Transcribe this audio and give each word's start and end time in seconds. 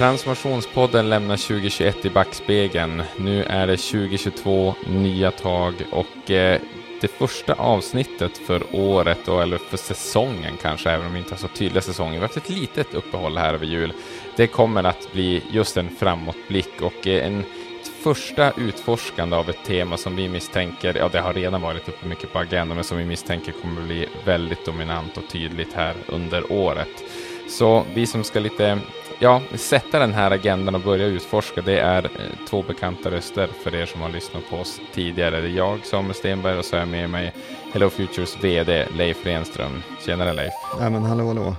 Transformationspodden 0.00 1.08
lämnar 1.08 1.36
2021 1.36 2.04
i 2.04 2.10
backspegeln. 2.10 3.02
Nu 3.16 3.42
är 3.42 3.66
det 3.66 3.76
2022, 3.76 4.74
nya 4.86 5.30
tag 5.30 5.74
och 5.92 6.30
eh, 6.30 6.60
det 7.00 7.08
första 7.08 7.54
avsnittet 7.54 8.38
för 8.38 8.62
året, 8.72 9.28
och, 9.28 9.42
eller 9.42 9.58
för 9.58 9.76
säsongen 9.76 10.56
kanske, 10.62 10.90
även 10.90 11.06
om 11.06 11.12
vi 11.12 11.18
inte 11.18 11.30
har 11.30 11.38
så 11.38 11.48
tydliga 11.48 11.82
säsonger. 11.82 12.12
Vi 12.12 12.18
har 12.18 12.22
haft 12.22 12.36
ett 12.36 12.48
litet 12.48 12.94
uppehåll 12.94 13.38
här 13.38 13.54
över 13.54 13.66
jul. 13.66 13.92
Det 14.36 14.46
kommer 14.46 14.84
att 14.84 15.12
bli 15.12 15.42
just 15.50 15.76
en 15.76 15.96
framåtblick 15.96 16.82
och 16.82 17.06
eh, 17.06 17.26
en 17.26 17.44
första 18.02 18.52
utforskande 18.52 19.36
av 19.36 19.50
ett 19.50 19.64
tema 19.66 19.96
som 19.96 20.16
vi 20.16 20.28
misstänker, 20.28 20.94
ja 20.94 21.08
det 21.08 21.20
har 21.20 21.34
redan 21.34 21.62
varit 21.62 21.88
uppe 21.88 22.06
mycket 22.06 22.32
på 22.32 22.38
agendan, 22.38 22.74
men 22.74 22.84
som 22.84 22.98
vi 22.98 23.04
misstänker 23.04 23.52
kommer 23.52 23.82
bli 23.82 24.08
väldigt 24.24 24.66
dominant 24.66 25.16
och 25.16 25.28
tydligt 25.28 25.72
här 25.72 25.94
under 26.06 26.52
året. 26.52 27.04
Så 27.48 27.84
vi 27.94 28.06
som 28.06 28.24
ska 28.24 28.40
lite 28.40 28.78
ja, 29.20 29.42
sätta 29.54 29.98
den 29.98 30.12
här 30.12 30.30
agendan 30.30 30.74
och 30.74 30.80
börja 30.80 31.06
utforska, 31.06 31.62
det 31.62 31.80
är 31.80 32.04
eh, 32.04 32.10
två 32.48 32.62
bekanta 32.62 33.10
röster 33.10 33.46
för 33.46 33.74
er 33.74 33.86
som 33.86 34.00
har 34.00 34.08
lyssnat 34.08 34.42
på 34.50 34.56
oss 34.56 34.80
tidigare. 34.94 35.40
Det 35.40 35.48
är 35.48 35.56
jag, 35.56 35.86
Samuel 35.86 36.14
Stenberg, 36.14 36.58
och 36.58 36.64
så 36.64 36.76
är 36.76 36.86
med 36.86 37.10
mig 37.10 37.34
Hello 37.72 37.90
Futures 37.90 38.44
VD 38.44 38.86
Leif 38.96 39.26
Renström. 39.26 39.82
Tjenare 40.06 40.32
Leif! 40.32 40.52
Ja 40.80 40.90
men 40.90 41.04
hallå 41.04 41.26
hallå! 41.26 41.56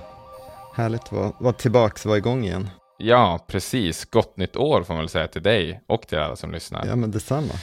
Härligt 0.74 1.02
att 1.02 1.12
vara, 1.12 1.32
vara 1.38 1.52
tillbaks, 1.52 2.06
vara 2.06 2.18
igång 2.18 2.44
igen. 2.44 2.70
Ja, 2.98 3.44
precis. 3.46 4.04
Gott 4.04 4.36
nytt 4.36 4.56
år 4.56 4.82
får 4.82 4.94
man 4.94 5.02
väl 5.02 5.08
säga 5.08 5.28
till 5.28 5.42
dig 5.42 5.80
och 5.86 6.02
till 6.02 6.18
alla 6.18 6.36
som 6.36 6.52
lyssnar. 6.52 6.86
Ja 6.86 6.96
men 6.96 7.10
detsamma. 7.10 7.54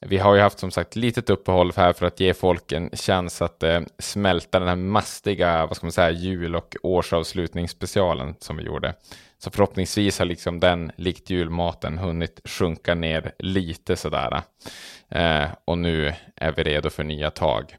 Vi 0.00 0.18
har 0.18 0.34
ju 0.34 0.40
haft 0.40 0.58
som 0.58 0.70
sagt 0.70 0.96
litet 0.96 1.30
uppehåll 1.30 1.72
här 1.76 1.92
för 1.92 2.06
att 2.06 2.20
ge 2.20 2.34
folk 2.34 2.72
en 2.72 2.90
chans 2.92 3.42
att 3.42 3.62
eh, 3.62 3.80
smälta 3.98 4.58
den 4.58 4.68
här 4.68 4.76
mastiga, 4.76 5.66
vad 5.66 5.76
ska 5.76 5.86
man 5.86 5.92
säga, 5.92 6.10
jul 6.10 6.56
och 6.56 6.76
årsavslutningsspecialen 6.82 8.34
som 8.38 8.56
vi 8.56 8.62
gjorde. 8.62 8.94
Så 9.42 9.50
förhoppningsvis 9.50 10.18
har 10.18 10.26
liksom 10.26 10.60
den, 10.60 10.92
likt 10.96 11.30
julmaten, 11.30 11.98
hunnit 11.98 12.40
sjunka 12.44 12.94
ner 12.94 13.32
lite 13.38 13.96
sådär. 13.96 14.42
Eh, 15.08 15.48
och 15.64 15.78
nu 15.78 16.14
är 16.36 16.52
vi 16.52 16.62
redo 16.62 16.90
för 16.90 17.04
nya 17.04 17.30
tag. 17.30 17.76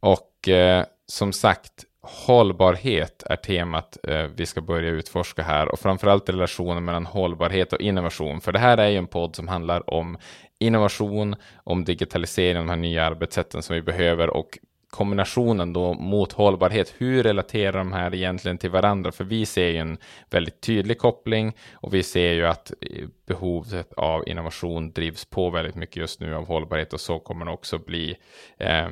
Och 0.00 0.48
eh, 0.48 0.84
som 1.06 1.32
sagt, 1.32 1.84
hållbarhet 2.02 3.22
är 3.26 3.36
temat 3.36 3.98
eh, 4.08 4.22
vi 4.22 4.46
ska 4.46 4.60
börja 4.60 4.90
utforska 4.90 5.42
här 5.42 5.68
och 5.68 5.80
framförallt 5.80 6.28
relationen 6.28 6.84
mellan 6.84 7.06
hållbarhet 7.06 7.72
och 7.72 7.80
innovation. 7.80 8.40
För 8.40 8.52
det 8.52 8.58
här 8.58 8.78
är 8.78 8.88
ju 8.88 8.96
en 8.96 9.06
podd 9.06 9.36
som 9.36 9.48
handlar 9.48 9.90
om 9.94 10.18
innovation, 10.58 11.36
om 11.56 11.84
digitalisering, 11.84 12.56
de 12.56 12.68
här 12.68 12.76
nya 12.76 13.04
arbetssätten 13.04 13.62
som 13.62 13.74
vi 13.74 13.82
behöver 13.82 14.30
och 14.30 14.58
kombinationen 14.90 15.72
då 15.72 15.94
mot 15.94 16.32
hållbarhet, 16.32 16.94
hur 16.98 17.22
relaterar 17.22 17.78
de 17.78 17.92
här 17.92 18.14
egentligen 18.14 18.58
till 18.58 18.70
varandra? 18.70 19.12
För 19.12 19.24
vi 19.24 19.46
ser 19.46 19.68
ju 19.68 19.76
en 19.76 19.98
väldigt 20.30 20.60
tydlig 20.60 20.98
koppling 20.98 21.56
och 21.72 21.94
vi 21.94 22.02
ser 22.02 22.32
ju 22.32 22.46
att 22.46 22.72
eh, 22.80 23.06
behovet 23.26 23.92
av 23.92 24.28
innovation 24.28 24.92
drivs 24.92 25.24
på 25.24 25.50
väldigt 25.50 25.74
mycket 25.74 25.96
just 25.96 26.20
nu 26.20 26.34
av 26.34 26.46
hållbarhet 26.46 26.92
och 26.92 27.00
så 27.00 27.18
kommer 27.18 27.44
det 27.44 27.52
också 27.52 27.78
bli 27.78 28.16
eh, 28.58 28.88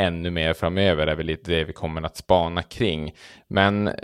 ännu 0.00 0.30
mer 0.30 0.52
framöver 0.52 1.06
är 1.06 1.14
väl 1.14 1.26
lite 1.26 1.50
det 1.50 1.64
vi 1.64 1.72
kommer 1.72 2.02
att 2.02 2.16
spana 2.16 2.62
kring. 2.62 3.14
Men 3.48 3.88
eh, 3.88 3.94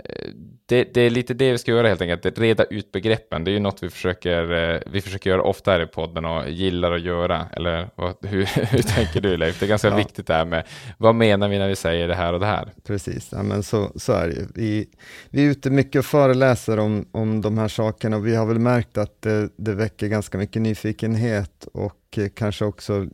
det, 0.65 0.93
det, 0.93 1.01
är 1.01 1.09
lite 1.09 1.33
det 1.33 1.51
vi 1.51 1.57
ska 1.57 1.71
göra 1.71 1.87
helt 1.87 2.01
enkelt, 2.01 2.39
reda 2.39 2.63
ut 2.63 2.91
begreppen. 2.91 3.43
Det 3.43 3.51
är 3.51 3.53
ju 3.53 3.59
något 3.59 3.83
vi 3.83 3.89
försöker, 3.89 4.51
eh, 4.51 4.79
vi 4.91 5.01
försöker 5.01 5.29
göra 5.29 5.41
ofta 5.41 5.71
här 5.71 5.81
i 5.81 5.87
podden 5.87 6.25
och 6.25 6.49
gillar 6.49 6.91
att 6.91 7.01
göra. 7.01 7.45
Eller 7.53 7.89
vad, 7.95 8.15
hur, 8.21 8.45
hur 8.71 8.81
tänker 8.81 9.21
du 9.21 9.37
Leif? 9.37 9.59
Det 9.59 9.65
är 9.65 9.67
ganska 9.67 9.87
ja. 9.87 9.95
viktigt 9.95 10.27
det 10.27 10.33
här 10.33 10.45
med 10.45 10.67
vad 10.97 11.15
menar 11.15 11.49
vi 11.49 11.59
när 11.59 11.67
vi 11.67 11.75
säger 11.75 12.07
det 12.07 12.15
här 12.15 12.33
och 12.33 12.39
det 12.39 12.45
här? 12.45 12.73
Precis, 12.87 13.29
ja, 13.31 13.43
men 13.43 13.63
så, 13.63 13.91
så 13.95 14.13
är 14.13 14.27
det 14.27 14.33
ju. 14.33 14.47
Vi, 14.55 14.89
vi 15.29 15.45
är 15.45 15.51
ute 15.51 15.69
mycket 15.69 15.99
och 15.99 16.05
föreläser 16.05 16.79
om, 16.79 17.05
om 17.11 17.41
de 17.41 17.57
här 17.57 17.67
sakerna 17.67 18.17
och 18.17 18.27
vi 18.27 18.35
har 18.35 18.45
väl 18.45 18.59
märkt 18.59 18.97
att 18.97 19.21
det, 19.21 19.49
det 19.57 19.73
väcker 19.73 20.07
ganska 20.07 20.37
mycket 20.37 20.61
nyfikenhet 20.61 21.67
och 21.73 22.06
kanske 22.35 22.65
också 22.65 23.07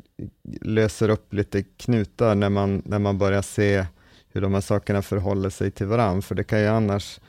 löser 0.62 1.10
upp 1.10 1.34
lite 1.34 1.64
knutar 1.64 2.36
när 2.36 2.50
man, 2.50 2.82
när 2.86 3.00
man 3.00 3.18
börjar 3.18 3.42
se 3.42 3.86
hur 4.34 4.42
de 4.42 4.54
här 4.54 4.62
sakerna 4.62 5.02
förhåller 5.02 5.50
sig 5.50 5.72
till 5.72 5.86
varandra, 5.86 6.22
för 6.22 6.36
det 6.36 6.44
kan 6.44 6.62
ju 6.62 6.68
annars 6.68 7.20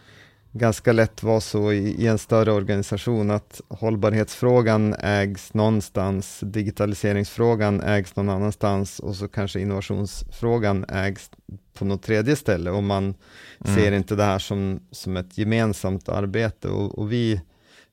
ganska 0.52 0.92
lätt 0.92 1.22
vara 1.22 1.40
så 1.40 1.72
i, 1.72 2.02
i, 2.02 2.06
en 2.06 2.18
större 2.18 2.52
organisation 2.52 3.30
att 3.30 3.60
hållbarhetsfrågan 3.68 4.94
ägs 4.94 5.54
någonstans, 5.54 6.40
digitaliseringsfrågan 6.42 7.80
ägs 7.80 8.16
någon 8.16 8.28
annanstans 8.28 8.98
och 8.98 9.16
så 9.16 9.28
kanske 9.28 9.60
innovationsfrågan 9.60 10.84
ägs 10.88 11.30
på 11.74 11.84
något 11.84 12.02
tredje 12.02 12.36
ställe 12.36 12.70
och 12.70 12.82
man 12.82 13.04
mm. 13.04 13.76
ser 13.76 13.92
inte 13.92 14.16
det 14.16 14.24
här 14.24 14.38
som, 14.38 14.80
som 14.90 15.16
ett 15.16 15.38
gemensamt 15.38 16.08
arbete 16.08 16.68
och, 16.68 16.98
och 16.98 17.12
vi 17.12 17.40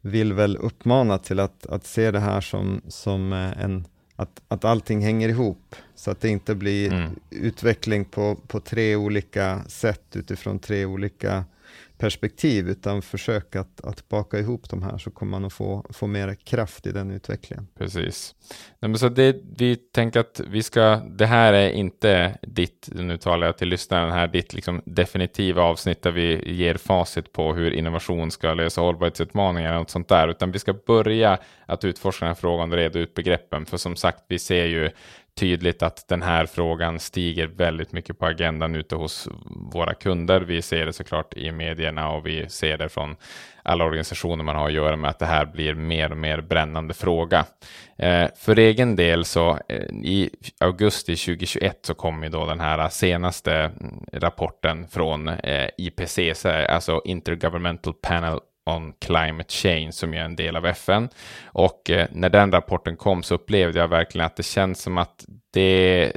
vill 0.01 0.33
väl 0.33 0.57
uppmana 0.57 1.17
till 1.17 1.39
att, 1.39 1.65
att 1.65 1.85
se 1.85 2.11
det 2.11 2.19
här 2.19 2.41
som, 2.41 2.81
som 2.87 3.33
eh, 3.33 3.63
en, 3.63 3.87
att, 4.15 4.41
att 4.47 4.65
allting 4.65 5.01
hänger 5.01 5.29
ihop, 5.29 5.75
så 5.95 6.11
att 6.11 6.21
det 6.21 6.29
inte 6.29 6.55
blir 6.55 6.93
mm. 6.93 7.11
utveckling 7.29 8.05
på, 8.05 8.35
på 8.47 8.59
tre 8.59 8.95
olika 8.95 9.63
sätt 9.67 10.15
utifrån 10.15 10.59
tre 10.59 10.85
olika 10.85 11.45
perspektiv, 12.01 12.69
utan 12.69 13.01
försök 13.01 13.55
att, 13.55 13.81
att 13.81 14.09
baka 14.09 14.39
ihop 14.39 14.69
de 14.69 14.83
här 14.83 14.97
så 14.97 15.11
kommer 15.11 15.31
man 15.31 15.45
att 15.45 15.53
få, 15.53 15.85
få 15.89 16.07
mer 16.07 16.35
kraft 16.35 16.87
i 16.87 16.91
den 16.91 17.11
utvecklingen. 17.11 17.67
Precis. 17.77 18.35
Nej, 18.79 18.89
men 18.89 18.97
så 18.97 19.09
det, 19.09 19.35
vi 19.57 19.75
tänker 19.75 20.19
att 20.19 20.41
vi 20.47 20.63
ska, 20.63 20.95
det 20.95 21.25
här 21.25 21.53
är 21.53 21.69
inte 21.69 22.37
ditt, 22.41 22.89
nu 22.91 23.17
talar 23.17 23.47
jag 23.47 23.57
till 23.57 23.67
lyssnaren 23.67 24.11
här, 24.11 24.27
ditt 24.27 24.53
liksom 24.53 24.81
definitiva 24.85 25.61
avsnitt 25.61 26.01
där 26.01 26.11
vi 26.11 26.53
ger 26.53 26.75
facit 26.75 27.33
på 27.33 27.53
hur 27.53 27.71
innovation 27.71 28.31
ska 28.31 28.53
lösa 28.53 28.81
hållbarhetsutmaningar 28.81 29.79
och 29.79 29.89
sånt 29.89 30.07
där, 30.07 30.27
utan 30.27 30.51
vi 30.51 30.59
ska 30.59 30.73
börja 30.73 31.37
att 31.65 31.83
utforska 31.83 32.25
den 32.25 32.29
här 32.29 32.41
frågan 32.41 32.71
och 32.71 32.77
reda 32.77 32.99
ut 32.99 33.13
begreppen, 33.13 33.65
för 33.65 33.77
som 33.77 33.95
sagt, 33.95 34.23
vi 34.27 34.39
ser 34.39 34.65
ju 34.65 34.89
tydligt 35.41 35.83
att 35.83 36.07
den 36.07 36.21
här 36.21 36.45
frågan 36.45 36.99
stiger 36.99 37.47
väldigt 37.47 37.91
mycket 37.91 38.19
på 38.19 38.25
agendan 38.25 38.75
ute 38.75 38.95
hos 38.95 39.27
våra 39.73 39.93
kunder. 39.93 40.41
Vi 40.41 40.61
ser 40.61 40.85
det 40.85 40.93
såklart 40.93 41.33
i 41.33 41.51
medierna 41.51 42.11
och 42.11 42.27
vi 42.27 42.49
ser 42.49 42.77
det 42.77 42.89
från 42.89 43.15
alla 43.63 43.85
organisationer 43.85 44.43
man 44.43 44.55
har 44.55 44.65
att 44.65 44.73
göra 44.73 44.95
med 44.95 45.09
att 45.09 45.19
det 45.19 45.25
här 45.25 45.45
blir 45.45 45.73
mer 45.73 46.11
och 46.11 46.17
mer 46.17 46.41
brännande 46.41 46.93
fråga. 46.93 47.45
Eh, 47.97 48.27
för 48.37 48.59
egen 48.59 48.95
del 48.95 49.25
så 49.25 49.59
eh, 49.69 49.85
i 50.03 50.29
augusti 50.59 51.15
2021 51.15 51.79
så 51.81 51.93
kom 51.93 52.23
ju 52.23 52.29
då 52.29 52.45
den 52.45 52.59
här 52.59 52.89
senaste 52.89 53.53
mm, 53.53 54.05
rapporten 54.13 54.87
från 54.87 55.27
eh, 55.27 55.69
IPCC, 55.77 56.45
alltså 56.45 57.01
Intergovernmental 57.05 57.93
Panel 57.93 58.39
on 58.75 58.93
Climate 59.05 59.53
Change 59.53 59.91
som 59.91 60.13
är 60.13 60.23
en 60.23 60.35
del 60.35 60.55
av 60.55 60.65
FN. 60.65 61.09
Och 61.45 61.89
eh, 61.89 62.07
när 62.11 62.29
den 62.29 62.51
rapporten 62.51 62.97
kom 62.97 63.23
så 63.23 63.35
upplevde 63.35 63.79
jag 63.79 63.87
verkligen 63.87 64.25
att 64.25 64.35
det 64.35 64.43
känns 64.43 64.81
som 64.81 64.97
att 64.97 65.25
det, 65.53 66.11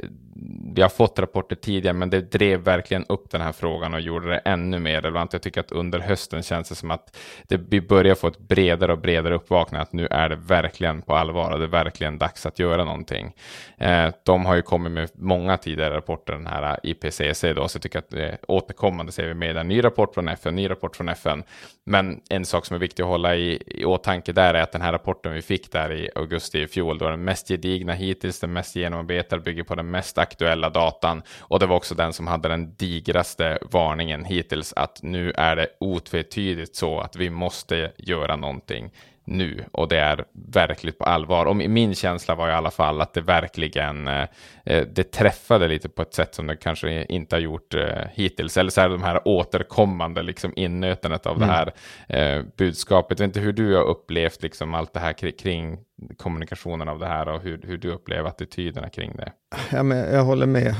vi 0.75 0.81
har 0.81 0.89
fått 0.89 1.19
rapporter 1.19 1.55
tidigare, 1.55 1.93
men 1.93 2.09
det 2.09 2.31
drev 2.31 2.59
verkligen 2.59 3.05
upp 3.09 3.29
den 3.29 3.41
här 3.41 3.51
frågan 3.51 3.93
och 3.93 4.01
gjorde 4.01 4.29
det 4.29 4.37
ännu 4.37 4.79
mer 4.79 5.01
relevant. 5.01 5.33
Jag 5.33 5.41
tycker 5.41 5.61
att 5.61 5.71
under 5.71 5.99
hösten 5.99 6.43
känns 6.43 6.69
det 6.69 6.75
som 6.75 6.91
att 6.91 7.17
det, 7.47 7.57
vi 7.57 7.81
börjar 7.81 8.15
få 8.15 8.27
ett 8.27 8.39
bredare 8.39 8.91
och 8.91 8.99
bredare 8.99 9.35
uppvaknande, 9.35 9.81
att 9.81 9.93
nu 9.93 10.07
är 10.07 10.29
det 10.29 10.35
verkligen 10.35 11.01
på 11.01 11.15
allvar 11.15 11.51
och 11.51 11.59
det 11.59 11.65
är 11.65 11.69
verkligen 11.69 12.17
dags 12.17 12.45
att 12.45 12.59
göra 12.59 12.83
någonting. 12.83 13.35
Eh, 13.77 14.09
de 14.23 14.45
har 14.45 14.55
ju 14.55 14.61
kommit 14.61 14.91
med 14.91 15.09
många 15.15 15.57
tidigare 15.57 15.95
rapporter, 15.95 16.33
den 16.33 16.47
här 16.47 16.79
IPCC 16.83 17.41
då, 17.41 17.67
så 17.67 17.75
jag 17.75 17.81
tycker 17.81 17.99
att 17.99 18.09
det 18.09 18.37
återkommande 18.47 19.11
ser 19.11 19.27
vi 19.27 19.33
med 19.33 19.57
en 19.57 19.67
ny 19.67 19.83
rapport 19.83 20.13
från 20.13 20.27
FN, 20.27 20.55
ny 20.55 20.69
rapport 20.69 20.95
från 20.95 21.09
FN. 21.09 21.43
Men 21.85 22.21
en 22.29 22.45
sak 22.45 22.65
som 22.65 22.75
är 22.75 22.79
viktig 22.79 23.03
att 23.03 23.09
hålla 23.09 23.35
i, 23.35 23.63
i 23.67 23.85
åtanke 23.85 24.31
där 24.31 24.53
är 24.53 24.61
att 24.61 24.71
den 24.71 24.81
här 24.81 24.91
rapporten 24.91 25.33
vi 25.33 25.41
fick 25.41 25.71
där 25.71 25.93
i 25.93 26.09
augusti 26.15 26.61
i 26.61 26.67
fjol, 26.67 26.97
då 26.97 27.09
den 27.09 27.23
mest 27.23 27.47
gedigna 27.47 27.93
hittills, 27.93 28.39
den 28.39 28.53
mest 28.53 28.75
genomarbetade, 28.75 29.41
bygger 29.41 29.63
på 29.63 29.75
den 29.75 29.91
mest 29.91 30.17
aktuella 30.25 30.69
datan. 30.69 31.21
Och 31.39 31.59
det 31.59 31.65
var 31.65 31.75
också 31.75 31.95
den 31.95 32.13
som 32.13 32.27
hade 32.27 32.49
den 32.49 32.75
digraste 32.75 33.57
varningen 33.61 34.25
hittills 34.25 34.73
att 34.73 34.99
nu 35.03 35.31
är 35.31 35.55
det 35.55 35.67
otvetydigt 35.79 36.75
så 36.75 36.99
att 36.99 37.15
vi 37.15 37.29
måste 37.29 37.91
göra 37.97 38.35
någonting 38.35 38.91
nu 39.25 39.65
och 39.71 39.87
det 39.87 39.97
är 39.97 40.25
verkligt 40.53 40.97
på 40.97 41.03
allvar. 41.03 41.45
Och 41.45 41.55
min 41.55 41.95
känsla 41.95 42.35
var 42.35 42.49
i 42.49 42.53
alla 42.53 42.71
fall 42.71 43.01
att 43.01 43.13
det 43.13 43.21
verkligen 43.21 44.07
eh, 44.07 44.27
eh, 44.65 44.87
det 44.95 45.11
träffade 45.11 45.67
lite 45.67 45.89
på 45.89 46.01
ett 46.01 46.13
sätt 46.13 46.35
som 46.35 46.47
det 46.47 46.55
kanske 46.55 47.05
inte 47.05 47.35
har 47.35 47.41
gjort 47.41 47.73
eh, 47.73 48.07
hittills. 48.11 48.57
Eller 48.57 48.69
så 48.69 48.81
är 48.81 48.89
det 48.89 48.95
de 48.95 49.03
här 49.03 49.27
återkommande 49.27 50.23
liksom 50.23 50.53
innötandet 50.55 51.25
av 51.25 51.35
mm. 51.35 51.47
det 51.47 51.53
här 51.53 51.73
eh, 52.07 52.43
budskapet. 52.57 53.19
Jag 53.19 53.27
vet 53.27 53.35
inte 53.35 53.45
hur 53.45 53.53
du 53.53 53.75
har 53.75 53.83
upplevt 53.83 54.41
liksom 54.41 54.73
allt 54.73 54.93
det 54.93 54.99
här 54.99 55.31
kring 55.31 55.77
kommunikationen 56.17 56.89
av 56.89 56.99
det 56.99 57.07
här 57.07 57.27
och 57.27 57.41
hur, 57.41 57.61
hur 57.63 57.77
du 57.77 57.91
upplever 57.91 58.29
attityderna 58.29 58.89
kring 58.89 59.15
det. 59.15 59.31
Ja, 59.71 59.83
men 59.83 59.97
jag 59.97 60.23
håller 60.23 60.45
med. 60.45 60.75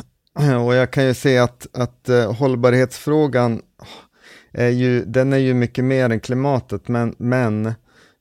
Och 0.65 0.75
jag 0.75 0.91
kan 0.91 1.05
ju 1.05 1.13
se 1.13 1.37
att, 1.37 1.67
att 1.77 2.09
uh, 2.09 2.33
hållbarhetsfrågan 2.33 3.61
är 4.51 4.69
ju, 4.69 5.05
den 5.05 5.33
är 5.33 5.37
ju 5.37 5.53
mycket 5.53 5.83
mer 5.83 6.09
än 6.09 6.19
klimatet, 6.19 6.87
men, 6.87 7.15
men 7.17 7.73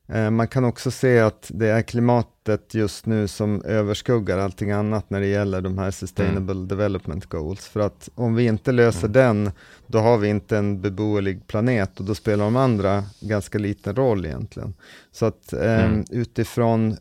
Eh, 0.08 0.30
man 0.30 0.48
kan 0.48 0.64
också 0.64 0.90
se 0.90 1.20
att 1.20 1.50
det 1.54 1.68
är 1.68 1.82
klimat, 1.82 2.28
måttet 2.48 2.74
just 2.74 3.06
nu 3.06 3.28
som 3.28 3.62
överskuggar 3.62 4.38
allting 4.38 4.70
annat 4.70 5.10
när 5.10 5.20
det 5.20 5.26
gäller 5.26 5.60
de 5.60 5.78
här 5.78 5.90
sustainable 5.90 6.52
mm. 6.52 6.68
development 6.68 7.26
goals. 7.26 7.68
För 7.68 7.80
att 7.80 8.08
om 8.14 8.34
vi 8.34 8.46
inte 8.46 8.72
löser 8.72 9.08
mm. 9.08 9.12
den, 9.12 9.50
då 9.86 9.98
har 9.98 10.18
vi 10.18 10.28
inte 10.28 10.58
en 10.58 10.80
beboelig 10.80 11.46
planet 11.46 12.00
och 12.00 12.06
då 12.06 12.14
spelar 12.14 12.44
de 12.44 12.56
andra 12.56 13.04
ganska 13.20 13.58
liten 13.58 13.96
roll 13.96 14.26
egentligen. 14.26 14.74
Så 15.12 15.26
att 15.26 15.52
eh, 15.52 15.84
mm. 15.84 16.04
utifrån 16.10 16.96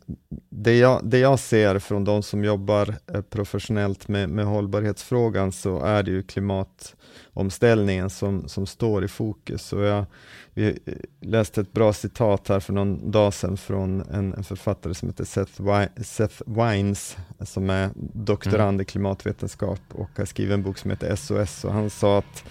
det 0.50 0.78
jag, 0.78 1.02
det 1.04 1.20
jag 1.20 1.40
ser 1.40 1.80
från 1.80 2.04
de 2.04 2.24
som 2.24 2.44
jobbar 2.44 2.96
eh, 3.14 3.22
professionellt 3.22 4.08
med, 4.08 4.30
med 4.30 4.46
hållbarhetsfrågan 4.46 5.52
så 5.52 5.80
är 5.80 6.04
det 6.04 6.12
ju 6.12 6.24
klimatomställningen 6.24 8.10
som, 8.10 8.48
som 8.48 8.66
står 8.66 9.04
i 9.04 9.08
fokus. 9.08 9.74
Och 9.74 9.84
jag, 9.84 10.06
vi 10.54 10.80
läste 11.22 11.62
ett 11.62 11.74
bra 11.74 11.94
citat 11.94 12.48
här 12.48 12.60
för 12.60 12.74
någon 12.74 13.12
dag 13.12 13.34
sedan 13.34 13.58
från 13.58 14.02
en, 14.02 14.34
en 14.34 14.44
författare 14.44 14.94
som 14.94 15.10
heter 15.10 15.26
Seth, 15.34 15.62
Seth 16.02 16.42
Wines, 16.46 17.18
som 17.42 17.70
är 17.70 17.90
doktorand 18.14 18.76
mm. 18.76 18.82
i 18.82 18.86
klimatvetenskap 18.86 19.82
och 19.92 20.10
har 20.18 20.26
skrivit 20.26 20.54
en 20.54 20.64
bok 20.64 20.78
som 20.78 20.92
heter 20.92 21.16
SOS 21.16 21.66
och 21.66 21.74
han 21.74 21.90
sa 21.90 22.18
att 22.18 22.44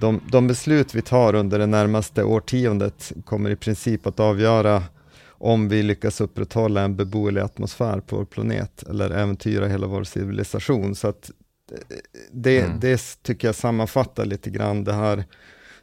de, 0.00 0.20
de 0.30 0.46
beslut 0.46 0.94
vi 0.94 1.02
tar 1.02 1.34
under 1.34 1.58
det 1.58 1.66
närmaste 1.66 2.24
årtiondet 2.24 3.12
kommer 3.24 3.50
i 3.50 3.56
princip 3.56 4.06
att 4.06 4.20
avgöra 4.20 4.82
om 5.28 5.68
vi 5.68 5.82
lyckas 5.82 6.20
upprätthålla 6.20 6.82
en 6.82 6.96
beboelig 6.96 7.40
atmosfär 7.40 8.00
på 8.00 8.16
vår 8.16 8.24
planet 8.24 8.82
eller 8.82 9.10
äventyra 9.10 9.68
hela 9.68 9.86
vår 9.86 10.04
civilisation. 10.04 10.94
Så 10.94 11.08
att 11.08 11.30
eh, 11.72 11.96
det, 12.32 12.60
mm. 12.60 12.80
det 12.80 13.22
tycker 13.22 13.48
jag 13.48 13.54
sammanfattar 13.54 14.24
lite 14.24 14.50
grann 14.50 14.84
det 14.84 14.92
här 14.92 15.24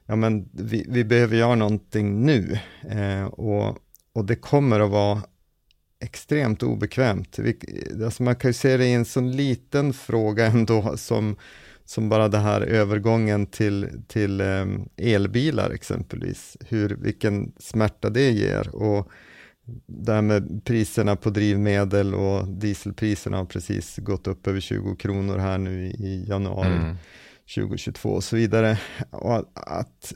ja 0.06 0.16
men 0.16 0.50
vi, 0.54 0.86
vi 0.90 1.04
behöver 1.04 1.36
göra 1.36 1.56
någonting 1.56 2.26
nu 2.26 2.60
eh, 2.90 3.26
och, 3.26 3.78
och 4.14 4.26
det 4.26 4.36
kommer 4.36 4.80
att 4.80 4.90
vara 4.90 5.22
extremt 6.00 6.64
obekvämt. 6.64 7.40
Alltså 8.04 8.24
man 8.24 8.36
kan 8.36 8.50
ju 8.50 8.54
se 8.54 8.78
det 8.78 8.86
i 8.86 8.94
en 8.94 9.06
sån 9.06 9.32
liten 9.32 9.94
fråga 9.94 10.46
ändå 10.46 10.98
som, 10.98 11.36
som 11.86 12.10
bara 12.10 12.28
det 12.28 12.38
här 12.38 12.62
övergången 12.62 13.46
till, 13.46 13.90
till 14.08 14.42
eh, 14.42 14.66
elbilar 14.98 15.70
exempelvis, 15.70 16.58
hur, 16.68 16.90
vilken 16.90 17.52
smärta 17.60 18.10
det 18.10 18.32
ger 18.32 18.76
och 18.76 19.12
det 19.86 20.14
här 20.14 20.22
med 20.22 20.62
priserna 20.66 21.16
på 21.16 21.30
drivmedel 21.30 22.14
och 22.16 22.48
dieselpriserna 22.48 23.38
har 23.38 23.46
precis 23.46 23.98
gått 23.98 24.28
upp 24.28 24.48
över 24.48 24.60
20 24.60 24.96
kronor 24.96 25.38
här 25.38 25.58
nu 25.58 25.88
i, 25.88 25.90
i 25.90 26.26
januari. 26.28 26.76
Mm. 26.76 26.96
2022 27.56 28.10
och 28.10 28.24
så 28.24 28.36
vidare. 28.36 28.80
Och 29.10 29.38
att 29.54 30.14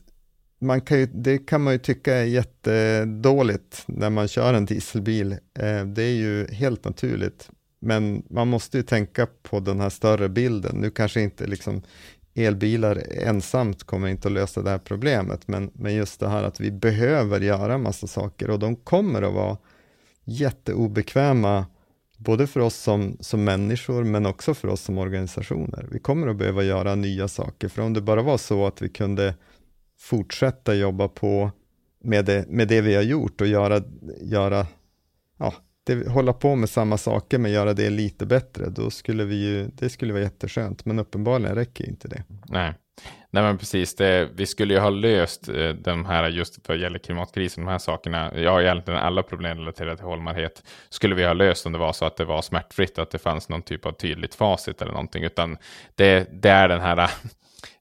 man 0.63 0.81
kan 0.81 0.99
ju, 0.99 1.05
det 1.05 1.37
kan 1.37 1.61
man 1.61 1.73
ju 1.73 1.79
tycka 1.79 2.15
är 2.15 2.23
jättedåligt 2.23 3.83
när 3.85 4.09
man 4.09 4.27
kör 4.27 4.53
en 4.53 4.65
dieselbil. 4.65 5.31
Eh, 5.31 5.85
det 5.85 6.03
är 6.03 6.15
ju 6.15 6.47
helt 6.47 6.85
naturligt. 6.85 7.49
Men 7.79 8.23
man 8.29 8.47
måste 8.47 8.77
ju 8.77 8.83
tänka 8.83 9.27
på 9.41 9.59
den 9.59 9.79
här 9.79 9.89
större 9.89 10.29
bilden. 10.29 10.75
Nu 10.75 10.89
kanske 10.89 11.21
inte 11.21 11.47
liksom 11.47 11.81
elbilar 12.35 13.03
ensamt 13.11 13.83
kommer 13.83 14.07
inte 14.07 14.27
att 14.27 14.33
lösa 14.33 14.61
det 14.61 14.69
här 14.69 14.77
problemet, 14.77 15.47
men, 15.47 15.71
men 15.73 15.95
just 15.95 16.19
det 16.19 16.29
här 16.29 16.43
att 16.43 16.59
vi 16.59 16.71
behöver 16.71 17.41
göra 17.41 17.77
massa 17.77 18.07
saker 18.07 18.49
och 18.49 18.59
de 18.59 18.75
kommer 18.75 19.21
att 19.21 19.33
vara 19.33 19.57
jätteobekväma 20.25 21.65
både 22.17 22.47
för 22.47 22.59
oss 22.59 22.75
som, 22.75 23.17
som 23.19 23.43
människor 23.43 24.03
men 24.03 24.25
också 24.25 24.53
för 24.53 24.67
oss 24.67 24.81
som 24.81 24.97
organisationer. 24.97 25.87
Vi 25.91 25.99
kommer 25.99 26.27
att 26.27 26.37
behöva 26.37 26.63
göra 26.63 26.95
nya 26.95 27.27
saker, 27.27 27.67
för 27.67 27.81
om 27.81 27.93
det 27.93 28.01
bara 28.01 28.21
var 28.21 28.37
så 28.37 28.67
att 28.67 28.81
vi 28.81 28.89
kunde 28.89 29.35
fortsätta 30.03 30.75
jobba 30.75 31.07
på 31.07 31.51
med 31.99 32.25
det, 32.25 32.45
med 32.47 32.67
det 32.67 32.81
vi 32.81 32.95
har 32.95 33.01
gjort 33.01 33.41
och 33.41 33.47
göra, 33.47 33.81
göra 34.21 34.67
ja, 35.37 35.53
det, 35.83 36.09
hålla 36.09 36.33
på 36.33 36.55
med 36.55 36.69
samma 36.69 36.97
saker 36.97 37.37
men 37.37 37.51
göra 37.51 37.73
det 37.73 37.89
lite 37.89 38.25
bättre, 38.25 38.69
då 38.69 38.89
skulle 38.89 39.23
vi 39.23 39.35
ju, 39.35 39.67
det 39.67 39.89
skulle 39.89 40.13
vara 40.13 40.23
jätteskönt, 40.23 40.85
men 40.85 40.99
uppenbarligen 40.99 41.55
räcker 41.55 41.89
inte 41.89 42.07
det. 42.07 42.23
Nej. 42.49 42.73
Nej 43.29 43.43
men 43.43 43.57
precis, 43.57 43.95
det, 43.95 44.29
vi 44.35 44.45
skulle 44.45 44.73
ju 44.73 44.79
ha 44.79 44.89
löst 44.89 45.49
eh, 45.49 45.69
de 45.69 46.05
här 46.05 46.29
just 46.29 46.69
vad 46.69 46.77
gäller 46.77 46.99
klimatkrisen, 46.99 47.65
de 47.65 47.71
här 47.71 47.77
sakerna, 47.77 48.31
ja 48.35 48.61
egentligen 48.61 48.99
alla 48.99 49.23
problem 49.23 49.57
relaterade 49.57 49.97
till 49.97 50.05
hållbarhet, 50.05 50.63
skulle 50.89 51.15
vi 51.15 51.25
ha 51.25 51.33
löst 51.33 51.65
om 51.65 51.71
det 51.71 51.77
var 51.77 51.93
så 51.93 52.05
att 52.05 52.17
det 52.17 52.25
var 52.25 52.41
smärtfritt, 52.41 52.99
att 52.99 53.11
det 53.11 53.19
fanns 53.19 53.49
någon 53.49 53.61
typ 53.61 53.85
av 53.85 53.91
tydligt 53.91 54.35
facit 54.35 54.81
eller 54.81 54.91
någonting, 54.91 55.23
utan 55.23 55.57
det, 55.95 56.27
det 56.31 56.49
är 56.49 56.67
den 56.67 56.81
här 56.81 57.09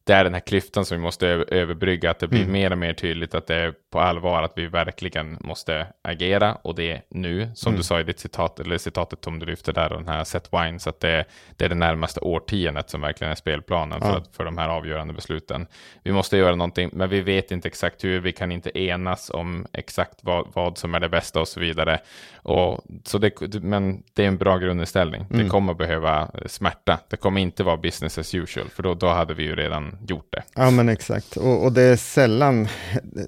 det 0.04 0.12
är 0.12 0.24
den 0.24 0.34
här 0.34 0.40
klyftan 0.40 0.84
som 0.84 0.96
vi 0.96 1.02
måste 1.02 1.26
överbrygga, 1.28 2.10
att 2.10 2.18
det 2.18 2.28
blir 2.28 2.40
mm. 2.40 2.52
mer 2.52 2.72
och 2.72 2.78
mer 2.78 2.92
tydligt 2.92 3.34
att 3.34 3.46
det 3.46 3.54
är 3.54 3.74
på 3.90 4.00
allvar 4.00 4.42
att 4.42 4.52
vi 4.56 4.66
verkligen 4.66 5.38
måste 5.40 5.86
agera 6.02 6.54
och 6.54 6.74
det 6.74 6.90
är 6.90 7.02
nu, 7.08 7.50
som 7.54 7.70
mm. 7.70 7.78
du 7.78 7.84
sa 7.84 8.00
i 8.00 8.02
ditt 8.02 8.18
citat, 8.18 8.60
eller 8.60 8.78
citatet 8.78 9.24
som 9.24 9.38
du 9.38 9.46
lyfter 9.46 9.72
där, 9.72 9.92
och 9.92 9.98
den 9.98 10.08
här 10.08 10.24
set 10.24 10.48
wines, 10.52 10.86
att 10.86 11.00
det, 11.00 11.24
det 11.56 11.64
är 11.64 11.68
det 11.68 11.74
närmaste 11.74 12.20
årtiondet 12.20 12.90
som 12.90 13.00
verkligen 13.00 13.30
är 13.30 13.34
spelplanen 13.34 13.98
ja. 14.02 14.06
för, 14.06 14.18
att, 14.18 14.36
för 14.36 14.44
de 14.44 14.58
här 14.58 14.68
avgörande 14.68 15.14
besluten. 15.14 15.66
Vi 16.02 16.12
måste 16.12 16.36
göra 16.36 16.54
någonting, 16.54 16.90
men 16.92 17.08
vi 17.08 17.20
vet 17.20 17.50
inte 17.50 17.68
exakt 17.68 18.04
hur, 18.04 18.20
vi 18.20 18.32
kan 18.32 18.52
inte 18.52 18.78
enas 18.78 19.30
om 19.30 19.66
exakt 19.72 20.18
vad, 20.22 20.48
vad 20.54 20.78
som 20.78 20.94
är 20.94 21.00
det 21.00 21.08
bästa 21.08 21.40
och 21.40 21.48
så 21.48 21.60
vidare. 21.60 22.00
Och, 22.36 22.84
så 23.04 23.18
det, 23.18 23.54
men 23.62 24.02
det 24.14 24.24
är 24.24 24.28
en 24.28 24.38
bra 24.38 24.58
grundinställning. 24.58 25.26
Mm. 25.30 25.44
Det 25.44 25.50
kommer 25.50 25.74
behöva 25.74 26.30
smärta. 26.46 26.98
Det 27.08 27.16
kommer 27.16 27.40
inte 27.40 27.64
vara 27.64 27.76
business 27.76 28.18
as 28.18 28.34
usual, 28.34 28.68
för 28.68 28.82
då, 28.82 28.94
då 28.94 29.08
hade 29.08 29.34
vi 29.34 29.42
ju 29.42 29.56
redan 29.56 29.71
gjort 30.08 30.26
det. 30.30 30.42
Ja, 30.54 30.70
men 30.70 30.88
exakt. 30.88 31.36
Och, 31.36 31.64
och 31.64 31.72
det 31.72 31.82
är 31.82 31.96
sällan, 31.96 32.68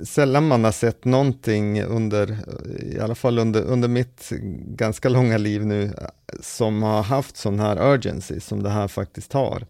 sällan 0.04 0.48
man 0.48 0.64
har 0.64 0.72
sett 0.72 1.04
någonting 1.04 1.82
under, 1.82 2.36
i 2.82 3.00
alla 3.00 3.14
fall 3.14 3.38
under, 3.38 3.62
under 3.62 3.88
mitt 3.88 4.32
ganska 4.66 5.08
långa 5.08 5.38
liv 5.38 5.66
nu, 5.66 5.92
som 6.40 6.82
har 6.82 7.02
haft 7.02 7.36
sån 7.36 7.60
här 7.60 7.92
urgency 7.94 8.40
som 8.40 8.62
det 8.62 8.70
här 8.70 8.88
faktiskt 8.88 9.32
har. 9.32 9.66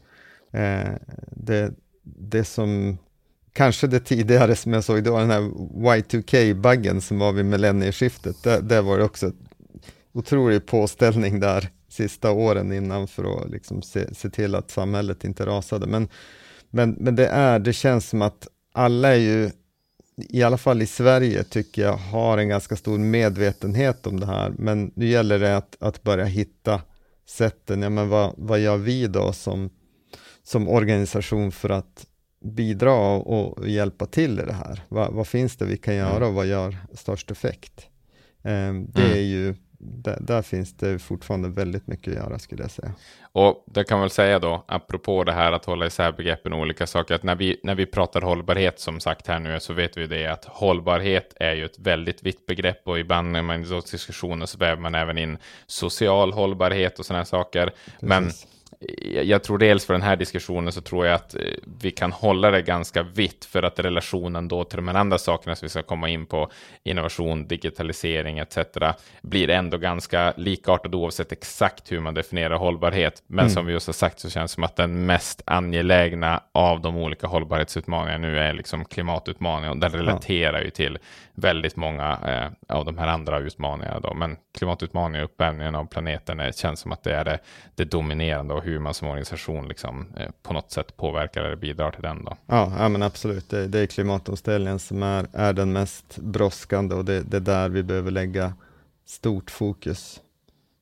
Eh, 0.53 0.93
det, 1.31 1.73
det 2.03 2.45
som 2.45 2.99
kanske 3.53 3.87
det 3.87 4.01
tidigare 4.01 4.57
som 4.57 4.73
jag 4.73 4.85
såg, 4.85 5.05
det 5.05 5.11
var 5.11 5.21
den 5.21 5.31
här 5.31 5.43
Y2K-buggen 5.97 7.01
som 7.01 7.19
var 7.19 7.33
vid 7.33 7.45
millennieskiftet. 7.45 8.43
Där, 8.43 8.61
där 8.61 8.83
var 8.83 8.99
det 8.99 9.05
också 9.05 9.33
otrolig 10.13 10.67
påställning 10.67 11.41
där 11.41 11.71
sista 11.89 12.31
åren 12.31 12.73
innan 12.73 13.09
för 13.09 13.43
att 13.43 13.51
liksom 13.51 13.83
se, 13.83 14.15
se 14.15 14.31
till 14.31 14.55
att 14.55 14.71
samhället 14.71 15.25
inte 15.25 15.47
rasade. 15.47 15.87
Men, 15.87 16.09
men, 16.75 16.91
men 16.91 17.17
det 17.17 17.27
är, 17.27 17.59
det 17.59 17.73
känns 17.73 18.09
som 18.09 18.23
att 18.23 18.49
alla 18.73 19.09
är 19.09 19.19
ju, 19.19 19.51
i 20.17 20.43
alla 20.43 20.59
fall 20.59 20.83
i 20.83 20.87
Sverige 20.87 21.45
tycker 21.45 21.83
jag, 21.83 21.97
har 21.97 22.39
en 22.39 22.49
ganska 22.49 22.77
stor 22.77 22.99
medvetenhet 22.99 24.07
om 24.07 24.21
det 24.21 24.27
här. 24.27 24.53
Men 24.59 24.93
nu 24.95 25.07
gäller 25.07 25.39
det 25.39 25.57
att, 25.57 25.77
att 25.81 26.03
börja 26.03 26.25
hitta 26.25 26.81
sätten, 27.29 27.83
ja 27.83 27.91
men 27.91 28.09
vad, 28.09 28.35
vad 28.37 28.59
gör 28.59 28.77
vi 28.77 29.07
då 29.07 29.33
som, 29.33 29.71
som 30.43 30.69
organisation 30.69 31.53
för 31.53 31.71
att 31.71 32.07
bidra 32.45 33.17
och 33.17 33.69
hjälpa 33.69 34.07
till 34.07 34.41
i 34.41 34.43
det 34.43 34.53
här? 34.53 34.81
Va, 34.89 35.11
vad 35.11 35.27
finns 35.27 35.57
det 35.57 35.65
vi 35.65 35.77
kan 35.77 35.95
göra 35.95 36.17
mm. 36.17 36.29
och 36.29 36.35
vad 36.35 36.47
gör 36.47 36.77
störst 36.95 37.31
effekt? 37.31 37.87
Eh, 38.43 38.73
det 38.89 39.03
mm. 39.03 39.13
är 39.13 39.23
ju, 39.23 39.55
där, 39.85 40.19
där, 40.21 40.43
finns 40.43 40.77
det 40.77 40.99
fortfarande 40.99 41.49
väldigt 41.49 41.87
mycket 41.87 42.09
att 42.09 42.19
göra 42.19 42.39
skulle 42.39 42.63
jag 42.63 42.71
säga. 42.71 42.93
Och 43.33 43.65
det 43.67 43.85
kan 43.85 43.99
man 43.99 44.03
väl 44.03 44.11
säga 44.11 44.39
då, 44.39 44.65
apropå 44.69 45.25
det 45.25 45.33
här 45.33 45.53
att 45.53 45.65
hålla 45.65 45.87
isär 45.87 46.13
begreppen 46.13 46.53
och 46.53 46.61
olika 46.61 46.87
saker, 46.87 47.15
att 47.15 47.23
när 47.23 47.35
vi, 47.35 47.61
när 47.63 47.75
vi 47.75 47.87
pratar 47.87 48.21
hållbarhet 48.21 48.81
som 48.81 49.01
sagt 49.01 49.27
här 49.27 49.39
nu 49.39 49.61
så 49.61 49.73
vet 49.73 49.97
vi 49.97 50.07
det 50.07 50.27
att 50.27 50.45
hållbarhet 50.45 51.35
är 51.37 51.55
ju 51.55 51.65
ett 51.65 51.79
väldigt 51.79 52.23
vitt 52.23 52.47
begrepp 52.47 52.89
och 52.89 52.99
ibland 52.99 53.33
när 53.33 53.43
man 53.43 53.63
i 53.63 53.81
diskussioner 53.93 54.47
så 54.47 54.59
väver 54.59 54.83
man 54.83 54.95
även 54.95 55.19
in 55.19 55.39
social 55.67 56.33
hållbarhet 56.33 56.99
och 56.99 57.07
sådana 57.07 57.25
saker. 57.25 57.67
Precis. 57.67 57.99
Men 58.01 58.31
jag 59.23 59.43
tror 59.43 59.59
dels 59.59 59.87
för 59.87 59.95
den 59.95 60.03
här 60.03 60.17
diskussionen 60.17 60.73
så 60.73 60.81
tror 60.81 61.07
jag 61.07 61.15
att 61.15 61.35
eh, 61.35 61.41
vi 61.81 61.91
kan 61.91 62.13
hålla 62.13 62.51
det 62.51 62.63
ganska 62.63 63.03
vitt 63.03 63.45
för 63.45 63.63
att 63.63 63.79
relationen 63.79 64.49
då 64.49 64.65
till 64.65 64.77
de 64.77 64.89
här 64.89 64.95
andra 64.95 65.19
sakerna 65.19 65.57
som 65.57 65.67
vi 65.67 65.71
ska 65.71 65.83
komma 65.83 66.09
in 66.09 66.27
på, 66.27 66.51
innovation, 66.85 67.49
digitalisering 67.49 68.39
etc. 68.39 68.59
blir 69.23 69.51
ändå 69.51 69.79
ganska 69.79 70.35
likartad 70.37 70.95
oavsett 70.95 71.33
exakt 71.33 71.93
hur 71.93 72.01
man 72.01 72.15
definierar 72.15 72.57
hållbarhet. 72.57 73.23
Men 73.27 73.39
mm. 73.39 73.51
som 73.51 73.67
vi 73.67 73.73
just 73.73 73.87
har 73.87 73.95
sagt 73.95 74.21
så 74.21 74.31
känns 74.31 74.51
det 74.51 74.55
som 74.55 74.65
att 74.65 74.77
den 74.77 75.07
mest 75.07 75.43
angelägna 75.45 76.43
av 76.53 76.81
de 76.81 76.97
olika 76.97 77.27
hållbarhetsutmaningarna 77.27 78.29
nu 78.29 78.39
är 78.39 78.53
liksom 78.53 78.85
klimatutmaningen 78.85 79.71
och 79.71 79.79
den 79.79 79.91
relaterar 79.91 80.59
ja. 80.59 80.65
ju 80.65 80.71
till 80.71 80.99
väldigt 81.35 81.77
många 81.77 82.19
eh, 82.27 82.77
av 82.77 82.85
de 82.85 82.99
här 82.99 83.09
andra 83.09 83.39
utmaningarna 83.39 84.01
då. 84.01 84.15
Men 84.15 84.37
klimatutmaningen 84.59 85.25
och 85.25 85.31
uppvärmningen 85.31 85.75
av 85.75 85.85
planeten 85.85 86.41
är, 86.41 86.53
känns 86.53 86.81
som 86.81 86.93
att 86.93 87.03
det 87.03 87.15
är 87.15 87.25
det, 87.25 87.39
det 87.75 87.85
dominerande 87.85 88.55
och 88.55 88.65
hur 88.65 88.74
man 88.79 88.95
som 88.95 89.09
organisation 89.09 89.69
liksom, 89.69 90.07
eh, 90.17 90.31
på 90.43 90.53
något 90.53 90.71
sätt 90.71 90.97
påverkar 90.97 91.45
eller 91.45 91.57
bidrar 91.57 91.91
till 91.91 92.03
den. 92.03 92.25
Då. 92.25 92.37
Ja, 92.47 92.73
ja 92.79 92.89
men 92.89 93.03
absolut. 93.03 93.51
Det, 93.51 93.67
det 93.67 93.81
är 93.81 93.87
klimatomställningen 93.87 94.79
som 94.79 95.03
är, 95.03 95.27
är 95.33 95.53
den 95.53 95.73
mest 95.73 96.19
brådskande 96.19 96.95
och 96.95 97.05
det, 97.05 97.21
det 97.21 97.37
är 97.37 97.41
där 97.41 97.69
vi 97.69 97.83
behöver 97.83 98.11
lägga 98.11 98.55
stort 99.07 99.51
fokus. 99.51 100.21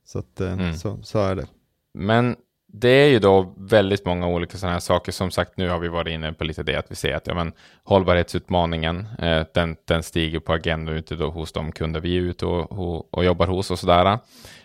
Så, 0.05 0.19
att, 0.19 0.41
eh, 0.41 0.53
mm. 0.53 0.75
så, 0.75 0.99
så 1.03 1.19
är 1.19 1.35
det. 1.35 1.47
Men 1.95 2.37
det 2.73 2.89
är 2.89 3.09
ju 3.09 3.19
då 3.19 3.55
väldigt 3.57 4.07
många 4.07 4.29
olika 4.29 4.59
sådana 4.59 4.73
här 4.73 4.81
saker. 4.81 5.13
Som 5.13 5.31
sagt, 5.31 5.57
nu 5.57 5.69
har 5.69 5.79
vi 5.79 5.89
varit 5.89 6.13
inne 6.13 6.33
på 6.33 6.45
lite 6.45 6.63
det 6.63 6.77
att 6.77 6.91
vi 6.91 6.95
ser 6.95 7.15
att 7.15 7.27
ja, 7.27 7.35
men, 7.35 7.53
hållbarhetsutmaningen, 7.85 9.07
eh, 9.19 9.47
den, 9.55 9.77
den 9.85 10.03
stiger 10.03 10.41
på 10.41 10.53
agendan 10.53 10.95
ute 10.95 11.15
då 11.15 11.31
hos 11.31 11.53
de 11.53 11.73
kunder 11.73 12.01
vi 12.01 12.17
är 12.17 12.21
ute 12.21 12.47
och, 12.47 12.73
och, 12.73 13.15
och 13.15 13.25
jobbar 13.25 13.47
hos 13.47 13.71
och 13.71 13.79
sådär. 13.79 14.19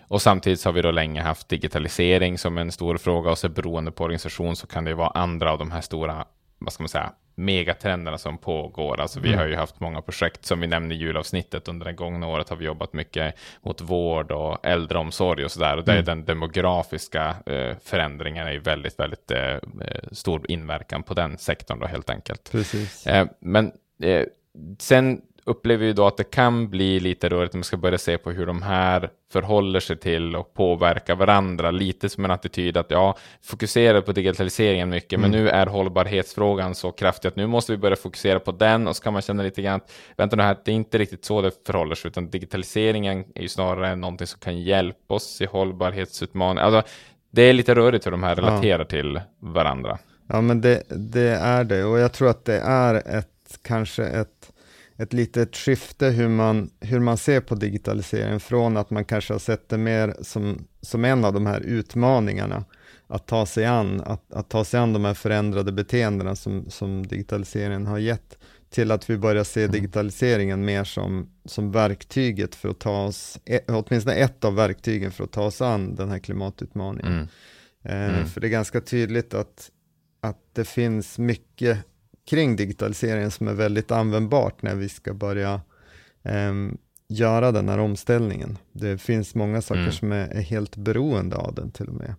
Och 0.08 0.22
samtidigt 0.22 0.66
har 0.66 0.72
vi 0.72 0.82
då 0.82 0.92
länge 0.92 1.22
haft 1.22 1.50
digitalisering 1.50 2.38
som 2.38 2.58
en 2.58 2.72
stor 2.72 2.98
fråga 2.98 3.32
och 3.32 3.38
så 3.38 3.50
beroende 3.50 3.92
på 3.92 4.04
organisation 4.04 4.56
så 4.56 4.68
kan 4.68 4.84
det 4.84 4.94
vara 4.94 5.10
andra 5.10 5.52
av 5.52 5.60
de 5.60 5.72
här 5.72 5.82
stora, 5.82 6.26
vad 6.60 6.74
ska 6.74 6.84
man 6.84 6.90
säga, 6.90 7.14
megatrenderna 7.36 8.18
som 8.18 8.38
pågår. 8.38 9.00
Alltså 9.00 9.20
vi 9.20 9.28
mm. 9.28 9.40
har 9.40 9.48
ju 9.48 9.56
haft 9.56 9.80
många 9.80 10.02
projekt 10.02 10.46
som 10.46 10.60
vi 10.60 10.68
nämnde 10.68 10.96
i 10.96 10.98
julavsnittet. 10.98 11.68
Under 11.68 11.86
det 11.86 11.94
gångna 11.94 12.28
året 12.28 12.50
har 12.50 12.56
vi 12.56 12.66
jobbat 12.66 12.94
mycket 12.94 13.36
mot 13.62 13.82
vård 13.82 14.32
och 14.32 14.66
äldreomsorg 14.66 15.46
och 15.46 15.52
sådär. 15.52 15.78
Och 15.78 15.88
mm. 15.88 16.00
är 16.00 16.06
den 16.06 16.26
demografiska 16.26 17.36
eh, 17.46 17.78
förändringen 17.84 18.48
är 18.48 18.52
ju 18.52 18.60
väldigt, 18.60 19.00
väldigt 19.00 19.32
eh, 19.32 19.40
eh, 19.40 19.60
stor 20.12 20.52
inverkan 20.52 21.04
på 21.04 21.14
den 21.14 21.38
sektorn 21.38 21.80
då 21.80 21.88
helt 21.88 22.10
enkelt. 22.10 22.52
Precis. 22.52 23.08
Eh, 23.08 23.28
men 23.40 23.72
eh, 24.04 24.26
sen 24.80 25.22
upplever 25.48 25.86
vi 25.86 25.94
då 25.94 26.08
att 26.08 26.18
det 26.18 26.24
kan 26.24 26.70
bli 26.70 27.00
lite 27.00 27.30
rörigt 27.30 27.54
om 27.54 27.60
man 27.60 27.64
ska 27.64 27.78
börja 27.78 27.98
se 27.98 28.18
på 28.18 28.32
hur 28.32 28.46
de 28.46 28.62
här 28.62 29.10
förhåller 29.32 29.80
sig 29.80 29.98
till 29.98 30.36
och 30.36 30.54
påverkar 30.54 31.16
varandra. 31.16 31.72
Lite 31.72 32.10
som 32.10 32.26
en 32.26 32.32
attityd 32.32 32.78
att 32.78 32.92
ja, 32.92 33.18
fokusera 33.44 34.02
på 34.02 34.12
digitaliseringen 34.12 34.90
mycket, 34.90 35.14
mm. 35.14 35.22
men 35.22 35.40
nu 35.40 35.50
är 35.50 35.66
hållbarhetsfrågan 35.66 36.76
så 36.76 36.92
kraftig 36.92 37.28
att 37.28 37.36
nu 37.36 37.48
måste 37.48 37.72
vi 37.72 37.78
börja 37.78 37.96
fokusera 37.96 38.40
på 38.40 38.52
den 38.52 38.88
och 38.88 38.96
så 38.96 39.04
kan 39.04 39.14
man 39.14 39.22
känna 39.22 39.44
lite 39.44 39.62
grann 39.62 39.76
att 39.76 39.92
vänta 40.18 40.36
nu 40.36 40.44
här, 40.44 40.58
det 40.66 40.72
är 40.72 40.76
inte 40.76 40.98
riktigt 40.98 41.26
så 41.26 41.42
det 41.42 41.52
förhåller 41.66 41.96
sig, 41.96 42.10
utan 42.10 42.30
digitaliseringen 42.30 43.26
är 43.36 43.42
ju 43.42 43.48
snarare 43.48 43.96
någonting 43.96 44.28
som 44.28 44.40
kan 44.40 44.62
hjälpa 44.62 45.14
oss 45.14 45.42
i 45.42 45.46
hållbarhetsutmaningar. 45.46 46.64
Alltså, 46.64 46.92
det 47.32 47.42
är 47.42 47.54
lite 47.54 47.76
rörigt 47.76 48.06
hur 48.06 48.12
de 48.12 48.24
här 48.24 48.36
relaterar 48.36 48.80
ja. 48.80 48.86
till 48.86 49.22
varandra. 49.40 49.98
Ja, 50.28 50.42
men 50.42 50.62
det, 50.62 50.84
det 50.90 51.30
är 51.30 51.64
det 51.64 51.84
och 51.84 52.00
jag 52.00 52.14
tror 52.14 52.30
att 52.30 52.46
det 52.46 52.60
är 52.60 53.18
ett 53.18 53.60
kanske 53.62 54.06
ett 54.06 54.52
ett 54.98 55.14
litet 55.14 55.56
skifte 55.56 56.06
hur 56.08 56.28
man, 56.28 56.70
hur 56.80 57.00
man 57.00 57.18
ser 57.18 57.42
på 57.42 57.56
digitalisering 57.56 58.40
från 58.40 58.78
att 58.78 58.90
man 58.90 59.06
kanske 59.06 59.34
har 59.34 59.40
sett 59.40 59.70
det 59.70 59.78
mer 59.78 60.16
som, 60.22 60.68
som 60.82 61.06
en 61.06 61.26
av 61.26 61.34
de 61.34 61.46
här 61.46 61.60
utmaningarna 61.62 62.66
att 63.08 63.28
ta 63.28 63.46
sig 63.46 63.66
an, 63.66 64.02
att, 64.06 64.34
att 64.34 64.50
ta 64.50 64.66
sig 64.66 64.80
an 64.80 64.94
de 64.94 65.06
här 65.06 65.14
förändrade 65.14 65.72
beteendena 65.72 66.36
som, 66.36 66.66
som 66.70 67.08
digitaliseringen 67.08 67.86
har 67.86 67.98
gett 67.98 68.38
till 68.70 68.92
att 68.92 69.10
vi 69.10 69.18
börjar 69.18 69.44
se 69.44 69.62
mm. 69.62 69.72
digitaliseringen 69.72 70.66
mer 70.66 70.84
som, 70.84 71.30
som 71.46 71.72
verktyget 71.72 72.56
för 72.56 72.70
att 72.70 72.80
ta 72.80 73.04
oss, 73.06 73.40
e, 73.46 73.60
åtminstone 73.68 74.16
ett 74.16 74.44
av 74.44 74.56
verktygen 74.56 75.12
för 75.12 75.24
att 75.24 75.32
ta 75.32 75.46
oss 75.46 75.62
an 75.62 75.96
den 75.96 76.10
här 76.10 76.20
klimatutmaningen. 76.20 77.14
Mm. 77.14 77.28
Eh, 77.84 78.16
mm. 78.16 78.28
För 78.28 78.42
det 78.42 78.48
är 78.48 78.50
ganska 78.50 78.82
tydligt 78.82 79.34
att, 79.34 79.72
att 80.22 80.40
det 80.54 80.66
finns 80.66 81.18
mycket 81.18 81.78
kring 82.28 82.56
digitaliseringen 82.56 83.32
som 83.32 83.48
är 83.48 83.54
väldigt 83.54 83.92
användbart 83.92 84.62
när 84.62 84.76
vi 84.76 84.90
ska 84.90 85.14
börja 85.14 85.62
eh, 86.24 86.54
göra 87.10 87.52
den 87.52 87.70
här 87.70 87.78
omställningen. 87.78 88.58
Det 88.72 88.98
finns 88.98 89.36
många 89.36 89.62
saker 89.62 89.82
mm. 89.82 89.92
som 89.92 90.12
är, 90.12 90.28
är, 90.28 90.42
helt 90.42 90.76
beroende 90.76 91.36
av 91.36 91.56
den 91.56 91.72
till 91.72 91.88
och 91.88 91.94
med. 91.94 92.16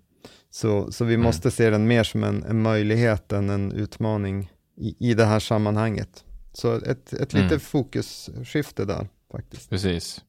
Så, 0.50 0.92
så 0.92 1.04
vi 1.04 1.14
mm. 1.14 1.24
måste 1.24 1.50
se 1.50 1.70
den 1.70 1.86
mer 1.86 2.04
som 2.04 2.24
en, 2.24 2.44
en 2.44 2.62
möjlighet 2.62 3.32
än 3.32 3.50
en 3.50 3.72
utmaning 3.72 4.52
i, 4.76 5.10
i 5.10 5.14
det 5.14 5.24
här 5.24 5.40
sammanhanget. 5.40 6.24
Så 6.52 6.76
ett, 6.76 7.12
ett 7.12 7.34
mm. 7.34 7.44
litet 7.44 7.62
fokusskifte 7.62 8.84
där 8.84 9.08
faktiskt. 9.32 9.70
Precis. 9.70 10.20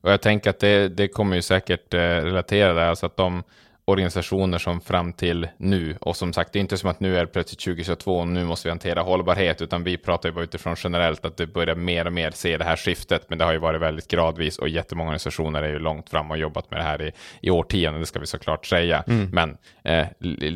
Och 0.00 0.10
jag 0.10 0.22
tänker 0.22 0.50
att 0.50 0.58
det, 0.58 0.88
det 0.88 1.08
kommer 1.08 1.36
ju 1.36 1.42
säkert 1.42 1.94
eh, 1.94 1.98
relatera 1.98 2.74
där, 2.74 2.86
alltså 2.86 3.06
att 3.06 3.16
de 3.16 3.42
organisationer 3.88 4.58
som 4.58 4.80
fram 4.80 5.12
till 5.12 5.48
nu, 5.56 5.96
och 6.00 6.16
som 6.16 6.32
sagt, 6.32 6.52
det 6.52 6.58
är 6.58 6.60
inte 6.60 6.76
som 6.76 6.90
att 6.90 7.00
nu 7.00 7.16
är 7.16 7.20
det 7.20 7.26
plötsligt 7.26 7.60
2022 7.60 8.18
och 8.18 8.28
nu 8.28 8.44
måste 8.44 8.68
vi 8.68 8.70
hantera 8.70 9.02
hållbarhet, 9.02 9.62
utan 9.62 9.84
vi 9.84 9.96
pratar 9.96 10.28
ju 10.28 10.34
bara 10.34 10.44
utifrån 10.44 10.74
generellt 10.78 11.24
att 11.24 11.36
det 11.36 11.46
börjar 11.46 11.74
mer 11.74 12.06
och 12.06 12.12
mer 12.12 12.30
se 12.30 12.56
det 12.56 12.64
här 12.64 12.76
skiftet, 12.76 13.22
men 13.28 13.38
det 13.38 13.44
har 13.44 13.52
ju 13.52 13.58
varit 13.58 13.80
väldigt 13.80 14.08
gradvis 14.08 14.58
och 14.58 14.68
jättemånga 14.68 15.08
organisationer 15.08 15.62
är 15.62 15.68
ju 15.68 15.78
långt 15.78 16.10
fram 16.10 16.30
och 16.30 16.38
jobbat 16.38 16.70
med 16.70 16.80
det 16.80 16.84
här 16.84 17.02
i, 17.02 17.12
i 17.40 17.50
årtionden, 17.50 18.00
det 18.00 18.06
ska 18.06 18.20
vi 18.20 18.26
såklart 18.26 18.66
säga. 18.66 19.04
Mm. 19.08 19.30
Men 19.32 19.56
eh, 19.84 20.06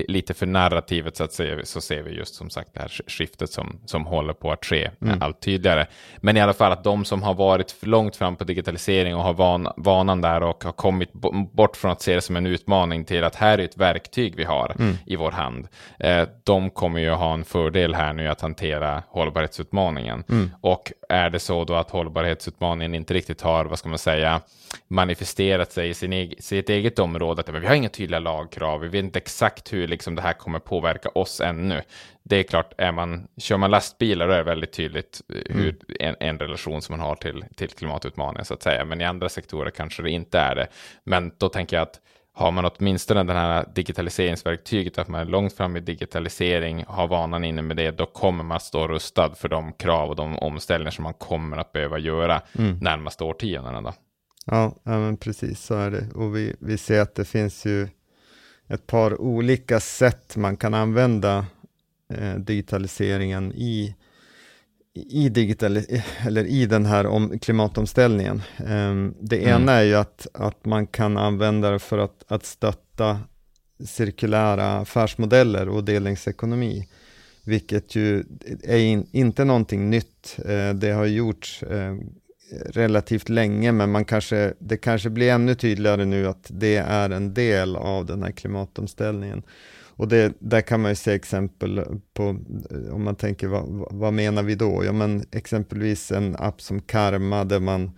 lite 0.09 0.35
för 0.35 0.47
narrativet 0.47 1.17
så 1.17 1.25
att 1.25 1.33
säga, 1.33 1.65
så 1.65 1.81
ser 1.81 2.03
vi 2.03 2.11
just 2.11 2.35
som 2.35 2.51
sagt 2.51 2.75
det 2.75 2.81
här 2.81 2.91
skiftet 3.07 3.51
som, 3.51 3.81
som 3.87 4.07
håller 4.07 4.35
på 4.35 4.53
att 4.53 4.65
ske 4.65 4.91
mm. 5.03 5.23
allt 5.23 5.41
tydligare. 5.41 5.87
Men 6.21 6.37
i 6.37 6.41
alla 6.41 6.53
fall 6.53 6.73
att 6.73 6.85
de 6.85 7.05
som 7.05 7.23
har 7.23 7.35
varit 7.35 7.77
långt 7.81 8.17
fram 8.17 8.37
på 8.37 8.45
digitalisering 8.45 9.17
och 9.17 9.23
har 9.23 9.35
van, 9.35 9.69
vanan 9.77 10.21
där 10.21 10.43
och 10.43 10.65
har 10.65 10.73
kommit 10.73 11.13
bort 11.53 11.77
från 11.77 11.91
att 11.91 12.03
se 12.03 12.15
det 12.15 12.21
som 12.21 12.37
en 12.37 12.47
utmaning 12.47 13.05
till 13.05 13.22
att 13.23 13.35
här 13.35 13.59
är 13.59 13.65
ett 13.65 13.77
verktyg 13.77 14.37
vi 14.37 14.45
har 14.45 14.77
mm. 14.79 14.97
i 15.07 15.17
vår 15.17 15.31
hand. 15.31 15.69
Eh, 15.99 16.29
de 16.45 16.71
kommer 16.71 17.01
ju 17.01 17.11
ha 17.11 17.35
en 17.35 17.45
fördel 17.45 17.95
här 17.95 18.13
nu 18.13 18.29
att 18.29 18.41
hantera 18.41 19.03
hållbarhetsutmaningen. 19.09 20.25
Mm. 20.29 20.51
Och 20.61 20.93
är 21.09 21.31
det 21.31 21.39
så 21.39 21.65
då 21.65 21.75
att 21.75 21.91
hållbarhetsutmaningen 21.91 22.95
inte 22.95 23.15
riktigt 23.15 23.41
har, 23.41 23.65
vad 23.65 23.79
ska 23.79 23.89
man 23.89 23.99
säga, 23.99 24.41
manifesterat 24.89 25.73
sig 25.73 25.89
i 25.89 25.95
sin 25.95 26.13
eg 26.13 26.35
sitt 26.39 26.69
eget 26.69 26.99
område, 26.99 27.41
att 27.41 27.49
vi 27.49 27.67
har 27.67 27.75
inga 27.75 27.89
tydliga 27.89 28.21
lagkrav, 28.21 28.81
vi 28.81 28.89
vet 28.89 29.05
inte 29.05 29.19
exakt 29.19 29.73
hur 29.73 29.89
liksom, 29.89 30.15
det 30.15 30.23
här 30.23 30.33
kommer 30.33 30.59
påverka 30.59 31.09
oss 31.09 31.41
ännu. 31.41 31.83
Det 32.23 32.37
är 32.37 32.43
klart, 32.43 32.73
är 32.79 32.93
man, 32.93 33.29
kör 33.37 33.57
man 33.57 33.71
lastbilar 33.71 34.29
då 34.29 34.33
är 34.33 34.39
det 34.39 34.43
väldigt 34.43 34.73
tydligt 34.73 35.21
eh, 35.29 35.55
hur 35.55 35.69
mm. 35.69 35.77
en, 36.01 36.17
en, 36.21 36.39
relation 36.39 36.83
som 36.83 36.97
man 36.97 37.07
har 37.07 37.15
till, 37.15 37.45
till 37.57 37.71
klimatutmaningen 37.71 38.45
så 38.45 38.55
att 38.55 38.63
säga. 38.63 38.85
Men 38.85 39.01
i 39.01 39.05
andra 39.05 39.29
sektorer 39.29 39.71
kanske 39.71 40.03
det 40.03 40.11
inte 40.11 40.39
är 40.39 40.55
det. 40.55 40.67
Men 41.05 41.33
då 41.39 41.49
tänker 41.49 41.77
jag 41.77 41.83
att 41.83 42.01
har 42.35 42.51
man 42.51 42.65
åtminstone 42.65 43.23
den 43.23 43.37
här 43.37 43.69
digitaliseringsverktyget, 43.75 44.99
att 44.99 45.09
man 45.09 45.21
är 45.21 45.25
långt 45.25 45.53
fram 45.53 45.77
i 45.77 45.81
digitalisering, 45.81 46.85
har 46.89 47.09
vanan 47.09 47.45
inne 47.45 47.63
med 47.63 47.77
det, 47.77 47.91
då 47.91 48.07
kommer 48.07 48.45
man 48.45 48.61
stå 48.61 48.89
rustad 48.89 49.35
för 49.35 49.49
de 49.49 49.73
krav 49.73 50.11
och 50.11 50.17
de 50.17 50.39
omställningar 50.39 50.91
som 50.91 51.03
man 51.03 51.15
kommer 51.15 51.57
att 51.57 51.73
behöva 51.73 51.99
göra 51.99 52.43
mm. 52.59 52.79
närmaste 52.79 53.25
årtiondena. 53.25 53.81
Då. 53.81 53.95
Ja, 54.47 54.75
ja, 54.83 54.99
men 54.99 55.17
precis 55.17 55.61
så 55.61 55.75
är 55.75 55.91
det. 55.91 56.11
Och 56.15 56.37
vi, 56.37 56.57
vi 56.61 56.79
ser 56.79 57.01
att 57.01 57.15
det 57.15 57.25
finns 57.25 57.67
ju 57.67 57.89
ett 58.69 58.87
par 58.87 59.21
olika 59.21 59.81
sätt 59.81 60.37
man 60.37 60.57
kan 60.57 60.75
använda 60.75 61.47
eh, 62.15 62.35
digitaliseringen 62.35 63.53
i 63.53 63.95
i, 64.95 65.29
digital, 65.29 65.79
eller 66.27 66.45
i 66.45 66.67
den 66.67 66.87
här 66.87 67.07
om, 67.07 67.39
klimatomställningen. 67.39 68.43
Um, 68.67 69.15
det 69.21 69.37
mm. 69.37 69.63
ena 69.63 69.73
är 69.73 69.83
ju 69.83 69.95
att, 69.95 70.27
att 70.35 70.65
man 70.65 70.87
kan 70.87 71.17
använda 71.17 71.71
det 71.71 71.79
för 71.79 71.99
att, 71.99 72.25
att 72.29 72.45
stötta 72.45 73.21
cirkulära 73.87 74.79
affärsmodeller 74.79 75.69
och 75.69 75.85
delningsekonomi, 75.85 76.89
vilket 77.45 77.95
ju 77.95 78.25
är 78.63 78.79
in, 78.79 79.07
inte 79.13 79.45
någonting 79.45 79.91
nytt. 79.91 80.37
Uh, 80.39 80.75
det 80.75 80.91
har 80.91 81.07
gjorts 81.07 81.63
uh, 81.63 81.97
relativt 82.67 83.29
länge, 83.29 83.73
men 83.73 83.91
man 83.91 84.05
kanske, 84.05 84.55
det 84.59 84.77
kanske 84.77 85.11
blir 85.11 85.31
ännu 85.31 85.55
tydligare 85.55 86.05
nu 86.05 86.27
att 86.27 86.47
det 86.49 86.77
är 86.77 87.11
en 87.11 87.35
del 87.35 87.77
av 87.77 88.07
den 88.07 88.23
här 88.23 88.33
klimatomställningen. 88.33 89.43
Och 89.97 90.09
det, 90.09 90.33
där 90.39 90.61
kan 90.61 90.81
man 90.81 90.91
ju 90.91 90.95
se 90.95 91.13
exempel 91.13 91.85
på, 92.15 92.37
om 92.91 93.05
man 93.05 93.17
tänker 93.17 93.47
vad, 93.49 93.65
vad 93.91 94.13
menar 94.13 94.43
vi 94.43 94.55
då? 94.55 94.85
Ja 94.85 94.93
men 94.93 95.25
exempelvis 95.31 96.13
en 96.13 96.37
app 96.37 96.63
som 96.63 96.81
Karma 96.81 97.45
där 97.45 97.61
man 97.61 97.91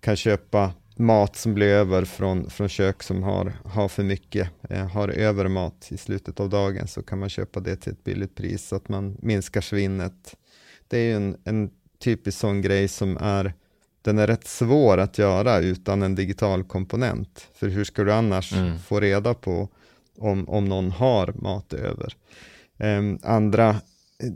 kan 0.00 0.16
köpa 0.16 0.72
mat 0.96 1.36
som 1.36 1.54
blir 1.54 1.66
över 1.66 2.04
från, 2.04 2.50
från 2.50 2.68
kök 2.68 3.02
som 3.02 3.22
har, 3.22 3.52
har 3.64 3.88
för 3.88 4.02
mycket, 4.02 4.50
eh, 4.70 4.88
har 4.88 5.08
över 5.08 5.48
mat 5.48 5.88
i 5.90 5.96
slutet 5.96 6.40
av 6.40 6.48
dagen 6.48 6.88
så 6.88 7.02
kan 7.02 7.18
man 7.18 7.28
köpa 7.28 7.60
det 7.60 7.76
till 7.76 7.92
ett 7.92 8.04
billigt 8.04 8.34
pris 8.34 8.68
så 8.68 8.76
att 8.76 8.88
man 8.88 9.16
minskar 9.22 9.60
svinnet. 9.60 10.36
Det 10.88 10.98
är 10.98 11.04
ju 11.04 11.16
en, 11.16 11.36
en 11.44 11.70
typisk 11.98 12.38
sån 12.38 12.62
grej 12.62 12.88
som 12.88 13.16
är 13.20 13.54
den 14.02 14.18
är 14.18 14.26
rätt 14.26 14.46
svår 14.46 14.98
att 14.98 15.18
göra 15.18 15.58
utan 15.58 16.02
en 16.02 16.14
digital 16.14 16.64
komponent. 16.64 17.48
För 17.54 17.68
hur 17.68 17.84
ska 17.84 18.04
du 18.04 18.12
annars 18.12 18.52
mm. 18.52 18.78
få 18.78 19.00
reda 19.00 19.34
på 19.34 19.68
om, 20.18 20.48
om 20.48 20.64
någon 20.64 20.90
har 20.90 21.32
mat 21.32 21.72
över. 21.72 22.16
Um, 22.78 23.18
andra, 23.22 23.68
eh, 23.68 24.32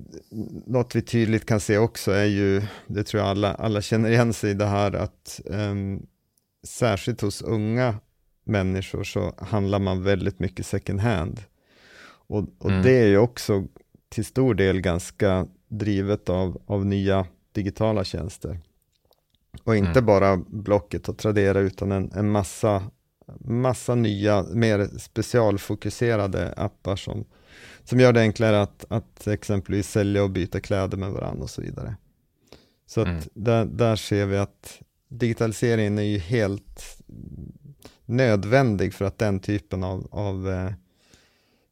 något 0.67 0.95
vi 0.95 1.03
tydligt 1.03 1.47
kan 1.47 1.61
se 1.61 1.79
också 1.79 2.13
är 2.13 2.25
ju, 2.25 2.63
det 2.87 3.05
tror 3.05 3.23
jag 3.23 3.31
alla, 3.31 3.55
alla 3.55 3.83
känner 3.83 4.11
igen 4.11 4.33
sig 4.33 4.51
i 4.51 4.55
det 4.55 4.67
här 4.67 4.93
att 4.93 5.41
um, 5.45 6.07
särskilt 6.67 7.21
hos 7.21 7.43
unga 7.43 7.95
människor 8.45 9.05
så 9.05 9.35
handlar 9.39 9.79
man 9.79 10.03
väldigt 10.03 10.39
mycket 10.39 10.67
second 10.67 11.01
hand. 11.01 11.41
Och, 12.27 12.45
och 12.59 12.71
mm. 12.71 12.83
det 12.83 12.93
är 12.93 13.07
ju 13.07 13.19
också 13.19 13.67
till 14.09 14.25
stor 14.25 14.55
del 14.55 14.81
ganska 14.81 15.47
drivet 15.69 16.29
av, 16.29 16.63
av 16.67 16.87
nya 16.87 17.27
digitala 17.53 18.05
tjänster. 18.05 18.59
Och 19.65 19.77
inte 19.77 19.91
mm. 19.91 20.07
bara 20.07 20.37
Blocket 20.37 21.09
och 21.09 21.19
Tradera 21.19 21.61
utan 21.61 21.93
en, 21.93 22.13
en 22.13 22.31
massa 22.31 22.83
massa 23.41 23.95
nya, 23.95 24.43
mer 24.43 24.99
specialfokuserade 24.99 26.53
appar 26.57 26.97
som, 26.97 27.25
som 27.85 28.01
gör 28.01 28.13
det 28.13 28.21
enklare 28.21 28.63
att, 28.63 28.85
att 28.89 29.27
exempelvis 29.27 29.91
sälja 29.91 30.23
och 30.23 30.31
byta 30.31 30.61
kläder 30.61 30.99
med 30.99 31.11
varandra 31.11 31.43
och 31.43 31.51
så 31.51 31.63
vidare. 31.63 31.97
Så 32.87 33.01
mm. 33.01 33.23
där, 33.35 33.65
där 33.65 33.97
ser 33.97 34.27
vi 34.27 34.37
att 34.37 34.81
digitaliseringen 35.09 35.99
är 35.99 36.03
ju 36.03 36.19
helt 36.19 37.03
nödvändig 38.05 38.95
för 38.95 39.05
att 39.05 39.19
den 39.19 39.41
typen 39.41 39.85
av, 39.85 40.09
av 40.11 40.51
eh, 40.51 40.73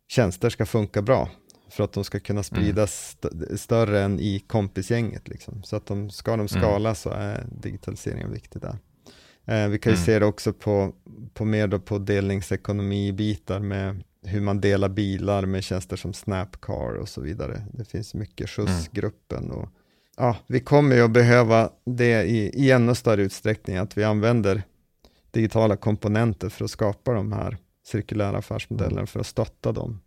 tjänster 0.08 0.50
ska 0.50 0.66
funka 0.66 1.02
bra. 1.02 1.30
För 1.70 1.84
att 1.84 1.92
de 1.92 2.04
ska 2.04 2.20
kunna 2.20 2.42
spridas 2.42 3.16
mm. 3.22 3.42
st 3.42 3.58
större 3.58 4.02
än 4.02 4.20
i 4.20 4.40
kompisgänget. 4.40 5.28
Liksom. 5.28 5.62
Så 5.62 5.76
att 5.76 5.86
de, 5.86 6.10
ska 6.10 6.30
de 6.30 6.34
mm. 6.34 6.48
skala 6.48 6.88
mm. 6.88 6.94
så 6.94 7.10
är 7.10 7.46
digitaliseringen 7.62 8.32
viktig 8.32 8.62
där. 8.62 8.78
Eh, 9.48 9.68
vi 9.68 9.78
kan 9.78 9.92
ju 9.92 9.94
Mm. 9.96 10.06
se 10.06 10.18
det 10.18 10.26
också 10.26 10.52
på, 10.52 10.92
på 11.34 11.44
mer 11.44 11.66
då 11.66 11.78
på 11.78 11.98
delningsekonomi-bitar 11.98 13.60
med 13.60 14.04
hur 14.24 14.40
man 14.40 14.60
delar 14.60 14.88
bilar 14.88 15.46
med 15.46 15.64
tjänster 15.64 15.96
som 15.96 16.12
Snapcar 16.12 16.94
och 16.94 17.08
så 17.08 17.20
vidare. 17.20 17.62
Det 17.72 17.84
finns 17.84 18.14
mycket 18.14 18.50
skjutsgruppen 18.50 19.50
och 19.50 19.68
ja, 20.16 20.36
vi 20.46 20.60
kommer 20.60 20.96
ju 20.96 21.02
att 21.02 21.10
behöva 21.12 21.70
det 21.86 22.22
i, 22.22 22.38
i 22.64 22.70
ännu 22.70 22.94
större 22.94 23.22
utsträckning, 23.22 23.76
att 23.76 23.98
vi 23.98 24.04
använder 24.04 24.62
digitala 25.30 25.76
komponenter 25.76 26.48
för 26.48 26.64
att 26.64 26.70
skapa 26.70 27.12
de 27.12 27.32
här 27.32 27.56
cirkulära 27.86 28.38
affärsmodellerna, 28.38 29.06
för 29.06 29.20
att 29.20 29.26
stötta 29.26 29.72
dem. 29.72 30.00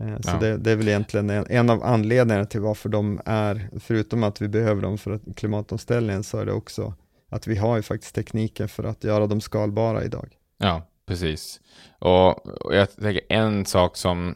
Eh, 0.00 0.20
Så 0.20 0.30
Ja. 0.30 0.38
det, 0.38 0.56
det 0.56 0.70
är 0.70 0.76
väl 0.76 0.88
egentligen 0.88 1.30
en, 1.30 1.46
en 1.48 1.70
av 1.70 1.82
anledningarna 1.84 2.44
till 2.46 2.60
varför 2.60 2.88
de 2.88 3.20
är, 3.24 3.68
förutom 3.80 4.22
att 4.22 4.42
vi 4.42 4.48
behöver 4.48 4.82
dem 4.82 4.98
för 4.98 5.20
klimatomställningen, 5.36 6.24
så 6.24 6.38
är 6.38 6.46
det 6.46 6.52
också 6.52 6.94
att 7.28 7.46
vi 7.46 7.56
har 7.56 7.76
ju 7.76 7.82
faktiskt 7.82 8.14
tekniken 8.14 8.68
för 8.68 8.84
att 8.84 9.04
göra 9.04 9.26
dem 9.26 9.40
skalbara 9.40 10.04
idag. 10.04 10.36
Ja, 10.58 10.88
precis. 11.06 11.60
Och, 11.98 12.46
och 12.46 12.74
jag 12.74 12.96
tänker 12.96 13.22
en 13.28 13.66
sak 13.66 13.96
som 13.96 14.34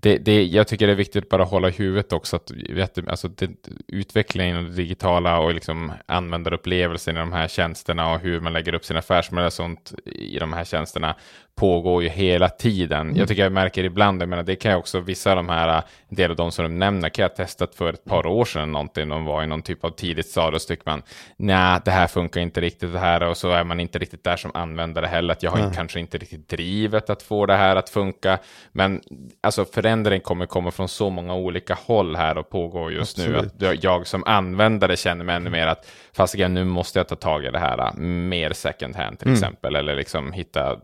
det, 0.00 0.18
det, 0.18 0.44
jag 0.44 0.68
tycker 0.68 0.86
det 0.86 0.92
är 0.92 0.96
viktigt 0.96 1.24
att 1.24 1.28
bara 1.28 1.44
hålla 1.44 1.68
i 1.68 1.72
huvudet 1.72 2.12
också 2.12 2.36
att 2.36 2.50
vet, 2.50 3.08
alltså 3.08 3.28
det, 3.28 3.50
utvecklingen 3.88 4.56
av 4.56 4.64
det 4.64 4.70
digitala 4.70 5.38
och 5.38 5.54
liksom 5.54 5.92
användarupplevelsen 6.06 7.16
i 7.16 7.18
de 7.18 7.32
här 7.32 7.48
tjänsterna 7.48 8.12
och 8.12 8.20
hur 8.20 8.40
man 8.40 8.52
lägger 8.52 8.74
upp 8.74 8.84
sina 8.84 8.98
affärsmodeller 8.98 9.46
och 9.46 9.52
sånt 9.52 9.94
i 10.04 10.38
de 10.38 10.52
här 10.52 10.64
tjänsterna 10.64 11.16
pågår 11.58 12.02
ju 12.02 12.08
hela 12.08 12.48
tiden. 12.48 13.16
Jag 13.16 13.28
tycker 13.28 13.42
jag 13.42 13.52
märker 13.52 13.84
ibland, 13.84 14.22
jag 14.22 14.28
menar, 14.28 14.42
det 14.42 14.56
kan 14.56 14.70
jag 14.70 14.78
också, 14.78 15.00
vissa 15.00 15.30
av 15.30 15.36
de 15.36 15.48
här, 15.48 15.82
en 16.08 16.16
del 16.16 16.30
av 16.30 16.36
de 16.36 16.52
som 16.52 16.62
de 16.64 16.78
nämner, 16.78 17.08
kan 17.08 17.22
jag 17.22 17.28
ha 17.28 17.36
testat 17.36 17.74
för 17.74 17.92
ett 17.92 18.04
par 18.04 18.26
år 18.26 18.44
sedan 18.44 18.72
någonting, 18.72 19.08
de 19.08 19.24
var 19.24 19.42
i 19.42 19.46
någon 19.46 19.62
typ 19.62 19.84
av 19.84 19.90
tidigt 19.90 20.26
stadie 20.26 20.54
och 20.56 20.62
så 20.62 20.68
tycker 20.68 20.90
man, 20.90 21.02
nej, 21.36 21.80
det 21.84 21.90
här 21.90 22.06
funkar 22.06 22.40
inte 22.40 22.60
riktigt 22.60 22.92
det 22.92 22.98
här 22.98 23.22
och 23.22 23.36
så 23.36 23.50
är 23.50 23.64
man 23.64 23.80
inte 23.80 23.98
riktigt 23.98 24.24
där 24.24 24.36
som 24.36 24.50
användare 24.54 25.06
heller, 25.06 25.32
att 25.32 25.42
jag 25.42 25.50
har 25.50 25.58
Nej. 25.58 25.70
kanske 25.74 26.00
inte 26.00 26.18
riktigt 26.18 26.48
drivet 26.48 27.10
att 27.10 27.22
få 27.22 27.46
det 27.46 27.56
här 27.56 27.76
att 27.76 27.88
funka, 27.90 28.38
men 28.72 29.00
alltså 29.40 29.64
förändring 29.64 30.20
kommer 30.20 30.46
komma 30.46 30.70
från 30.70 30.88
så 30.88 31.10
många 31.10 31.34
olika 31.34 31.74
håll 31.86 32.16
här 32.16 32.38
och 32.38 32.50
pågår 32.50 32.92
just 32.92 33.18
nu, 33.18 33.24
Absolut. 33.24 33.52
att 33.54 33.62
jag- 33.62 33.84
jag 33.84 34.06
som 34.06 34.22
användare 34.26 34.96
känner 34.96 35.24
mig 35.24 35.36
ännu 35.36 35.50
mer 35.50 35.66
att 35.66 35.86
fasiken, 36.12 36.54
nu 36.54 36.64
måste 36.64 36.98
jag 36.98 37.08
ta 37.08 37.16
tag 37.16 37.44
i 37.44 37.50
det 37.50 37.58
här 37.58 37.92
mer 38.00 38.52
second 38.52 38.96
hand 38.96 39.18
till 39.18 39.28
Mm. 39.28 39.36
exempel, 39.38 39.76
eller 39.76 39.96
liksom 39.96 40.32
hitta 40.32 40.70
eh, 40.72 40.76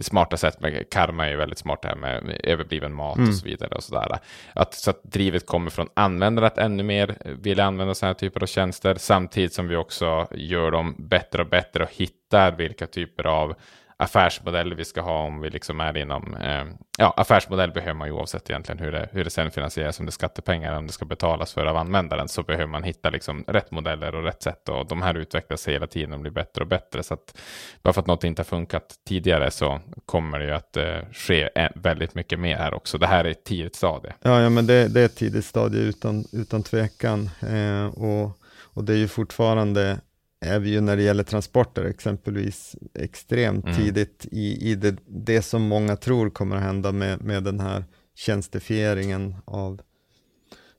smarta 0.00 0.36
sätt 0.36 0.60
med 0.60 0.90
karma 0.90 1.26
är 1.26 1.30
ju 1.30 1.36
väldigt 1.36 1.58
smart 1.58 1.82
det 1.82 1.88
här 1.88 1.96
med 1.96 2.40
överbliven 2.44 2.94
mat 2.94 3.16
Mm. 3.16 3.28
och 3.28 3.34
så 3.34 3.44
vidare 3.44 3.74
och 3.74 3.82
sådär. 3.82 4.18
Att, 4.54 4.74
så 4.74 4.90
att 4.90 5.02
drivet 5.02 5.46
kommer 5.46 5.70
från 5.70 5.88
användare 5.94 6.46
att 6.46 6.58
ännu 6.58 6.82
mer 6.82 7.16
vill 7.22 7.60
använda 7.60 7.94
sådana 7.94 8.10
här 8.10 8.18
typer 8.18 8.42
av 8.42 8.46
tjänster 8.46 8.94
samtidigt 8.98 9.52
som 9.52 9.68
vi 9.68 9.76
också 9.76 10.26
gör 10.34 10.70
dem 10.70 10.94
bättre 10.98 11.42
och 11.42 11.48
bättre 11.48 11.82
och 11.82 11.90
hittar 11.92 12.52
vilka 12.52 12.86
typer 12.86 13.26
av 13.26 13.54
affärsmodell 13.98 14.74
vi 14.74 14.84
ska 14.84 15.00
ha 15.00 15.22
om 15.22 15.40
vi 15.40 15.50
liksom 15.50 15.80
är 15.80 15.96
inom, 15.96 16.34
eh, 16.34 16.64
ja 16.98 17.14
affärsmodell 17.16 17.72
behöver 17.72 17.94
man 17.94 18.08
ju 18.08 18.14
oavsett 18.14 18.50
egentligen 18.50 18.78
hur 18.78 18.92
det, 18.92 19.08
hur 19.12 19.24
det 19.24 19.30
sen 19.30 19.50
finansieras, 19.50 20.00
om 20.00 20.06
det 20.06 20.10
är 20.10 20.12
skattepengar 20.12 20.78
om 20.78 20.86
det 20.86 20.92
ska 20.92 21.04
betalas 21.04 21.52
för 21.52 21.66
av 21.66 21.76
användaren 21.76 22.28
så 22.28 22.42
behöver 22.42 22.66
man 22.66 22.82
hitta 22.82 23.10
liksom 23.10 23.44
rätt 23.48 23.70
modeller 23.70 24.14
och 24.14 24.24
rätt 24.24 24.42
sätt 24.42 24.68
och 24.68 24.86
de 24.86 25.02
här 25.02 25.14
utvecklas 25.14 25.68
hela 25.68 25.86
tiden 25.86 26.12
och 26.12 26.20
blir 26.20 26.30
bättre 26.30 26.62
och 26.62 26.68
bättre 26.68 27.02
så 27.02 27.14
att 27.14 27.38
bara 27.82 27.92
för 27.92 28.00
att 28.00 28.06
något 28.06 28.24
inte 28.24 28.40
har 28.40 28.44
funkat 28.44 28.94
tidigare 29.08 29.50
så 29.50 29.80
kommer 30.06 30.38
det 30.38 30.44
ju 30.44 30.52
att 30.52 30.76
eh, 30.76 30.98
ske 31.12 31.48
eh, 31.54 31.70
väldigt 31.74 32.14
mycket 32.14 32.38
mer 32.38 32.56
här 32.56 32.74
också. 32.74 32.98
Det 32.98 33.06
här 33.06 33.24
är 33.24 33.30
ett 33.30 33.44
tidigt 33.44 33.76
stadie. 33.76 34.12
Ja, 34.22 34.40
ja 34.40 34.48
men 34.48 34.66
det, 34.66 34.88
det 34.88 35.00
är 35.00 35.04
ett 35.04 35.16
tidigt 35.16 35.44
stadie 35.44 35.80
utan, 35.80 36.24
utan 36.32 36.62
tvekan. 36.62 37.30
Eh, 37.40 37.86
och, 37.86 38.38
och 38.76 38.84
det 38.84 38.92
är 38.92 38.96
ju 38.96 39.08
fortfarande, 39.08 39.98
är 40.40 40.58
vi 40.58 40.70
ju 40.70 40.80
när 40.80 40.96
det 40.96 41.02
gäller 41.02 41.24
transporter 41.24 41.84
exempelvis, 41.84 42.76
extremt 42.94 43.64
Mm. 43.64 43.76
tidigt 43.76 44.26
i, 44.30 44.70
i 44.70 44.74
det, 44.74 44.96
det 45.06 45.42
som 45.42 45.62
många 45.62 45.96
tror 45.96 46.30
kommer 46.30 46.56
att 46.56 46.62
hända 46.62 46.92
med, 46.92 47.20
med 47.22 47.44
den 47.44 47.60
här 47.60 47.84
tjänstifieringen 48.14 49.34
av, 49.44 49.80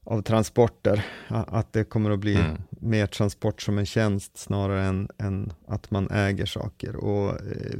av 0.03 0.21
transporter. 0.21 1.05
Att 1.27 1.73
det 1.73 1.83
kommer 1.83 2.11
att 2.11 2.19
bli 2.19 2.35
Mm. 2.35 2.61
mer 2.69 3.07
transport 3.07 3.61
som 3.61 3.77
en 3.77 3.85
tjänst 3.85 4.37
snarare 4.37 4.83
än, 4.85 5.09
än 5.17 5.53
att 5.67 5.91
man 5.91 6.11
äger 6.11 6.45
saker. 6.45 6.95
Och, 6.95 7.29
eh, 7.29 7.77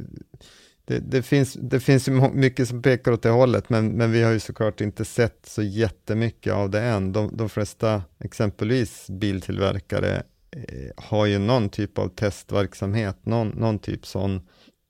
det, 0.84 0.98
det, 0.98 1.22
finns, 1.22 1.52
det 1.54 1.80
finns 1.80 2.08
ju 2.08 2.12
mycket 2.32 2.68
som 2.68 2.82
pekar 2.82 3.12
åt 3.12 3.22
det 3.22 3.28
hållet, 3.28 3.68
men, 3.68 3.88
men 3.88 4.12
vi 4.12 4.22
har 4.22 4.32
ju 4.32 4.40
såklart 4.40 4.80
inte 4.80 5.04
sett 5.04 5.46
så 5.46 5.62
jättemycket 5.62 6.52
av 6.52 6.70
det 6.70 6.80
än. 6.80 7.12
De, 7.12 7.36
de 7.36 7.48
flesta, 7.48 8.02
exempelvis 8.18 9.06
biltillverkare, 9.10 10.22
Eh, 10.50 10.90
har 10.96 11.26
ju 11.26 11.38
någon 11.38 11.68
typ 11.68 11.98
av 11.98 12.08
testverksamhet, 12.08 13.26
någon, 13.26 13.48
någon 13.48 13.78
typ 13.78 14.06
sån 14.06 14.40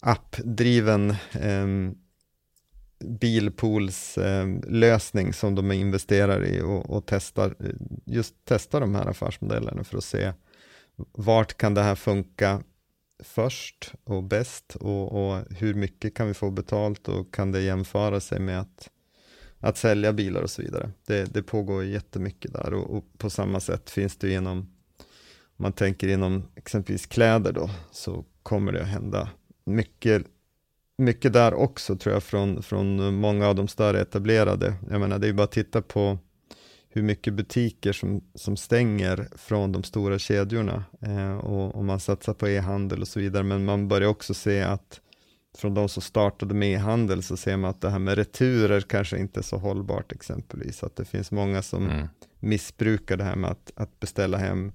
appdriven 0.00 1.10
eh, 1.32 1.66
bilpoolslösning 3.04 5.32
som 5.32 5.54
de 5.54 5.72
investerar 5.72 6.44
i 6.44 6.62
och, 6.62 6.90
och 6.90 7.04
testar, 7.06 7.54
eh, 7.60 7.66
just 8.04 8.34
testar 8.44 8.80
de 8.80 8.94
här 8.94 9.06
affärsmodellerna 9.06 9.84
för 9.84 9.98
att 9.98 10.04
se 10.04 10.32
vart 11.12 11.56
kan 11.56 11.74
det 11.74 11.82
här 11.82 11.94
funka 11.94 12.62
först 13.22 13.92
och 14.04 14.22
bäst 14.22 14.76
och, 14.76 15.12
och 15.12 15.44
hur 15.50 15.74
mycket 15.74 16.14
kan 16.14 16.28
vi 16.28 16.34
få 16.34 16.50
betalt 16.50 17.08
och 17.08 17.34
kan 17.34 17.52
det 17.52 17.60
jämföra 17.60 18.20
sig 18.20 18.40
med 18.40 18.60
att, 18.60 18.90
att 19.58 19.76
sälja 19.76 20.12
bilar 20.12 20.42
och 20.42 20.50
så 20.50 20.62
vidare. 20.62 20.90
Det, 21.06 21.34
det 21.34 21.42
pågår 21.42 21.84
jättemycket 21.84 22.52
där 22.52 22.74
och, 22.74 22.96
och 22.96 23.04
på 23.18 23.30
samma 23.30 23.60
sätt 23.60 23.90
finns 23.90 24.16
det 24.16 24.28
genom 24.28 24.77
man 25.58 25.72
tänker 25.72 26.08
inom 26.08 26.42
exempelvis 26.56 27.06
kläder 27.06 27.52
då, 27.52 27.70
så 27.90 28.24
kommer 28.42 28.72
det 28.72 28.82
att 28.82 28.88
hända 28.88 29.28
mycket, 29.64 30.22
mycket 30.98 31.32
där 31.32 31.54
också 31.54 31.96
tror 31.96 32.12
jag 32.14 32.22
från, 32.22 32.62
från 32.62 33.14
många 33.14 33.46
av 33.48 33.54
de 33.54 33.68
större 33.68 34.00
etablerade. 34.00 34.74
Jag 34.90 35.00
menar 35.00 35.18
det 35.18 35.26
är 35.26 35.28
ju 35.28 35.34
bara 35.34 35.44
att 35.44 35.52
titta 35.52 35.82
på 35.82 36.18
hur 36.90 37.02
mycket 37.02 37.34
butiker 37.34 37.92
som, 37.92 38.24
som 38.34 38.56
stänger 38.56 39.28
från 39.36 39.72
de 39.72 39.82
stora 39.82 40.18
kedjorna 40.18 40.84
eh, 41.00 41.38
och, 41.38 41.74
och 41.74 41.84
man 41.84 42.00
satsar 42.00 42.34
på 42.34 42.48
e-handel 42.48 43.00
och 43.00 43.08
så 43.08 43.20
vidare, 43.20 43.42
men 43.42 43.64
man 43.64 43.88
börjar 43.88 44.08
också 44.08 44.34
se 44.34 44.62
att 44.62 45.00
från 45.58 45.74
de 45.74 45.88
som 45.88 46.02
startade 46.02 46.54
med 46.54 46.72
e-handel 46.72 47.22
så 47.22 47.36
ser 47.36 47.56
man 47.56 47.70
att 47.70 47.80
det 47.80 47.90
här 47.90 47.98
med 47.98 48.14
returer 48.14 48.80
kanske 48.80 49.18
inte 49.18 49.40
är 49.40 49.42
så 49.42 49.56
hållbart 49.56 50.12
exempelvis, 50.12 50.82
att 50.82 50.96
det 50.96 51.04
finns 51.04 51.30
många 51.30 51.62
som 51.62 51.86
Mm. 51.90 52.08
missbrukar 52.40 53.16
det 53.16 53.24
här 53.24 53.36
med 53.36 53.50
att, 53.50 53.72
att 53.76 54.00
beställa 54.00 54.38
hem 54.38 54.72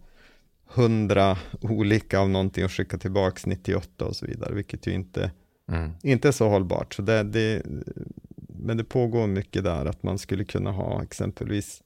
hundra 0.73 1.37
olika 1.61 2.19
av 2.19 2.29
någonting 2.29 2.65
och 2.65 2.71
skicka 2.71 2.97
tillbaks 2.97 3.45
98 3.45 4.05
och 4.05 4.15
så 4.15 4.25
vidare, 4.25 4.53
vilket 4.53 4.87
ju 4.87 4.91
inte, 4.91 5.31
Mm. 5.71 5.91
inte 6.03 6.27
är 6.27 6.31
så 6.31 6.49
hållbart. 6.49 6.93
Så 6.93 7.01
det, 7.01 7.23
det, 7.23 7.61
men 8.47 8.77
det 8.77 8.83
pågår 8.83 9.27
mycket 9.27 9.63
där, 9.63 9.85
att 9.85 10.03
man 10.03 10.17
skulle 10.17 10.45
kunna 10.45 10.71
ha 10.71 11.03
exempelvis 11.03 11.83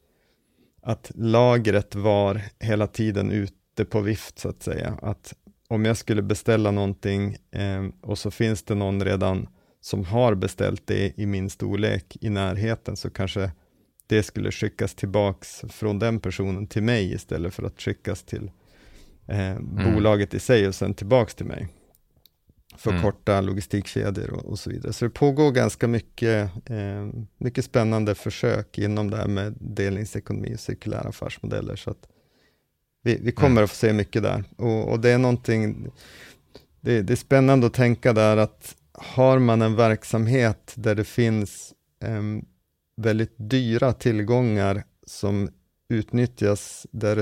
att 0.82 1.12
lagret 1.16 1.96
var 1.96 2.42
hela 2.60 2.88
tiden 2.88 3.32
ute 3.32 3.86
på 3.86 4.02
vift 4.02 4.40
så 4.40 4.50
att 4.50 4.64
säga. 4.64 4.98
Att 5.02 5.34
om 5.68 5.86
jag 5.86 5.98
skulle 5.98 6.22
beställa 6.22 6.72
någonting 6.72 7.38
eh, 7.52 7.86
och 8.02 8.18
så 8.18 8.32
finns 8.32 8.64
det 8.64 8.76
någon 8.76 9.04
redan 9.04 9.48
som 9.82 10.06
har 10.06 10.36
beställt 10.36 10.88
det 10.88 11.20
i 11.20 11.26
min 11.26 11.50
storlek 11.50 12.18
i 12.22 12.30
närheten 12.30 12.98
så 12.98 13.10
kanske 13.10 13.52
det 14.08 14.24
skulle 14.24 14.52
skickas 14.52 14.96
tillbaks 14.96 15.62
från 15.70 16.00
den 16.00 16.20
personen 16.20 16.68
till 16.68 16.84
mig 16.84 17.14
istället 17.14 17.54
för 17.54 17.64
att 17.64 17.82
skickas 17.82 18.24
till 18.24 18.52
eh, 19.28 19.60
bolaget 19.60 20.34
i 20.34 20.40
sig 20.40 20.68
och 20.68 20.76
sen 20.76 20.94
tillbaks 20.94 21.36
till 21.36 21.46
mig. 21.46 21.68
Förkorta 22.78 23.42
logistikkedjor 23.42 24.34
och, 24.34 24.46
och 24.46 24.60
så 24.60 24.70
vidare. 24.70 24.94
Så 24.94 25.06
det 25.06 25.12
pågår 25.12 25.52
ganska 25.52 25.88
mycket, 25.88 26.52
eh, 26.70 27.08
mycket 27.38 27.66
spännande 27.66 28.16
försök 28.16 28.78
inom 28.78 29.10
det 29.10 29.18
här 29.18 29.28
med 29.28 29.54
delningsekonomi 29.60 30.56
och 30.56 30.60
cirkulära 30.60 31.10
affärsmodeller. 31.10 31.76
Så 31.76 31.90
att 31.92 32.08
vi, 33.04 33.20
vi 33.22 33.32
kommer 33.32 33.52
Mm. 33.52 33.64
att 33.64 33.70
få 33.70 33.76
se 33.76 33.94
mycket 33.94 34.24
där. 34.24 34.44
Och, 34.58 34.92
och 34.92 35.00
det 35.00 35.10
är 35.10 35.18
någonting, 35.18 35.88
det, 36.82 37.02
det 37.02 37.14
är 37.14 37.18
spännande 37.18 37.68
att 37.68 37.74
tänka 37.74 38.14
där 38.14 38.38
att 38.38 38.76
har 38.94 39.40
man 39.40 39.62
en 39.62 39.76
verksamhet 39.76 40.74
där 40.76 40.96
det 40.96 41.04
finns 41.04 41.74
em, 42.04 42.46
väldigt 42.98 43.34
dyra 43.38 43.94
tillgångar 43.94 44.84
som 45.06 45.50
utnyttjas, 45.90 46.88
där 46.92 47.16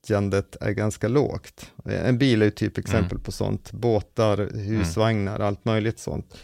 resursutnyttjandet 0.00 0.56
är 0.60 0.70
ganska 0.72 1.08
lågt. 1.08 1.72
En 1.84 2.18
bil 2.18 2.42
är 2.42 2.46
ju 2.46 2.50
typ 2.50 2.78
exempel 2.78 3.18
på 3.18 3.32
sånt, 3.32 3.72
båtar, 3.72 4.48
husvagnar, 4.54 5.40
allt 5.40 5.64
möjligt 5.64 5.98
sånt. 5.98 6.34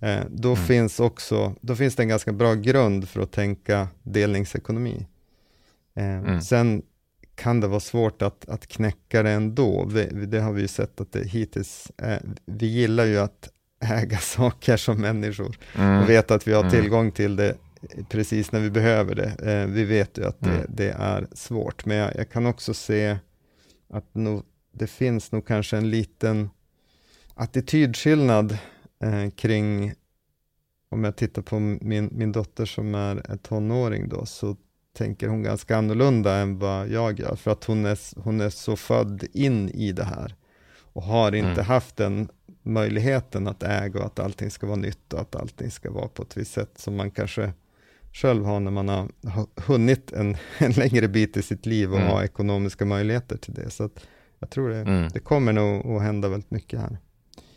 Eh, 0.00 0.20
då, 0.30 0.52
Mm. 0.54 0.64
finns 0.66 1.00
också, 1.00 1.54
då 1.60 1.76
finns 1.76 1.96
det 1.96 2.02
en 2.02 2.08
ganska 2.08 2.32
bra 2.32 2.54
grund 2.54 3.08
för 3.08 3.20
att 3.22 3.32
tänka 3.32 3.88
delningsekonomi. 4.02 5.06
Eh, 5.96 6.04
Mm. 6.18 6.40
Sen 6.40 6.82
kan 7.34 7.60
det 7.60 7.68
vara 7.68 7.80
svårt 7.80 8.22
att, 8.22 8.48
att 8.48 8.66
knäcka 8.66 9.22
det 9.22 9.30
ändå. 9.30 9.84
Vi, 9.84 10.08
vi- 10.12 10.26
det 10.26 10.40
har 10.40 10.52
vi 10.52 10.60
ju 10.62 10.68
sett 10.68 11.00
att 11.00 11.12
det 11.12 11.24
hittills, 11.28 11.90
eh, 12.02 12.18
vi 12.46 12.66
gillar 12.66 13.04
ju 13.06 13.18
att 13.18 13.48
äga 13.84 14.18
saker 14.18 14.76
som 14.76 15.00
människor 15.00 15.56
Mm. 15.76 16.02
och 16.02 16.08
veta 16.10 16.34
att 16.34 16.46
vi 16.48 16.52
har 16.52 16.60
Mm. 16.64 16.72
tillgång 16.72 17.10
till 17.12 17.36
det 17.36 17.54
precis 18.08 18.52
när 18.52 18.60
vi 18.60 18.70
behöver 18.70 19.14
det. 19.14 19.52
Eh, 19.52 19.66
vi 19.66 19.84
vet 19.84 20.18
ju 20.18 20.24
att 20.24 20.40
det, 20.40 20.50
Mm. 20.50 20.66
det 20.68 20.90
är 20.90 21.26
svårt, 21.32 21.86
men 21.86 21.96
jag, 21.96 22.16
jag 22.16 22.30
kan 22.30 22.46
också 22.46 22.74
se 22.74 23.18
att 23.88 24.14
nog 24.14 24.42
det 24.72 24.86
finns 24.86 25.32
nog 25.32 25.46
kanske 25.46 25.76
en 25.76 25.90
liten 25.90 26.50
attitydskillnad 27.34 28.58
eh, 29.04 29.30
kring, 29.30 29.94
om 30.90 31.04
jag 31.04 31.16
tittar 31.16 31.42
på 31.42 31.58
min, 31.58 32.10
min 32.12 32.32
dotter 32.32 32.64
som 32.64 32.94
är 32.94 33.36
tonåring 33.42 34.08
då, 34.08 34.26
så 34.26 34.56
tänker 34.96 35.28
hon 35.28 35.42
ganska 35.42 35.76
annorlunda 35.76 36.36
än 36.36 36.58
vad 36.58 36.88
jag 36.88 37.20
gör, 37.20 37.36
för 37.36 37.50
att 37.50 37.64
hon 37.64 37.86
är, 37.86 38.20
hon 38.20 38.40
är 38.40 38.50
så 38.50 38.76
född 38.76 39.24
in 39.32 39.68
i 39.68 39.92
det 39.92 40.04
här 40.04 40.36
och 40.80 41.02
har 41.02 41.34
inte 41.34 41.50
mm. 41.50 41.64
haft 41.64 41.96
den 41.96 42.28
möjligheten 42.62 43.48
att 43.48 43.62
äga 43.62 44.00
och 44.00 44.06
att 44.06 44.18
allting 44.18 44.50
ska 44.50 44.66
vara 44.66 44.76
nytt 44.76 45.12
och 45.12 45.20
att 45.20 45.36
allting 45.36 45.70
ska 45.70 45.90
vara 45.90 46.08
på 46.08 46.22
ett 46.22 46.36
visst 46.36 46.52
sätt 46.52 46.78
som 46.78 46.96
man 46.96 47.10
kanske 47.10 47.52
själv 48.12 48.44
har 48.44 48.60
när 48.60 48.70
man 48.70 48.88
har 48.88 49.08
hunnit 49.66 50.12
en, 50.12 50.36
en 50.58 50.72
längre 50.72 51.08
bit 51.08 51.36
i 51.36 51.42
sitt 51.42 51.66
liv 51.66 51.92
och 51.92 51.98
mm. 51.98 52.10
har 52.10 52.22
ekonomiska 52.22 52.84
möjligheter 52.84 53.36
till 53.36 53.54
det. 53.54 53.70
Så 53.70 53.90
jag 54.38 54.50
tror 54.50 54.68
det, 54.68 54.80
mm. 54.80 55.08
det 55.12 55.20
kommer 55.20 55.52
nog 55.52 55.96
att 55.96 56.02
hända 56.02 56.28
väldigt 56.28 56.50
mycket 56.50 56.80
här 56.80 56.98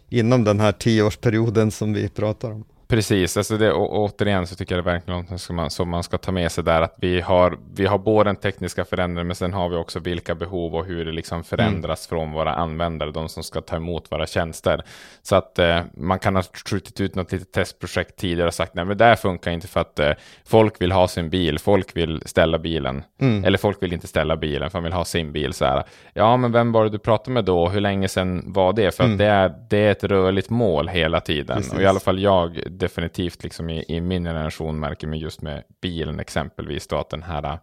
inom 0.09 0.43
den 0.43 0.59
här 0.59 0.71
tioårsperioden 0.71 1.71
som 1.71 1.93
vi 1.93 2.09
pratar 2.09 2.51
om. 2.51 2.65
Precis, 2.87 3.37
alltså 3.37 3.57
det, 3.57 3.71
och, 3.71 3.99
återigen 3.99 4.47
så 4.47 4.55
tycker 4.55 4.75
jag 4.75 4.85
det 4.85 4.89
är 4.89 4.93
verkligen 4.93 5.19
något 5.19 5.41
som 5.41 5.55
man, 5.55 5.69
som 5.69 5.89
man 5.89 6.03
ska 6.03 6.17
ta 6.17 6.31
med 6.31 6.51
sig 6.51 6.63
där. 6.63 6.81
Att 6.81 6.95
vi 6.97 7.21
har, 7.21 7.57
vi 7.75 7.85
har 7.85 7.97
både 7.97 8.29
den 8.29 8.35
tekniska 8.35 8.85
förändringen 8.85 9.27
men 9.27 9.35
sen 9.35 9.53
har 9.53 9.69
vi 9.69 9.75
också 9.75 9.99
vilka 9.99 10.35
behov 10.35 10.75
och 10.75 10.85
hur 10.85 11.05
det 11.05 11.11
liksom 11.11 11.43
förändras 11.43 12.11
mm. 12.11 12.19
från 12.19 12.31
våra 12.31 12.53
användare, 12.53 13.11
de 13.11 13.29
som 13.29 13.43
ska 13.43 13.61
ta 13.61 13.75
emot 13.75 14.11
våra 14.11 14.27
tjänster. 14.27 14.83
Så 15.21 15.35
att 15.35 15.59
eh, 15.59 15.79
man 15.93 16.19
kan 16.19 16.35
ha 16.35 16.43
skjutit 16.69 17.01
ut 17.01 17.15
något 17.15 17.31
litet 17.31 17.51
testprojekt 17.51 18.15
tidigare 18.15 18.47
och 18.47 18.53
sagt 18.53 18.73
nej 18.73 18.85
men 18.85 18.97
det 18.97 19.05
här 19.05 19.15
funkar 19.15 19.51
inte 19.51 19.67
för 19.67 19.79
att 19.79 19.99
eh, 19.99 20.11
folk 20.45 20.81
vill 20.81 20.91
ha 20.91 21.07
sin 21.07 21.29
bil, 21.29 21.59
folk 21.59 21.97
vill 21.97 22.21
ställa 22.25 22.59
bilen. 22.59 23.03
Mm. 23.21 23.45
Eller 23.45 23.57
folk 23.57 23.83
vill 23.83 23.93
inte 23.93 24.07
ställa 24.07 24.37
bilen 24.37 24.69
för 24.69 24.77
de 24.77 24.83
vill 24.83 24.93
ha 24.93 25.05
sin 25.05 25.31
bil. 25.31 25.53
Så 25.53 25.65
här. 25.65 25.83
Ja 26.13 26.37
men 26.37 26.51
vem 26.51 26.71
var 26.71 26.83
det 26.83 26.89
du 26.89 26.99
pratade 26.99 27.31
med 27.31 27.45
då? 27.45 27.69
Hur 27.69 27.81
länge 27.81 28.07
sedan 28.07 28.43
var 28.45 28.73
det? 28.73 28.95
För 28.95 29.03
mm. 29.03 29.13
att 29.13 29.17
det 29.17 29.25
är, 29.25 29.53
det 29.69 29.77
är 29.77 29.91
ett 29.91 30.03
rörligt 30.03 30.49
mål 30.49 30.87
hela 30.87 31.19
tiden. 31.19 31.57
Precis. 31.57 31.73
Och 31.73 31.81
i 31.81 31.85
alla 31.85 31.99
fall 31.99 32.19
jag 32.19 32.59
definitivt 32.77 33.43
liksom 33.43 33.69
i, 33.69 33.85
i 33.87 34.01
min 34.01 34.23
generation 34.23 34.79
märker 34.79 35.07
mig 35.07 35.19
just 35.19 35.41
med 35.41 35.63
bilen 35.81 36.19
exempelvis 36.19 36.87
då 36.87 36.97
att 36.97 37.09
den 37.09 37.23
här 37.23 37.59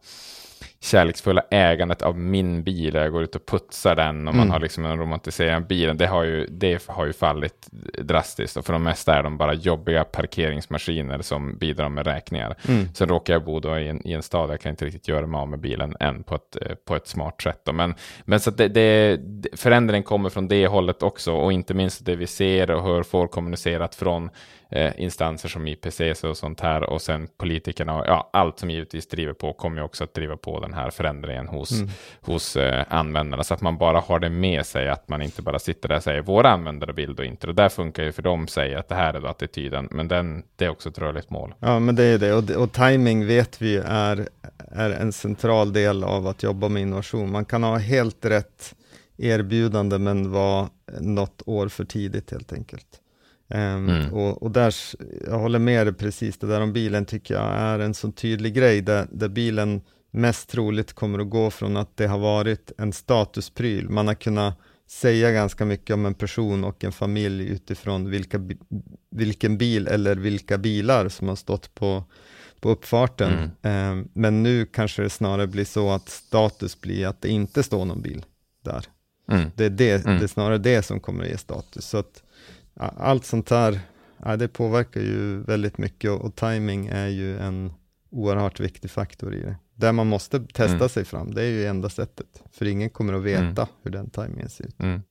kärleksfulla 0.81 1.42
ägandet 1.51 2.03
av 2.03 2.18
min 2.18 2.62
bil, 2.62 2.94
jag 2.94 3.12
går 3.12 3.22
ut 3.22 3.37
och 3.37 3.46
putsar 3.46 3.96
den 3.96 4.29
och 4.29 4.35
man 4.35 4.42
mm. 4.42 4.51
har 4.51 4.61
liksom 4.61 4.85
en 4.85 4.98
romantiserad 4.98 5.66
bilen, 5.66 5.96
det 5.96 6.07
har, 6.07 6.25
ju, 6.25 6.46
det 6.46 6.87
har 6.87 7.07
ju 7.07 7.12
fallit 7.12 7.68
drastiskt 7.98 8.57
och 8.57 8.66
för 8.66 8.72
de 8.72 8.83
mesta 8.83 9.14
är 9.14 9.22
de 9.22 9.38
bara 9.38 9.55
jobbiga 9.55 10.05
parkeringsmaskiner 10.05 11.22
som 11.22 11.59
bidrar 11.59 11.88
med 11.88 12.07
räkningar. 12.07 12.57
Mm. 12.68 12.88
Sen 12.94 13.09
råkar 13.09 13.33
jag 13.33 13.44
bo 13.44 13.61
då 13.61 13.79
i 13.79 13.88
en, 13.88 14.07
i 14.07 14.12
en 14.12 14.22
stad, 14.22 14.51
jag 14.51 14.61
kan 14.61 14.70
inte 14.70 14.85
riktigt 14.85 15.09
göra 15.09 15.27
mig 15.27 15.38
av 15.38 15.48
med 15.48 15.61
bilen 15.61 15.96
än 16.01 16.22
på 16.22 16.35
ett, 16.35 16.57
eh, 16.61 16.75
på 16.75 16.96
ett 16.96 17.07
smart 17.07 17.42
sätt. 17.42 17.61
Då. 17.64 17.72
Men, 17.72 17.94
men 18.25 18.40
så 18.40 18.51
det, 18.51 18.68
det, 18.68 19.20
förändringen 19.57 20.03
kommer 20.03 20.31
från 20.31 20.48
det 20.48 20.66
hållet 20.66 21.03
också 21.03 21.33
och 21.33 21.53
inte 21.53 21.75
minst 21.75 22.05
det 22.05 22.16
vi 22.16 22.27
ser 22.27 22.70
och 22.70 22.83
hör 22.83 23.03
får 23.03 23.27
kommunicerat 23.27 23.94
från 23.94 24.31
eh, 24.72 24.92
instanser 24.96 25.48
som 25.48 25.66
IPCC 25.66 26.24
och 26.24 26.37
sånt 26.37 26.61
här 26.61 26.82
och 26.82 27.02
sen 27.02 27.28
politikerna 27.37 27.98
och 27.98 28.04
ja, 28.06 28.30
allt 28.32 28.58
som 28.58 28.70
givetvis 28.70 29.06
driver 29.06 29.32
på 29.32 29.52
kommer 29.52 29.76
ju 29.76 29.82
också 29.82 30.04
att 30.04 30.14
driva 30.14 30.37
på 30.37 30.61
den 30.61 30.74
här 30.74 30.90
förändringen 30.90 31.48
hos, 31.48 31.72
mm. 31.72 31.90
hos 32.20 32.56
eh, 32.56 32.85
användarna 32.88 33.44
så 33.44 33.54
att 33.54 33.61
man 33.61 33.78
bara 33.78 34.00
har 34.00 34.18
det 34.18 34.30
med 34.30 34.66
sig 34.66 34.88
att 34.88 35.08
man 35.08 35.22
inte 35.22 35.42
bara 35.42 35.58
sitter 35.58 35.88
där 35.88 35.96
och 35.96 36.02
säger 36.02 36.22
våra 36.22 36.50
användare 36.50 36.92
vill 36.92 37.14
då 37.14 37.24
inte 37.24 37.46
och 37.46 37.54
där 37.54 37.68
funkar 37.68 38.02
ju 38.02 38.12
för 38.12 38.22
dem 38.22 38.48
säger 38.48 38.78
att 38.78 38.88
det 38.88 38.94
här 38.94 39.14
är 39.14 39.20
då 39.20 39.28
attityden 39.28 39.88
men 39.90 40.08
den, 40.08 40.42
det 40.56 40.64
är 40.64 40.68
också 40.68 40.88
ett 40.88 40.98
rörligt 40.98 41.30
mål. 41.30 41.54
Ja 41.58 41.78
men 41.78 41.96
det 41.96 42.04
är 42.04 42.18
det 42.18 42.32
och, 42.32 42.50
och 42.50 42.72
timing 42.72 43.26
vet 43.26 43.62
vi 43.62 43.76
är, 43.87 44.28
är 44.58 44.90
en 44.90 45.12
central 45.12 45.72
del 45.72 46.04
av 46.04 46.26
att 46.26 46.42
jobba 46.42 46.68
med 46.68 46.82
innovation. 46.82 47.30
Man 47.30 47.44
kan 47.44 47.62
ha 47.62 47.78
helt 47.78 48.24
rätt 48.24 48.74
erbjudande 49.16 49.98
men 49.98 50.32
vara 50.32 50.68
något 51.00 51.42
år 51.46 51.68
för 51.68 51.85
tidigt 51.85 52.30
helt 52.30 52.52
enkelt. 52.52 53.02
Um, 53.48 53.59
mm. 53.59 54.12
och, 54.12 54.42
och, 54.42 54.50
där, 54.50 54.74
jag 55.26 55.38
håller 55.38 55.59
med 55.59 55.87
dig 55.87 55.94
precis, 55.94 56.38
det 56.38 56.46
där 56.46 56.61
om 56.61 56.72
bilen 56.72 57.05
tycker 57.05 57.35
jag 57.35 57.55
är 57.55 57.78
en 57.78 57.94
så 57.94 58.12
tydlig 58.12 58.55
grej, 58.55 58.81
där, 58.81 59.07
där 59.11 59.28
bilen 59.28 59.81
mest 60.11 60.48
troligt 60.48 60.92
kommer 60.92 61.18
att 61.18 61.31
gå 61.31 61.50
från 61.50 61.76
att 61.76 61.96
det 61.96 62.07
har 62.07 62.18
varit 62.18 62.72
en 62.78 62.92
statuspryl, 62.92 63.88
man 63.88 64.07
har 64.07 64.14
kunnat 64.14 64.59
säga 64.92 65.31
ganska 65.31 65.64
mycket 65.64 65.94
om 65.94 66.07
en 66.07 66.14
person 66.14 66.64
och 66.64 66.85
en 66.85 66.92
familj 66.92 67.48
utifrån 67.48 68.11
vilka, 68.11 68.40
vilken 69.11 69.59
bil 69.59 69.88
eller 69.88 70.16
vilka 70.16 70.59
bilar 70.59 71.09
som 71.09 71.28
har 71.28 71.37
stått 71.37 71.74
på, 71.74 72.05
på 72.61 72.70
uppfarten. 72.70 73.50
Mm. 73.62 73.98
Um, 73.98 74.09
men 74.12 74.42
nu 74.42 74.66
kanske 74.66 75.02
det 75.02 75.11
snarare 75.11 75.46
blir 75.46 75.64
så 75.64 75.90
att 75.90 76.09
status 76.09 76.81
blir 76.81 77.07
att 77.07 77.22
det 77.22 77.28
inte 77.28 77.62
står 77.62 77.85
någon 77.85 78.02
bil 78.02 78.24
där. 78.64 78.87
Mm. 79.31 79.50
Det, 79.55 79.64
är 79.64 79.70
det, 79.70 80.05
mm. 80.05 80.18
det 80.18 80.24
är 80.24 80.28
snarare 80.28 80.59
det 80.59 80.83
som 80.83 81.00
kommer 81.00 81.24
att 81.24 81.31
ge 81.31 81.38
status. 81.38 81.87
Så 81.87 81.98
att, 81.98 82.21
allt 82.76 83.24
sånt 83.24 83.50
här, 83.50 83.80
det 84.38 84.48
påverkar 84.48 85.00
ju 85.00 85.42
väldigt 85.42 85.78
mycket 85.78 86.11
och, 86.11 86.20
och 86.20 86.37
timing 86.37 86.87
är 86.87 87.08
ju 87.08 87.38
en 87.38 87.72
oerhört 88.11 88.61
viktig 88.61 88.90
faktor 88.90 89.35
i 89.35 89.40
det. 89.40 89.56
Där 89.74 89.92
man 89.92 90.06
måste 90.06 90.40
testa 90.40 90.76
mm. 90.76 90.88
sig 90.88 91.04
fram, 91.04 91.35
det 91.35 91.42
är 91.42 91.50
ju 91.50 91.66
enda 91.66 91.88
sättet, 91.88 92.42
för 92.52 92.66
ingen 92.66 92.90
kommer 92.90 93.12
att 93.12 93.22
veta 93.22 93.42
mm. 93.42 93.66
hur 93.82 93.90
den 93.90 94.11
timingen 94.11 94.48
ser 94.48 94.64
ut. 94.64 94.80
Mm. 94.80 95.02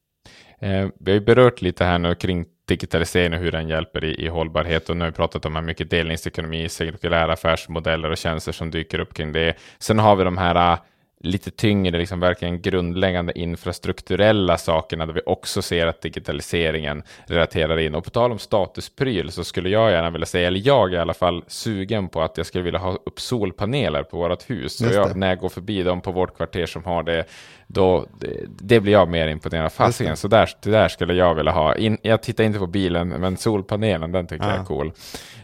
Eh, 0.59 0.89
vi 0.99 1.11
har 1.11 1.19
ju 1.19 1.25
berört 1.25 1.61
lite 1.61 1.83
här 1.83 1.99
nu 1.99 2.15
kring 2.15 2.45
digitalisering 2.67 3.33
och 3.33 3.39
hur 3.39 3.51
den 3.51 3.67
hjälper 3.67 4.03
i, 4.03 4.25
i 4.25 4.27
hållbarhet 4.27 4.89
och 4.89 4.97
nu 4.97 5.03
har 5.03 5.11
vi 5.11 5.15
pratat 5.15 5.45
om 5.45 5.55
här 5.55 5.61
mycket 5.61 5.89
delningsekonomi, 5.89 6.69
cirkulära 6.69 7.33
affärsmodeller 7.33 8.11
och 8.11 8.17
tjänster 8.17 8.51
som 8.51 8.71
dyker 8.71 8.99
upp 8.99 9.13
kring 9.13 9.31
det. 9.31 9.53
Sen 9.79 9.99
har 9.99 10.15
vi 10.15 10.23
de 10.23 10.37
här 10.37 10.77
lite 11.23 11.51
tyngre, 11.51 11.97
liksom 11.97 12.19
verkligen 12.19 12.61
grundläggande 12.61 13.39
infrastrukturella 13.39 14.57
sakerna 14.57 15.05
där 15.05 15.13
vi 15.13 15.21
också 15.25 15.61
ser 15.61 15.87
att 15.87 16.01
digitaliseringen 16.01 17.03
relaterar 17.25 17.79
in. 17.79 17.95
Och 17.95 18.03
på 18.03 18.09
tal 18.09 18.31
om 18.31 18.39
statuspryl 18.39 19.31
så 19.31 19.43
skulle 19.43 19.69
jag 19.69 19.91
gärna 19.91 20.09
vilja 20.09 20.25
säga, 20.25 20.47
eller 20.47 20.67
jag 20.67 20.93
är 20.93 20.97
i 20.97 20.99
alla 20.99 21.13
fall 21.13 21.43
sugen 21.47 22.09
på 22.09 22.21
att 22.21 22.37
jag 22.37 22.45
skulle 22.45 22.63
vilja 22.63 22.79
ha 22.79 22.91
upp 23.05 23.19
solpaneler 23.19 24.03
på 24.03 24.17
vårt 24.17 24.49
hus. 24.49 24.77
Så 24.77 24.85
jag, 24.85 25.15
när 25.15 25.29
jag 25.29 25.37
går 25.37 25.49
förbi 25.49 25.83
dem 25.83 26.01
på 26.01 26.11
vårt 26.11 26.35
kvarter 26.37 26.65
som 26.65 26.83
har 26.83 27.03
det, 27.03 27.25
då, 27.67 28.05
det, 28.19 28.45
det 28.47 28.79
blir 28.79 28.93
jag 28.93 29.09
mer 29.09 29.27
imponerad. 29.27 29.71
Fasiken, 29.71 30.17
så 30.17 30.27
där, 30.27 30.49
det 30.63 30.71
där 30.71 30.87
skulle 30.87 31.13
jag 31.13 31.35
vilja 31.35 31.51
ha. 31.51 31.75
In, 31.75 31.97
jag 32.01 32.23
tittar 32.23 32.43
inte 32.43 32.59
på 32.59 32.67
bilen, 32.67 33.07
men 33.07 33.37
solpanelen, 33.37 34.11
den 34.11 34.27
tycker 34.27 34.45
ah. 34.45 34.49
jag 34.49 34.59
är 34.59 34.65
cool. 34.65 34.91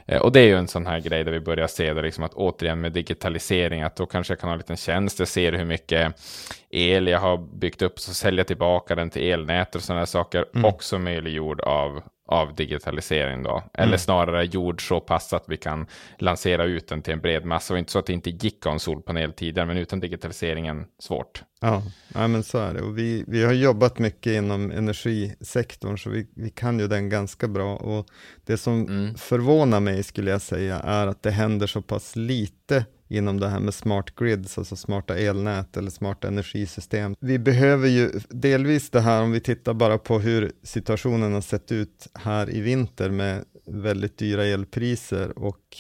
Eh, 0.08 0.22
och 0.22 0.32
det 0.32 0.40
är 0.40 0.46
ju 0.46 0.56
en 0.56 0.68
sån 0.68 0.86
här 0.86 1.00
grej 1.00 1.24
där 1.24 1.32
vi 1.32 1.40
börjar 1.40 1.68
se 1.68 1.94
det 1.94 2.02
liksom 2.02 2.24
att 2.24 2.34
återigen 2.34 2.82
med 2.82 2.92
digitalisering, 2.92 3.82
att 3.82 3.96
då 3.96 4.06
kanske 4.06 4.34
jag 4.34 4.40
kan 4.40 4.50
ha 4.50 4.54
en 4.54 4.58
liten 4.58 4.78
tjänst, 4.78 5.20
jag 5.20 5.28
ser 5.28 5.52
hur 5.52 5.66
mycket 5.66 6.22
el 6.70 7.08
jag 7.08 7.20
har 7.20 7.38
byggt 7.38 7.82
upp, 7.82 8.00
så 8.00 8.14
säljer 8.14 8.40
jag 8.40 8.48
tillbaka 8.48 8.96
den 8.96 9.10
till 9.10 9.32
elnät 9.32 9.76
och 9.76 9.82
sådana 9.82 10.06
saker, 10.06 10.46
mm. 10.54 10.66
också 10.66 11.00
möjliggjord 11.00 11.62
av 11.62 12.02
av 12.28 12.56
digitalisering 12.56 13.44
då. 13.44 13.64
Eller 13.74 13.88
mm. 13.88 14.00
snarare 14.00 14.46
gjord 14.46 14.88
så 14.88 15.00
pass 15.00 15.34
att 15.34 15.44
vi 15.48 15.58
kan 15.58 15.86
lansera 16.18 16.64
ut 16.64 16.88
den 16.88 17.02
till 17.02 17.14
en 17.14 17.22
bred 17.22 17.46
massa. 17.46 17.74
Och 17.74 17.80
inte 17.80 17.92
så 17.92 18.00
att 18.00 18.06
det 18.06 18.14
inte 18.14 18.30
gick 18.30 18.58
att 18.58 18.64
ha 18.64 18.72
en 18.72 18.80
solpanel 18.80 19.34
tidigare, 19.34 19.68
men 19.68 19.78
utan 19.78 20.00
digitaliseringen 20.00 20.86
svårt. 21.00 21.44
Ja, 21.62 21.84
ja 22.14 22.28
men 22.28 22.44
så 22.44 22.58
är 22.58 22.74
det. 22.74 22.82
Och 22.82 22.98
vi, 22.98 23.24
vi 23.28 23.44
har 23.44 23.54
jobbat 23.54 24.00
mycket 24.00 24.34
inom 24.34 24.72
energisektorn, 24.72 25.98
så 25.98 26.10
vi, 26.10 26.28
vi 26.36 26.50
kan 26.50 26.80
ju 26.80 26.88
den 26.88 27.10
ganska 27.10 27.48
bra. 27.48 27.76
Och 27.76 28.08
det 28.46 28.58
som 28.58 28.82
mm. 28.82 29.16
förvånar 29.16 29.80
mig 29.80 30.04
skulle 30.04 30.32
jag 30.32 30.42
säga 30.42 30.80
är 30.80 31.08
att 31.08 31.24
det 31.24 31.32
händer 31.32 31.68
så 31.68 31.82
pass 31.82 32.16
lite 32.16 32.86
inom 33.08 33.40
det 33.40 33.50
här 33.50 33.60
med 33.60 33.74
smart 33.74 34.16
grids, 34.16 34.58
alltså 34.58 34.76
smarta 34.76 35.18
elnät 35.18 35.78
eller 35.78 35.92
smarta 35.92 36.28
energisystem. 36.28 37.16
Vi 37.20 37.40
behöver 37.40 37.88
ju 37.88 38.12
delvis 38.30 38.90
det 38.90 39.02
här, 39.02 39.22
om 39.22 39.32
vi 39.32 39.40
tittar 39.40 39.74
bara 39.74 39.98
på 39.98 40.20
hur 40.20 40.52
situationen 40.64 41.34
har 41.34 41.42
sett 41.42 41.72
ut 41.72 42.08
här 42.14 42.56
i 42.56 42.62
vinter 42.62 43.10
med 43.10 43.46
väldigt 43.66 44.18
dyra 44.18 44.46
elpriser 44.46 45.40
och 45.40 45.78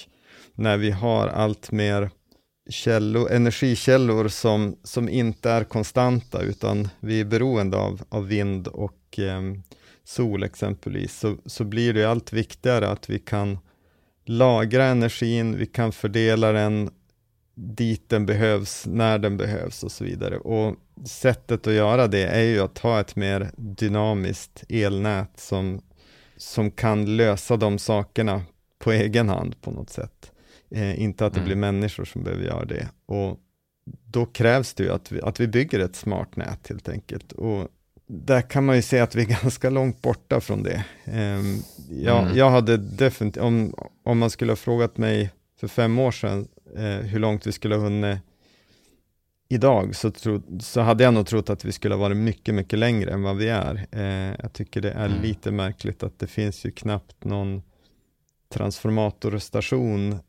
när 0.55 0.77
vi 0.77 0.91
har 0.91 1.27
allt 1.27 1.71
mer 1.71 2.09
källor, 2.69 3.31
energikällor 3.31 4.27
som, 4.27 4.75
som 4.83 5.09
inte 5.09 5.49
är 5.49 5.63
konstanta 5.63 6.41
utan 6.41 6.89
vi 6.99 7.19
är 7.19 7.25
beroende 7.25 7.77
av, 7.77 8.01
av 8.09 8.27
vind 8.27 8.67
och 8.67 9.19
eh, 9.19 9.41
sol 10.03 10.43
exempelvis, 10.43 11.19
så, 11.19 11.37
så 11.45 11.63
blir 11.63 11.93
det 11.93 12.05
allt 12.05 12.33
viktigare 12.33 12.87
att 12.87 13.09
vi 13.09 13.19
kan 13.19 13.57
lagra 14.25 14.85
energin, 14.85 15.57
vi 15.57 15.65
kan 15.65 15.91
fördela 15.91 16.51
den 16.51 16.89
dit 17.59 18.09
den 18.09 18.25
behövs, 18.25 18.85
när 18.85 19.19
den 19.19 19.37
behövs 19.37 19.83
och 19.83 19.91
så 19.91 20.03
vidare. 20.03 20.37
Och 20.37 20.75
sättet 21.05 21.67
att 21.67 21.73
göra 21.73 22.07
det 22.07 22.23
är 22.23 22.43
ju 22.43 22.59
att 22.59 22.77
ha 22.77 22.99
ett 22.99 23.15
mer 23.15 23.51
dynamiskt 23.57 24.63
elnät 24.69 25.31
som, 25.35 25.81
som 26.37 26.71
kan 26.71 27.17
lösa 27.17 27.57
de 27.57 27.77
sakerna 27.77 28.41
på 28.79 28.91
egen 28.91 29.29
hand 29.29 29.61
på 29.61 29.71
något 29.71 29.89
sätt. 29.89 30.31
Eh, 30.71 31.01
inte 31.01 31.25
att 31.25 31.33
det 31.33 31.39
mm. 31.39 31.45
blir 31.45 31.55
människor 31.55 32.05
som 32.05 32.23
behöver 32.23 32.43
göra 32.43 32.65
det. 32.65 32.87
Och 33.05 33.39
då 34.05 34.25
krävs 34.25 34.73
det 34.73 34.83
ju 34.83 34.91
att 34.91 35.11
vi, 35.11 35.21
att 35.21 35.39
vi 35.39 35.47
bygger 35.47 35.79
ett 35.79 35.95
smart 35.95 36.35
nät 36.35 36.67
helt 36.67 36.89
enkelt. 36.89 37.31
Och 37.31 37.67
där 38.07 38.41
kan 38.41 38.65
man 38.65 38.75
ju 38.75 38.81
se 38.81 38.99
att 38.99 39.15
vi 39.15 39.21
är 39.21 39.27
ganska 39.41 39.69
långt 39.69 40.01
borta 40.01 40.41
från 40.41 40.63
det. 40.63 40.83
Eh, 41.03 41.41
jag, 41.89 42.23
mm. 42.23 42.37
jag 42.37 42.49
hade 42.49 42.77
definitivt, 42.77 43.43
om, 43.43 43.73
om 44.03 44.17
man 44.17 44.29
skulle 44.29 44.51
ha 44.51 44.57
frågat 44.57 44.97
mig 44.97 45.31
för 45.59 45.67
fem 45.67 45.99
år 45.99 46.11
sedan 46.11 46.47
eh, 46.75 46.83
hur 46.83 47.19
långt 47.19 47.47
vi 47.47 47.51
skulle 47.51 47.75
ha 47.75 47.81
hunnit 47.81 48.19
idag 49.49 49.95
så, 49.95 50.11
tro, 50.11 50.41
så 50.59 50.81
hade 50.81 51.03
jag 51.03 51.13
nog 51.13 51.27
trott 51.27 51.49
att 51.49 51.65
vi 51.65 51.71
skulle 51.71 51.95
ha 51.95 52.01
varit 52.01 52.17
mycket, 52.17 52.55
mycket 52.55 52.79
längre 52.79 53.11
än 53.11 53.23
vad 53.23 53.37
vi 53.37 53.49
är. 53.49 53.87
Eh, 53.91 54.35
jag 54.41 54.53
tycker 54.53 54.81
det 54.81 54.91
är 54.91 55.05
mm. 55.05 55.21
lite 55.21 55.51
märkligt 55.51 56.03
att 56.03 56.19
det 56.19 56.27
finns 56.27 56.65
ju 56.65 56.71
knappt 56.71 57.23
någon 57.23 57.61
transformatorstation 58.49 60.19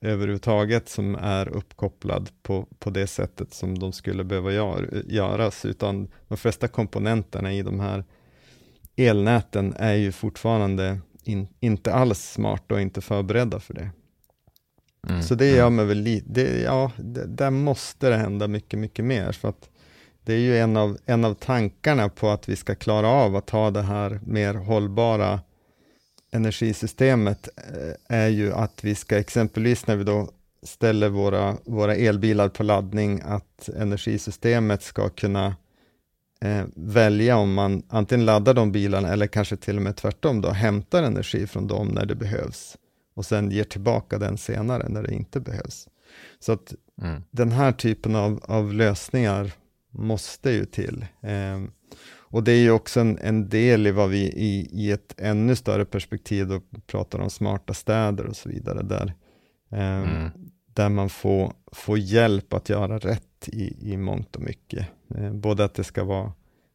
överhuvudtaget 0.00 0.88
som 0.88 1.14
är 1.14 1.48
uppkopplad 1.48 2.30
på, 2.42 2.66
på 2.78 2.90
det 2.90 3.06
sättet 3.06 3.54
som 3.54 3.78
de 3.78 3.92
skulle 3.92 4.24
behöva 4.24 4.52
gör, 4.52 5.02
göras, 5.06 5.64
utan 5.64 6.08
de 6.28 6.38
flesta 6.38 6.68
komponenterna 6.68 7.52
i 7.52 7.62
de 7.62 7.80
här 7.80 8.04
elnäten 8.96 9.74
är 9.76 9.94
ju 9.94 10.12
fortfarande 10.12 11.00
in, 11.24 11.48
inte 11.60 11.92
alls 11.92 12.32
smarta 12.32 12.74
och 12.74 12.80
inte 12.80 13.00
förberedda 13.00 13.60
för 13.60 13.74
det. 13.74 13.90
Mm. 15.08 15.22
Så 15.22 15.34
det 15.34 15.50
gör 15.50 15.66
mm. 15.66 15.76
mig 15.76 15.86
väl 15.86 15.98
lite, 15.98 16.40
ja, 16.40 16.92
det, 16.96 17.26
där 17.26 17.50
måste 17.50 18.08
det 18.08 18.16
hända 18.16 18.48
mycket, 18.48 18.78
mycket 18.78 19.04
mer, 19.04 19.32
för 19.32 19.48
att 19.48 19.68
det 20.24 20.32
är 20.32 20.38
ju 20.38 20.58
en 20.58 20.76
av, 20.76 20.98
en 21.06 21.24
av 21.24 21.34
tankarna 21.34 22.08
på 22.08 22.30
att 22.30 22.48
vi 22.48 22.56
ska 22.56 22.74
klara 22.74 23.08
av 23.08 23.36
att 23.36 23.50
ha 23.50 23.70
det 23.70 23.82
här 23.82 24.20
mer 24.24 24.54
hållbara 24.54 25.40
energisystemet 26.32 27.48
eh, 27.56 28.18
är 28.18 28.28
ju 28.28 28.52
att 28.52 28.84
vi 28.84 28.94
ska 28.94 29.18
exempelvis 29.18 29.86
när 29.86 29.96
vi 29.96 30.04
då 30.04 30.30
ställer 30.62 31.08
våra, 31.08 31.56
våra 31.64 31.94
elbilar 31.94 32.48
på 32.48 32.62
laddning, 32.62 33.20
att 33.24 33.68
energisystemet 33.68 34.82
ska 34.82 35.08
kunna 35.08 35.56
eh, 36.40 36.64
välja 36.74 37.36
om 37.36 37.54
man 37.54 37.82
antingen 37.88 38.26
laddar 38.26 38.54
de 38.54 38.72
bilarna 38.72 39.08
eller 39.08 39.26
kanske 39.26 39.56
till 39.56 39.76
och 39.76 39.82
med 39.82 39.96
tvärtom 39.96 40.40
då, 40.40 40.50
hämtar 40.50 41.02
energi 41.02 41.46
från 41.46 41.66
dem 41.66 41.88
när 41.88 42.06
det 42.06 42.14
behövs 42.14 42.76
och 43.20 43.26
sen 43.26 43.50
ger 43.50 43.64
tillbaka 43.64 44.18
den 44.18 44.38
senare 44.38 44.88
när 44.88 45.02
det 45.02 45.14
inte 45.14 45.40
behövs. 45.40 45.88
Så 46.38 46.52
att 46.52 46.74
mm. 47.02 47.22
den 47.30 47.52
här 47.52 47.72
typen 47.72 48.16
av, 48.16 48.40
av 48.44 48.74
lösningar 48.74 49.52
måste 49.90 50.50
ju 50.50 50.64
till. 50.64 51.06
Eh, 51.20 51.60
och 52.18 52.44
det 52.44 52.52
är 52.52 52.60
ju 52.60 52.70
också 52.70 53.00
en, 53.00 53.18
en, 53.18 53.48
del 53.48 53.86
i 53.86 53.90
vad 53.90 54.10
vi 54.10 54.20
i, 54.20 54.68
i 54.72 54.90
ett 54.90 55.14
ännu 55.16 55.56
större 55.56 55.84
perspektiv 55.84 56.48
då 56.48 56.60
pratar 56.86 57.18
om 57.18 57.30
smarta 57.30 57.74
städer 57.74 58.26
och 58.26 58.36
så 58.36 58.48
vidare, 58.48 58.82
där, 58.82 59.14
eh, 59.70 60.02
mm. 60.02 60.30
där 60.66 60.88
man 60.88 61.08
får, 61.08 61.52
får 61.72 61.98
hjälp 61.98 62.52
att 62.52 62.68
göra 62.68 62.98
rätt 62.98 63.48
i, 63.48 63.92
i 63.92 63.96
mångt 63.96 64.36
och 64.36 64.42
mycket. 64.42 64.86
Eh, 65.14 65.32
både 65.32 65.64
att 65.64 65.74
det 65.74 65.84
ska 65.84 66.04
vara 66.04 66.32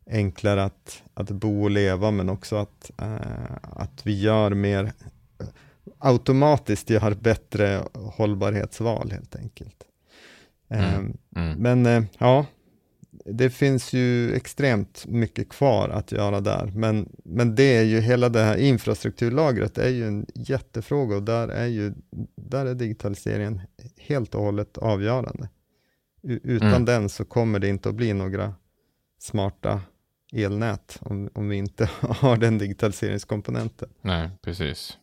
enklare 0.10 0.64
att, 0.64 1.04
att 1.14 1.32
bo 1.32 1.64
och 1.64 1.72
leva, 1.72 2.12
men 2.12 2.30
också 2.30 2.56
att, 2.56 2.92
eh, 3.02 3.56
att 3.62 4.02
vi 4.04 4.22
gör 4.22 4.54
mer 4.54 4.94
automatiskt 5.98 6.90
gör 6.90 7.14
bättre 7.14 7.84
hållbarhetsval 7.94 9.12
helt 9.12 9.36
enkelt. 9.36 9.84
Mm. 10.70 10.86
Ehm, 10.86 11.18
mm. 11.36 11.60
Men 11.60 11.86
eh, 11.86 12.10
ja, 12.18 12.46
det 13.26 13.50
finns 13.50 13.94
ju 13.94 14.34
extremt 14.34 15.06
mycket 15.08 15.50
kvar 15.50 15.90
att 15.90 16.12
göra 16.12 16.42
där, 16.42 16.72
men, 16.76 17.10
men 17.24 17.56
det 17.56 17.78
är 17.78 17.84
ju 17.84 18.00
hela 18.00 18.30
det 18.30 18.42
här 18.42 18.58
infrastrukturlagret 18.58 19.78
är 19.78 19.90
ju 19.90 20.08
en 20.08 20.26
jättefråga 20.36 21.16
och 21.16 21.24
där 21.24 21.48
är 21.48 21.66
ju 21.66 21.94
där 22.36 22.66
är 22.66 22.76
digitaliseringen 22.76 23.62
helt 23.98 24.36
och 24.36 24.42
hållet 24.42 24.78
avgörande. 24.78 25.50
utan 26.24 26.68
mm. 26.68 26.86
den 26.86 27.10
så 27.10 27.26
kommer 27.26 27.60
det 27.60 27.68
inte 27.68 27.90
att 27.90 27.96
bli 27.96 28.14
några 28.14 28.54
smarta 29.20 29.82
elnät 30.34 30.98
om, 31.02 31.30
om 31.34 31.50
vi 31.50 31.56
inte 31.56 31.90
har 32.02 32.38
den 32.38 32.58
digitaliseringskomponenten. 32.58 33.90
Nej, 34.02 34.30
precis. 34.42 34.98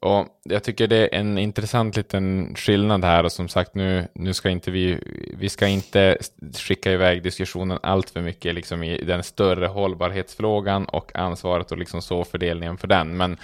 Och 0.00 0.26
jag 0.42 0.64
tycker 0.64 0.86
det 0.86 0.96
är 0.96 1.18
en 1.20 1.38
intressant 1.38 1.96
liten 1.96 2.54
skillnad 2.56 3.04
här 3.04 3.24
och 3.24 3.32
som 3.32 3.48
sagt 3.48 3.74
nu, 3.74 4.08
nu 4.12 4.34
ska 4.34 4.50
inte 4.50 4.70
vi, 4.70 4.98
vi 5.38 5.48
ska 5.48 5.66
inte 5.66 6.18
skicka 6.58 6.92
iväg 6.92 7.22
diskussionen 7.22 7.78
allt 7.82 8.10
för 8.10 8.20
mycket 8.20 8.54
liksom 8.54 8.82
i 8.82 9.04
den 9.04 9.22
större 9.22 9.66
hållbarhetsfrågan 9.66 10.84
och 10.84 11.16
ansvaret 11.16 11.72
och 11.72 11.78
liksom 11.78 12.02
så 12.02 12.24
fördelningen 12.24 12.78
för 12.78 12.88
den. 12.88 13.16
Men 13.16 13.36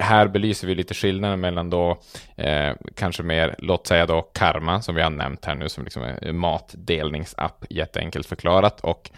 här 0.00 0.28
belyser 0.28 0.66
vi 0.66 0.74
lite 0.74 0.94
skillnaden 0.94 1.40
mellan 1.40 1.70
då 1.70 1.98
eh, 2.36 2.74
kanske 2.94 3.22
mer, 3.22 3.54
låt 3.58 3.86
säga 3.86 4.06
då 4.06 4.22
Karma 4.22 4.82
som 4.82 4.94
vi 4.94 5.02
har 5.02 5.10
nämnt 5.10 5.44
här 5.44 5.54
nu 5.54 5.68
som 5.68 5.84
liksom 5.84 6.02
är 6.02 6.32
matdelningsapp 6.32 7.64
jätteenkelt 7.70 8.26
förklarat 8.26 8.80
och 8.80 9.10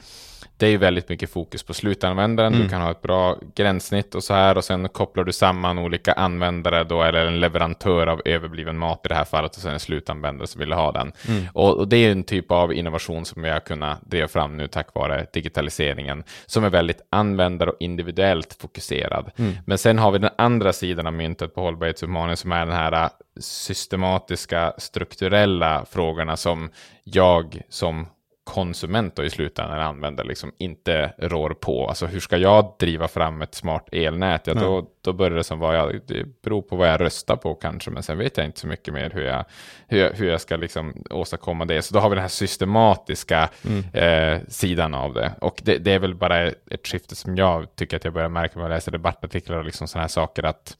det 0.56 0.66
är 0.66 0.70
ju 0.70 0.76
väldigt 0.76 1.08
mycket 1.08 1.30
fokus 1.30 1.62
på 1.62 1.74
slutanvändaren. 1.74 2.52
Mm. 2.52 2.64
Du 2.64 2.70
kan 2.70 2.80
ha 2.80 2.90
ett 2.90 3.02
bra 3.02 3.38
gränssnitt 3.54 4.14
och 4.14 4.24
så 4.24 4.34
här 4.34 4.56
och 4.56 4.64
sen 4.64 4.88
kopplar 4.88 5.24
du 5.24 5.32
samman 5.32 5.78
olika 5.78 6.12
användare 6.12 6.84
då, 6.84 7.02
eller 7.02 7.26
en 7.26 7.40
leverantör 7.40 8.06
av 8.06 8.22
överbliven 8.24 8.78
mat 8.78 9.00
i 9.04 9.08
det 9.08 9.14
här 9.14 9.24
fallet 9.24 9.56
och 9.56 9.62
sen 9.62 9.72
en 9.72 9.80
slutanvändare 9.80 10.46
som 10.46 10.58
vill 10.58 10.72
ha 10.72 10.92
den. 10.92 11.12
Mm. 11.28 11.44
Och, 11.52 11.78
och, 11.78 11.88
det 11.88 11.96
är 11.96 12.12
en 12.12 12.24
typ 12.24 12.50
av 12.50 12.72
innovation 12.72 13.24
som 13.24 13.42
vi 13.42 13.50
har 13.50 13.60
kunnat 13.60 14.10
driva 14.10 14.28
fram 14.28 14.56
nu 14.56 14.66
tack 14.66 14.94
vare 14.94 15.26
digitaliseringen 15.32 16.24
som 16.46 16.64
är 16.64 16.70
väldigt 16.70 17.06
användare 17.10 17.70
och 17.70 17.76
individuellt 17.80 18.56
fokuserad. 18.60 19.30
Mm. 19.36 19.52
Men 19.66 19.78
sen 19.78 19.98
har 19.98 20.10
vi 20.10 20.18
den 20.18 20.30
andra 20.38 20.72
sidan 20.72 21.06
av 21.06 21.12
myntet 21.12 21.54
på 21.54 21.60
hållbarhetsutmaningen 21.60 22.36
som 22.36 22.52
är 22.52 22.66
den 22.66 22.74
här 22.74 23.10
systematiska 23.40 24.74
strukturella 24.78 25.86
frågorna 25.90 26.36
som 26.36 26.70
jag 27.04 27.60
som 27.68 28.06
konsument 28.44 29.16
då 29.16 29.24
i 29.24 29.30
slutändan 29.30 29.80
använder 29.80 30.24
liksom 30.24 30.52
inte 30.58 31.12
rår 31.18 31.50
på. 31.50 31.88
Alltså 31.88 32.06
hur 32.06 32.20
ska 32.20 32.36
jag 32.36 32.74
driva 32.78 33.08
fram 33.08 33.42
ett 33.42 33.54
smart 33.54 33.88
elnät? 33.92 34.46
Ja, 34.46 34.54
då, 34.54 34.86
då 35.00 35.12
börjar 35.12 35.36
det 35.36 35.44
som 35.44 35.58
vad 35.58 35.76
jag, 35.76 36.00
det 36.06 36.42
beror 36.42 36.62
på 36.62 36.76
vad 36.76 36.88
jag 36.88 37.00
röstar 37.00 37.36
på 37.36 37.54
kanske, 37.54 37.90
men 37.90 38.02
sen 38.02 38.18
vet 38.18 38.36
jag 38.36 38.46
inte 38.46 38.60
så 38.60 38.66
mycket 38.66 38.94
mer 38.94 39.10
hur 39.10 39.22
jag, 39.22 39.44
hur 39.88 39.98
jag, 39.98 40.10
hur 40.12 40.30
jag 40.30 40.40
ska 40.40 40.56
liksom 40.56 41.04
åstadkomma 41.10 41.64
det. 41.64 41.82
Så 41.82 41.94
då 41.94 42.00
har 42.00 42.08
vi 42.08 42.14
den 42.14 42.22
här 42.22 42.28
systematiska 42.28 43.48
mm. 43.64 43.84
eh, 43.92 44.40
sidan 44.48 44.94
av 44.94 45.14
det. 45.14 45.32
Och 45.40 45.60
det, 45.62 45.78
det, 45.78 45.92
är 45.92 45.98
väl 45.98 46.14
bara 46.14 46.46
ett 46.46 46.86
skifte 46.86 47.16
som 47.16 47.36
jag 47.36 47.76
tycker 47.76 47.96
att 47.96 48.04
jag 48.04 48.14
börjar 48.14 48.28
märka 48.28 48.52
när 48.54 48.62
jag 48.62 48.74
läser 48.74 48.92
debattartiklar 48.92 49.58
och 49.58 49.64
liksom 49.64 49.88
sådana 49.88 50.02
här 50.02 50.08
saker 50.08 50.42
att 50.42 50.76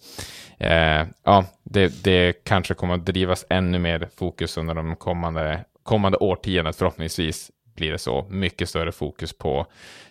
eh, 0.59 1.07
ja, 1.25 1.45
det, 1.63 2.05
det 2.05 2.45
kanske 2.45 2.75
kommer 2.75 2.95
att 2.95 3.07
drivas 3.07 3.47
ännu 3.49 3.79
mer 3.79 4.09
fokus 4.17 4.57
under 4.57 4.75
de 4.75 4.97
kommande 4.97 5.65
kommande 5.85 6.19
årtiondet 6.19 6.77
förhoppningsvis 6.77 7.51
blir 7.77 7.93
det 7.93 7.99
så 7.99 8.27
mycket 8.31 8.69
större 8.69 8.93
fokus 8.93 9.39
på 9.39 9.67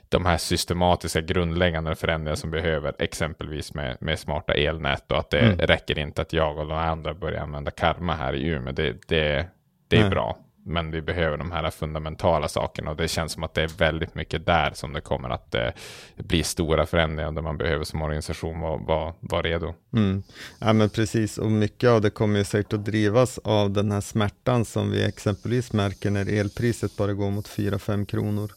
de 0.09 0.25
här 0.25 0.37
systematiska 0.37 1.21
grundläggande 1.21 1.95
förändringar 1.95 2.35
som 2.35 2.51
behöver, 2.51 2.93
exempelvis 2.99 3.73
med, 3.73 3.97
med 3.99 4.19
smarta 4.19 4.53
elnät 4.53 5.11
och 5.11 5.17
att 5.17 5.29
det 5.29 5.39
mm. 5.39 5.57
räcker 5.57 5.99
inte 5.99 6.21
att 6.21 6.33
jag 6.33 6.57
och 6.57 6.67
de 6.67 6.77
andra 6.77 7.13
börjar 7.13 7.41
använda 7.41 7.71
karma 7.71 8.15
här 8.15 8.35
i 8.35 8.45
Umeå. 8.45 8.73
Det, 8.73 9.07
det, 9.07 9.47
det 9.87 9.97
är 9.97 10.01
Nej. 10.01 10.09
bra. 10.09 10.37
Men 10.65 10.91
vi 10.91 11.01
behöver 11.01 11.37
de 11.37 11.51
här 11.51 11.69
fundamentala 11.69 12.47
sakerna 12.47 12.91
och 12.91 12.97
det 12.97 13.07
känns 13.07 13.31
som 13.31 13.43
att 13.43 13.53
det 13.53 13.61
är 13.61 13.67
väldigt 13.67 14.15
mycket 14.15 14.45
där 14.45 14.71
som 14.73 14.93
det 14.93 15.01
kommer 15.01 15.29
att 15.29 15.55
eh, 15.55 15.69
bli 16.15 16.43
stora 16.43 16.85
förändringar 16.85 17.31
där 17.31 17.41
man 17.41 17.57
behöver 17.57 17.83
som 17.83 18.01
organisation 18.01 18.59
vara 18.59 18.77
var, 18.77 19.13
var 19.19 19.43
redo. 19.43 19.73
Mm. 19.93 20.23
Ja 20.59 20.73
men 20.73 20.89
precis 20.89 21.37
och 21.37 21.51
mycket 21.51 21.89
av 21.89 22.01
det 22.01 22.09
kommer 22.09 22.39
ju 22.39 22.45
säkert 22.45 22.73
att 22.73 22.85
drivas 22.85 23.37
av 23.37 23.71
den 23.71 23.91
här 23.91 24.01
smärtan 24.01 24.65
som 24.65 24.91
vi 24.91 25.03
exempelvis 25.03 25.73
märker 25.73 26.11
när 26.11 26.33
elpriset 26.33 26.97
bara 26.97 27.13
går 27.13 27.31
mot 27.31 27.49
4-5 27.49 28.05
kronor 28.05 28.51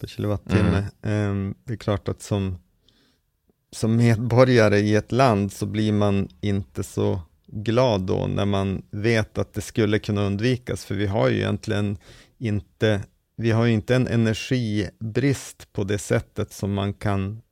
per 0.00 0.06
kilowattimme. 0.06 0.84
Mm. 1.02 1.48
Eh, 1.48 1.54
det 1.64 1.72
är 1.72 1.76
klart 1.76 2.08
att 2.08 2.22
som, 2.22 2.58
som 3.72 3.96
medborgare 3.96 4.78
i 4.78 4.94
ett 4.94 5.12
land 5.12 5.52
så 5.52 5.66
blir 5.66 5.92
man 5.92 6.28
inte 6.40 6.82
så 6.82 7.20
glad 7.52 8.00
då 8.00 8.26
när 8.26 8.44
man 8.44 8.82
vet 8.90 9.38
att 9.38 9.54
det 9.54 9.60
skulle 9.60 9.98
kunna 9.98 10.22
undvikas, 10.22 10.84
för 10.84 10.94
vi 10.94 11.06
har 11.06 11.28
ju 11.28 11.36
egentligen 11.36 11.98
inte, 12.38 13.02
vi 13.36 13.50
har 13.50 13.64
ju 13.64 13.72
inte 13.72 13.94
en 13.96 14.06
energibrist 14.06 15.72
på 15.72 15.84
det 15.84 15.98
sättet 15.98 16.52
som 16.52 16.72
man 16.72 16.94
kan 16.94 17.42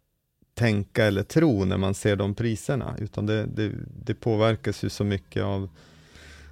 tänka 0.55 1.05
eller 1.05 1.23
tro 1.23 1.65
när 1.65 1.77
man 1.77 1.95
ser 1.95 2.17
de 2.17 2.35
priserna, 2.35 2.97
utan 2.99 3.27
det, 3.27 3.47
det, 3.47 3.73
det 4.05 4.15
påverkas 4.15 4.85
ju 4.85 4.89
så 4.89 5.05
mycket 5.05 5.43
av, 5.43 5.69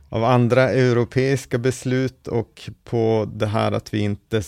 av 0.09 0.25
andra 0.25 0.71
europeiska 0.71 1.59
beslut 1.59 2.29
och 2.29 2.71
på 2.85 3.31
det 3.35 3.47
här 3.47 3.73
att 3.73 3.95
vi 3.95 3.99
inte 3.99 4.43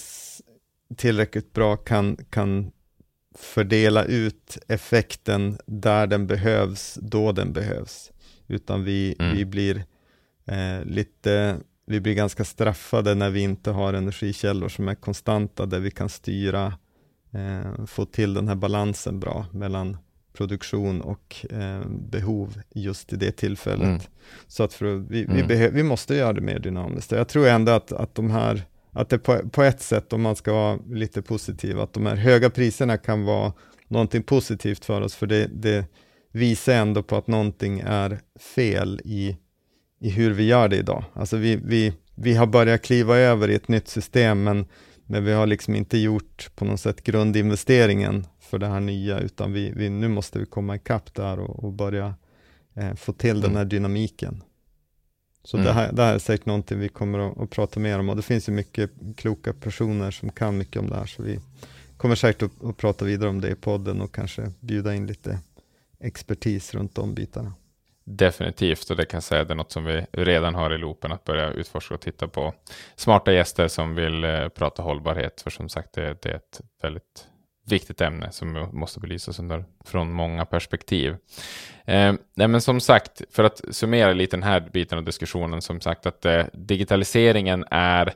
tillräckligt 0.97 1.53
bra 1.53 1.77
kan, 1.77 2.17
kan 2.31 2.71
fördela 3.39 4.05
ut 4.05 4.59
effekten 4.69 5.59
där 5.67 6.07
den 6.07 6.27
behövs, 6.27 6.99
då 7.03 7.33
den 7.33 7.53
behövs 7.53 8.13
utan 8.51 8.85
vi, 8.85 9.17
mm. 9.19 9.37
vi 9.37 9.45
blir 9.45 9.85
eh, 10.47 10.85
lite 10.85 11.61
vi 11.91 12.01
blir 12.01 12.15
ganska 12.15 12.45
straffade 12.45 13.15
när 13.15 13.31
vi 13.31 13.41
inte 13.41 13.71
har 13.71 13.95
energikällor 13.95 14.69
som 14.69 14.89
är 14.89 14.95
konstanta, 14.95 15.67
där 15.67 15.81
vi 15.81 15.91
kan 15.91 16.09
styra, 16.09 16.75
eh, 17.33 17.87
få 17.87 18.05
till 18.05 18.35
den 18.35 18.49
här 18.49 18.55
balansen 18.55 19.21
bra 19.21 19.47
mellan 19.53 19.97
produktion 20.33 21.01
och 21.01 21.47
eh, 21.51 21.81
behov 21.89 22.61
just 22.75 23.13
i 23.13 23.17
det 23.17 23.33
tillfället. 23.33 23.89
Mm. 23.89 24.01
Så 24.47 24.63
att 24.63 24.73
för, 24.73 24.95
vi, 24.95 25.25
mm. 25.25 25.49
vi, 25.49 25.69
vi, 25.69 25.83
måste 25.83 26.15
göra 26.15 26.33
det 26.33 26.41
mer 26.41 26.59
dynamiskt. 26.59 27.13
Jag 27.13 27.29
tror 27.29 27.49
ändå 27.49 27.73
att, 27.73 27.93
att 27.93 28.15
de 28.15 28.31
här, 28.31 28.63
att 28.93 29.09
det 29.09 29.19
på, 29.19 29.49
på 29.49 29.63
ett 29.63 29.81
sätt, 29.81 30.13
om 30.13 30.23
man 30.23 30.37
ska 30.37 30.53
vara 30.53 30.79
lite 30.91 31.23
positiv, 31.23 31.81
att 31.81 31.93
de 31.93 32.07
här 32.07 32.17
höga 32.17 32.51
priserna 32.51 32.97
kan 32.97 33.25
vara 33.25 33.53
någonting 33.89 34.23
positivt 34.23 34.85
för 34.85 35.01
oss, 35.01 35.15
för 35.15 35.27
det, 35.27 35.47
det 35.53 35.85
visar 36.33 36.75
ändå 36.75 37.03
på 37.03 37.17
att 37.17 37.27
någonting 37.27 37.83
är 37.87 38.21
fel 38.55 39.01
i, 39.05 39.37
i 40.01 40.11
hur 40.11 40.31
vi 40.31 40.47
gör 40.47 40.69
det 40.69 40.77
idag. 40.77 41.05
Alltså 41.13 41.37
vi, 41.37 41.57
vi, 41.57 41.93
vi 42.15 42.35
har 42.35 42.47
börjat 42.47 42.83
kliva 42.83 43.17
över 43.17 43.51
i 43.51 43.55
ett 43.55 43.69
nytt 43.69 43.89
system, 43.89 44.43
men, 44.43 44.67
men 45.07 45.25
vi 45.25 45.33
har 45.33 45.47
liksom 45.47 45.75
inte 45.75 45.99
gjort 45.99 46.51
på 46.55 46.65
något 46.65 46.81
sätt 46.81 47.05
grundinvesteringen 47.05 48.27
för 48.41 48.59
det 48.59 48.67
här 48.67 48.81
nya, 48.81 49.19
utan 49.19 49.53
vi, 49.53 49.73
vi 49.77 49.91
nu 49.91 50.09
måste 50.09 50.39
vi 50.39 50.47
komma 50.47 50.77
ikapp 50.77 51.15
där 51.15 51.39
och, 51.39 51.65
och 51.65 51.73
börja 51.73 52.15
eh, 52.75 52.95
få 52.95 53.13
till 53.13 53.31
mm. 53.31 53.43
den 53.43 53.57
här 53.57 53.65
dynamiken. 53.65 54.43
Så 55.45 55.57
mm. 55.57 55.67
det, 55.67 55.73
här, 55.73 55.93
det 55.93 56.03
här 56.03 56.15
är 56.15 56.19
säkert 56.19 56.47
någonting 56.47 56.79
vi 56.79 56.89
kommer 56.89 57.19
att, 57.19 57.39
att, 57.39 57.51
prata 57.51 57.81
mer 57.81 57.99
om 57.99 58.09
och 58.09 58.17
det 58.17 58.23
finns 58.23 58.49
ju 58.49 58.53
mycket 58.53 58.91
kloka 59.17 59.53
personer 59.53 60.11
som 60.11 60.33
kan 60.33 60.59
mycket 60.59 60.83
om 60.83 60.89
det 60.89 60.97
här, 60.97 61.07
så 61.07 61.23
vi 61.23 61.41
kommer 61.97 62.15
säkert 62.15 62.43
att, 62.43 62.65
att 62.65 62.77
prata 62.77 63.05
vidare 63.05 63.31
om 63.31 63.41
det 63.41 63.51
i 63.51 63.55
podden 63.55 64.01
och 64.01 64.15
kanske 64.15 64.53
bjuda 64.61 64.95
in 64.95 65.07
lite 65.07 65.39
expertis 66.01 66.75
runt 66.75 66.95
de 66.95 67.15
bitarna. 67.15 67.55
Definitivt, 68.05 68.91
och 68.91 68.97
det 68.97 69.05
kan 69.05 69.17
jag 69.17 69.23
säga 69.23 69.45
det 69.45 69.53
är 69.53 69.57
något 69.57 69.73
som 69.73 69.85
vi 69.85 70.07
redan 70.13 70.55
har 70.55 70.75
i 70.75 70.79
loopen 70.79 71.13
att 71.13 71.25
börja 71.25 71.51
utforska 71.51 71.95
och 71.95 72.01
titta 72.01 72.29
på. 72.29 72.55
Smarta 72.97 73.33
gäster 73.33 73.69
som 73.69 73.95
vill 73.95 74.25
eh, 74.25 74.49
prata 74.49 74.83
hållbarhet, 74.83 75.41
för 75.41 75.51
som 75.51 75.69
sagt 75.69 75.93
det, 75.93 76.23
det, 76.23 76.29
är 76.29 76.35
ett 76.35 76.61
väldigt 76.83 77.27
viktigt 77.67 78.01
ämne 78.01 78.33
som 78.33 78.69
måste 78.73 79.01
belysas 79.01 79.39
under, 79.39 79.65
från 79.85 80.13
många 80.13 80.45
perspektiv. 80.45 81.17
Eh, 81.85 82.15
nej 82.35 82.49
men 82.49 82.61
som 82.61 82.81
sagt, 82.81 83.23
för 83.31 83.45
att 83.45 83.61
summera 83.71 84.13
lite 84.13 84.37
den 84.37 84.43
här 84.43 84.61
biten 84.73 84.99
av 84.99 85.05
diskussionen, 85.05 85.63
som 85.63 85.81
sagt 85.81 86.07
att 86.07 86.25
eh, 86.25 86.45
digitaliseringen 86.53 87.65
är 87.71 88.15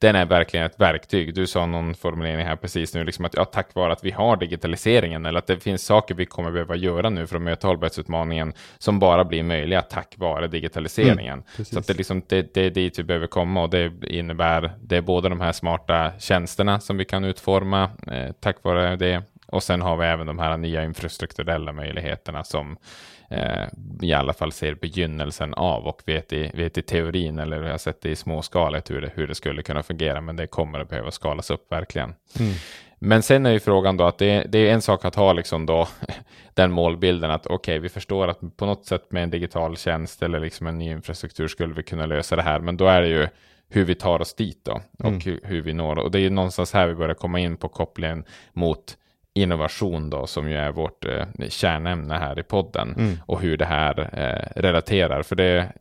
den 0.00 0.16
är 0.16 0.26
verkligen 0.26 0.66
ett 0.66 0.80
verktyg. 0.80 1.34
Du 1.34 1.46
sa 1.46 1.66
någon 1.66 1.94
formulering 1.94 2.46
här 2.46 2.56
precis 2.56 2.94
nu, 2.94 3.04
liksom 3.04 3.24
att 3.24 3.34
ja, 3.36 3.44
tack 3.44 3.74
vare 3.74 3.92
att 3.92 4.04
vi 4.04 4.10
har 4.10 4.36
digitaliseringen 4.36 5.26
eller 5.26 5.38
att 5.38 5.46
det 5.46 5.60
finns 5.60 5.84
saker 5.84 6.14
vi 6.14 6.26
kommer 6.26 6.50
behöva 6.50 6.76
göra 6.76 7.10
nu 7.10 7.26
för 7.26 7.36
att 7.36 7.42
möta 7.42 7.66
hållbarhetsutmaningen 7.66 8.52
som 8.78 8.98
bara 8.98 9.24
blir 9.24 9.42
möjliga 9.42 9.82
tack 9.82 10.14
vare 10.16 10.48
digitaliseringen. 10.48 11.42
Mm, 11.56 11.64
så 11.64 11.78
att 11.78 11.86
det, 11.86 11.94
liksom, 11.94 12.22
det, 12.28 12.54
det 12.54 12.60
är 12.60 12.70
dit 12.70 12.98
vi 12.98 13.02
behöver 13.02 13.26
komma 13.26 13.62
och 13.62 13.70
det 13.70 13.92
innebär, 14.04 14.72
det 14.82 14.96
är 14.96 15.00
både 15.00 15.28
de 15.28 15.40
här 15.40 15.52
smarta 15.52 16.12
tjänsterna 16.18 16.80
som 16.80 16.96
vi 16.96 17.04
kan 17.04 17.24
utforma 17.24 17.90
eh, 18.12 18.32
tack 18.40 18.56
vare 18.62 18.96
det 18.96 19.22
och 19.46 19.62
sen 19.62 19.82
har 19.82 19.96
vi 19.96 20.06
även 20.06 20.26
de 20.26 20.38
här 20.38 20.56
nya 20.56 20.84
infrastrukturella 20.84 21.72
möjligheterna 21.72 22.44
som 22.44 22.76
i 24.02 24.12
alla 24.12 24.32
fall 24.32 24.52
ser 24.52 24.74
begynnelsen 24.74 25.54
av 25.54 25.86
och 25.86 26.02
vet 26.06 26.32
i, 26.32 26.50
vet 26.54 26.78
i 26.78 26.82
teorin 26.82 27.38
eller 27.38 27.62
har 27.62 27.78
sett 27.78 28.00
det 28.00 28.08
i 28.08 28.16
småskaligt 28.16 28.90
hur 28.90 29.00
det, 29.00 29.10
hur 29.14 29.26
det 29.26 29.34
skulle 29.34 29.62
kunna 29.62 29.82
fungera. 29.82 30.20
Men 30.20 30.36
det 30.36 30.46
kommer 30.46 30.78
att 30.78 30.88
behöva 30.88 31.10
skalas 31.10 31.50
upp 31.50 31.72
verkligen. 31.72 32.14
Mm. 32.38 32.52
Men 32.98 33.22
sen 33.22 33.46
är 33.46 33.50
ju 33.50 33.60
frågan 33.60 33.96
då 33.96 34.04
att 34.04 34.18
det, 34.18 34.44
det, 34.48 34.58
är 34.58 34.74
en 34.74 34.82
sak 34.82 35.04
att 35.04 35.14
ha 35.14 35.32
liksom 35.32 35.66
då 35.66 35.88
den 36.54 36.72
målbilden 36.72 37.30
att 37.30 37.46
okej, 37.46 37.54
okay, 37.54 37.78
vi 37.78 37.88
förstår 37.88 38.28
att 38.28 38.56
på 38.56 38.66
något 38.66 38.86
sätt 38.86 39.12
med 39.12 39.22
en 39.22 39.30
digital 39.30 39.76
tjänst 39.76 40.22
eller 40.22 40.40
liksom 40.40 40.66
en 40.66 40.78
ny 40.78 40.90
infrastruktur 40.90 41.48
skulle 41.48 41.74
vi 41.74 41.82
kunna 41.82 42.06
lösa 42.06 42.36
det 42.36 42.42
här. 42.42 42.60
Men 42.60 42.76
då 42.76 42.86
är 42.86 43.02
det 43.02 43.08
ju 43.08 43.28
hur 43.68 43.84
vi 43.84 43.94
tar 43.94 44.20
oss 44.20 44.34
dit 44.34 44.64
då 44.64 44.80
och 44.98 45.04
mm. 45.04 45.20
hur, 45.20 45.40
hur, 45.44 45.62
vi 45.62 45.72
når. 45.72 45.98
Och 45.98 46.10
det 46.10 46.18
är 46.18 46.22
ju 46.22 46.30
någonstans 46.30 46.72
här 46.72 46.86
vi 46.86 46.94
börjar 46.94 47.14
komma 47.14 47.40
in 47.40 47.56
på 47.56 47.68
kopplingen 47.68 48.24
mot 48.52 48.96
innovation 49.34 50.10
då, 50.10 50.26
som 50.26 50.50
ju 50.50 50.56
är 50.56 50.72
vårt 50.72 51.04
eh, 51.04 51.48
kärnämne 51.48 52.14
här 52.14 52.38
i 52.38 52.42
podden 52.42 52.94
mm. 52.98 53.16
och 53.26 53.40
hur 53.40 53.56
det 53.56 53.64
här 53.64 54.00
eh, 54.12 54.60
relaterar. 54.60 55.22
För 55.22 55.36
det 55.36 55.72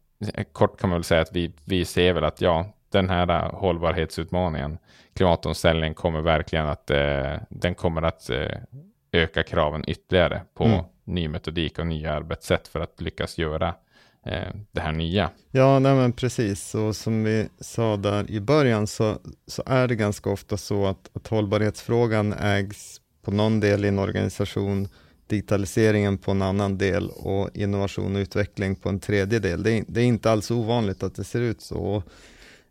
kort 0.52 0.80
kan 0.80 0.90
man 0.90 1.00
väl 1.00 1.04
säga 1.04 1.22
att 1.22 1.36
vi, 1.36 1.52
vi 1.66 1.86
ser 1.86 2.14
väl 2.14 2.24
att 2.24 2.42
ja, 2.42 2.66
den 2.92 3.10
här 3.10 3.30
eh, 3.30 3.60
hållbarhetsutmaningen, 3.60 4.78
klimatomställningen 5.16 5.94
kommer 5.94 6.22
verkligen 6.22 6.68
att, 6.68 6.90
eh, 6.90 7.36
den 7.50 7.76
kommer 7.76 8.02
att 8.02 8.30
eh, 8.30 8.58
öka 9.12 9.44
kraven 9.44 9.84
ytterligare 9.88 10.42
på 10.54 10.64
mm. 10.64 10.86
ny 11.04 11.28
metodik 11.28 11.80
och 11.80 11.88
nya 11.88 12.14
arbetssätt 12.14 12.68
för 12.68 12.80
att 12.80 13.02
lyckas 13.02 13.38
göra 13.38 13.76
eh, 14.26 14.54
det 14.72 14.82
här 14.82 14.92
nya. 14.92 15.30
Ja, 15.52 15.80
nej 15.80 15.96
men 15.96 16.14
precis. 16.14 16.76
Och 16.76 16.96
som 16.96 17.24
vi 17.24 17.50
sa 17.60 17.98
där 17.98 18.32
i 18.32 18.40
början 18.40 18.88
så, 18.88 19.18
så 19.48 19.64
är 19.66 19.88
det 19.88 19.96
ganska 19.96 20.30
ofta 20.30 20.58
så 20.58 20.86
att, 20.86 21.10
att 21.14 21.28
hållbarhetsfrågan 21.28 22.34
ägs 22.34 22.99
på 23.22 23.32
någon 23.32 23.60
del 23.60 23.86
i 23.86 23.88
en 23.88 24.00
organisation, 24.00 24.88
digitaliseringen 25.28 26.18
på 26.18 26.32
en 26.32 26.42
annan 26.42 26.78
del 26.78 27.10
och 27.10 27.50
innovation 27.54 28.16
och 28.16 28.20
utveckling 28.20 28.76
på 28.76 28.90
en 28.90 29.00
tredje 29.00 29.40
del. 29.40 29.64
Det 29.64 29.72
är, 29.72 29.84
det 29.88 30.02
är 30.02 30.06
inte 30.06 30.32
alls 30.32 30.52
ovanligt 30.52 31.04
att 31.04 31.16
det 31.16 31.24
ser 31.24 31.42
ut 31.42 31.62
så. 31.62 32.04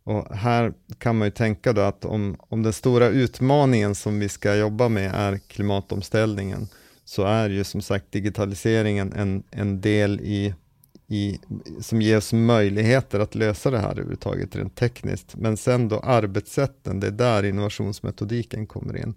Och 0.05 0.37
här 0.37 0.73
kan 0.99 1.19
man 1.19 1.27
ju 1.27 1.33
tänka 1.33 1.73
då 1.73 1.81
att 1.81 2.05
om, 2.05 2.37
om 2.41 2.63
den 2.63 2.73
stora 2.73 3.09
utmaningen 3.09 3.95
som 3.95 4.19
vi 4.19 4.29
ska 4.29 4.57
jobba 4.57 4.89
med 4.89 5.15
är 5.15 5.39
klimatomställningen, 5.39 6.69
så 7.05 7.25
är 7.25 7.51
ju 7.51 7.65
som 7.65 7.83
sagt 7.83 8.13
digitaliseringen 8.13 9.13
en, 9.13 9.43
en 9.51 9.81
del 9.81 10.21
i, 10.21 10.55
i, 11.09 11.39
som 11.81 12.03
ger 12.03 12.17
oss 12.17 12.33
möjligheter 12.33 13.21
att 13.21 13.35
lösa 13.35 13.71
det 13.71 13.79
här 13.79 13.91
överhuvudtaget 13.91 14.57
rent 14.57 14.77
tekniskt. 14.77 15.37
Men 15.37 15.57
sen 15.57 15.89
då 15.89 15.99
arbetssätten, 15.99 17.01
det 17.01 17.07
är 17.07 17.11
där 17.11 17.43
innovationsmetodiken 17.43 18.67
kommer 18.67 18.97
in 18.97 19.15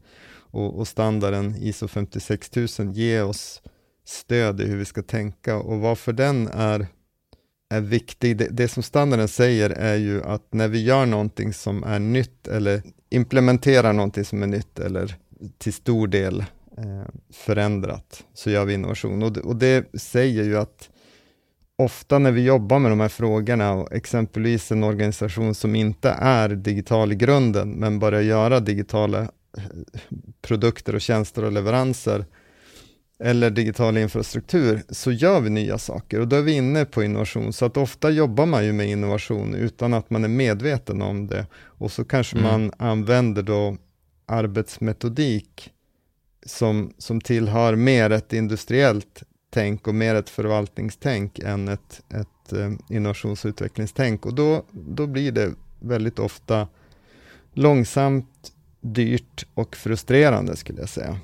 och, 0.51 0.79
och 0.79 0.87
standarden 0.87 1.55
ISO 1.59 1.87
56000 1.87 2.93
ger 2.93 3.25
oss 3.25 3.61
stöd 4.05 4.61
i 4.61 4.65
hur 4.65 4.77
vi 4.77 4.85
ska 4.85 5.01
tänka 5.01 5.57
och 5.57 5.79
varför 5.79 6.13
den 6.13 6.47
är, 6.47 6.87
är 7.69 7.81
viktig. 7.81 8.37
Det, 8.37 8.47
det, 8.51 8.67
som 8.67 8.83
standarden 8.83 9.27
säger 9.27 9.69
är 9.69 9.95
ju 9.95 10.23
att 10.23 10.53
när 10.53 10.67
vi 10.67 10.83
gör 10.83 11.05
någonting 11.05 11.53
som 11.53 11.83
är 11.83 11.99
nytt 11.99 12.47
eller 12.47 12.81
implementerar 13.09 13.93
någonting 13.93 14.25
som 14.25 14.43
är 14.43 14.47
nytt 14.47 14.79
eller 14.79 15.15
till 15.57 15.73
stor 15.73 16.07
del 16.07 16.39
eh, 16.77 17.07
förändrat 17.33 18.23
så 18.33 18.49
gör 18.49 18.65
vi 18.65 18.73
innovation 18.73 19.23
och 19.23 19.33
det, 19.33 19.41
och 19.41 19.55
det 19.55 20.01
säger 20.01 20.43
ju 20.43 20.57
att 20.57 20.89
ofta 21.77 22.19
när 22.19 22.31
vi 22.31 22.43
jobbar 22.43 22.79
med 22.79 22.91
de 22.91 22.99
här 22.99 23.09
frågorna 23.09 23.73
och 23.73 23.93
exempelvis 23.93 24.71
en 24.71 24.83
organisation 24.83 25.55
som 25.55 25.75
inte 25.75 26.09
är 26.09 26.49
digital 26.49 27.11
i 27.11 27.15
grunden 27.15 27.71
men 27.71 27.99
börjar 27.99 28.21
göra 28.21 28.59
digitala 28.59 29.31
produkter 30.41 30.95
och 30.95 31.01
tjänster 31.01 31.43
och 31.43 31.51
leveranser 31.51 32.25
eller 33.23 33.49
digital 33.49 33.97
infrastruktur 33.97 34.83
så 34.89 35.11
gör 35.11 35.41
vi 35.41 35.49
nya 35.49 35.77
saker 35.77 36.19
och 36.19 36.27
då 36.27 36.35
är 36.35 36.41
vi 36.41 36.51
inne 36.51 36.85
på 36.85 37.03
innovation. 37.03 37.53
Så 37.53 37.65
att 37.65 37.77
ofta 37.77 38.09
jobbar 38.09 38.45
man 38.45 38.65
ju 38.65 38.73
med 38.73 38.89
innovation 38.89 39.55
utan 39.55 39.93
att 39.93 40.09
man 40.09 40.23
är 40.23 40.27
medveten 40.27 41.01
om 41.01 41.27
det 41.27 41.47
och 41.55 41.91
så 41.91 42.05
kanske 42.05 42.37
mm. 42.37 42.51
man 42.51 42.71
använder 42.77 43.43
då 43.43 43.77
arbetsmetodik 44.25 45.71
som, 46.45 46.93
som 46.97 47.21
tillhör 47.21 47.75
mer 47.75 48.09
ett 48.09 48.33
industriellt 48.33 49.23
tänk 49.49 49.87
och 49.87 49.95
mer 49.95 50.15
ett 50.15 50.29
förvaltningstänk 50.29 51.39
än 51.39 51.67
ett, 51.67 52.01
ett 52.09 52.53
eh, 52.53 52.71
innovations 52.89 53.45
och 53.45 53.49
utvecklingstänk 53.49 54.25
och 54.25 54.33
då, 54.33 54.65
då 54.71 55.07
blir 55.07 55.31
det 55.31 55.51
väldigt 55.79 56.19
ofta 56.19 56.67
långsamt 57.53 58.51
dyrt 58.81 59.45
och 59.53 59.75
frustrerande 59.75 60.55
skulle 60.55 60.79
jag 60.79 60.89
säga. 60.89 61.17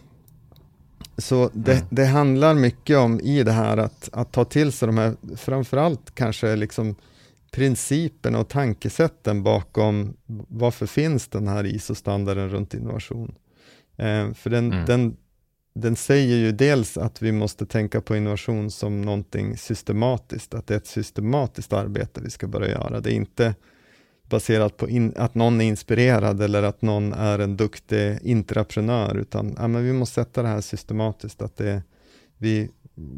Så 1.18 1.50
det, 1.54 1.74
mm. 1.74 1.86
det, 1.90 2.06
handlar 2.06 2.56
mycket 2.56 2.98
om 2.98 3.20
i 3.20 3.44
det 3.44 3.52
här 3.52 3.78
att, 3.78 4.10
att 4.12 4.32
ta 4.32 4.46
till 4.46 4.72
sig 4.72 4.86
de 4.86 4.98
här, 4.98 5.16
framförallt 5.36 6.16
kanske 6.16 6.56
liksom 6.56 6.96
principerna 7.52 8.40
och 8.40 8.48
tankesätten 8.48 9.44
bakom 9.44 10.14
varför 10.48 10.86
finns 10.86 11.28
den 11.28 11.48
här 11.48 11.66
ISO-standarden 11.66 12.50
runt 12.50 12.74
innovation. 12.74 13.36
Eh, 13.98 14.34
för 14.34 14.50
den, 14.50 14.72
mm. 14.72 14.86
den, 14.86 15.18
den 15.74 15.96
säger 15.96 16.38
ju 16.38 16.52
dels 16.52 16.98
att 16.98 17.22
vi 17.22 17.32
måste 17.32 17.66
tänka 17.66 18.02
på 18.02 18.16
innovation 18.16 18.72
som 18.72 19.02
någonting 19.02 19.58
systematiskt, 19.58 20.54
att 20.54 20.68
det 20.68 20.74
är 20.74 20.78
ett 20.78 20.88
systematiskt 20.88 21.74
arbete 21.74 22.22
vi 22.24 22.30
ska 22.30 22.48
börja 22.48 22.72
göra. 22.72 23.00
Det 23.00 23.14
är 23.14 23.16
inte 23.16 23.56
baserat 24.30 24.78
på 24.78 24.90
in, 24.90 25.14
att 25.16 25.36
någon 25.36 25.62
är 25.62 25.66
inspirerad 25.66 26.42
eller 26.42 26.64
att 26.64 26.82
någon 26.82 27.14
är 27.14 27.40
en 27.40 27.58
duktig 27.58 28.20
intraprenör, 28.22 29.18
utan 29.18 29.56
ja, 29.58 29.68
men 29.68 29.84
vi 29.84 29.94
måste 29.94 30.14
sätta 30.14 30.42
det 30.42 30.48
här 30.48 30.62
systematiskt, 30.62 31.42
att 31.42 31.58
det, 31.58 31.84
vi, 32.38 32.70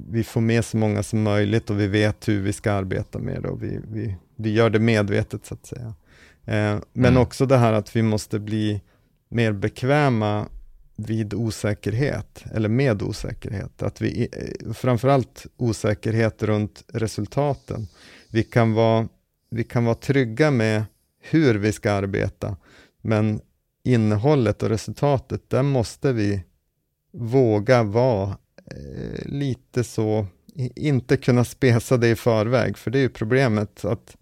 vi 0.09 0.23
får 0.23 0.41
med 0.41 0.65
så 0.65 0.77
många 0.77 1.03
som 1.03 1.23
möjligt 1.23 1.69
och 1.69 1.79
vi 1.79 1.87
vet 1.87 2.27
hur 2.27 2.41
vi 2.41 2.53
ska 2.53 2.71
arbeta 2.71 3.19
med 3.19 3.41
det 3.41 3.49
och 3.49 3.63
vi, 3.63 3.79
vi, 3.87 4.15
vi 4.35 4.53
gör 4.53 4.69
det 4.69 4.79
medvetet 4.79 5.45
så 5.45 5.53
att 5.53 5.65
säga. 5.65 5.93
Eh, 6.45 6.79
men 6.93 7.11
mm. 7.11 7.17
också 7.17 7.45
det 7.45 7.57
här 7.57 7.73
att 7.73 7.95
vi 7.95 8.01
måste 8.01 8.39
bli 8.39 8.81
mer 9.29 9.51
bekväma 9.51 10.45
vid 10.95 11.33
osäkerhet, 11.33 12.43
eller 12.53 12.69
med 12.69 13.01
osäkerhet. 13.01 13.83
Att 13.83 14.01
vi, 14.01 14.27
eh, 14.31 14.73
framförallt 14.73 15.45
osäkerhet 15.57 16.43
runt 16.43 16.83
resultaten. 16.87 17.87
Vi 18.29 18.43
kan 18.43 18.73
vara, 18.73 19.07
vi 19.49 19.63
kan 19.63 19.85
vara 19.85 19.95
trygga 19.95 20.51
med 20.51 20.83
hur 21.29 21.55
vi 21.55 21.71
ska 21.71 21.91
arbeta. 21.91 22.57
Men 23.01 23.41
innehållet 23.83 24.63
och 24.63 24.69
resultatet, 24.69 25.49
där 25.49 25.63
måste 25.63 26.13
vi 26.13 26.43
våga 27.11 27.83
vara 27.83 28.37
eh, 28.65 29.25
lite 29.25 29.83
så, 29.83 30.27
inte 30.75 31.17
kunna 31.17 31.43
spesa 31.43 31.97
det 31.97 32.09
i 32.09 32.15
förväg, 32.15 32.77
för 32.77 32.91
det 32.91 32.99
är 32.99 33.01
ju 33.01 33.09
problemet 33.09 33.85
att 33.85 34.17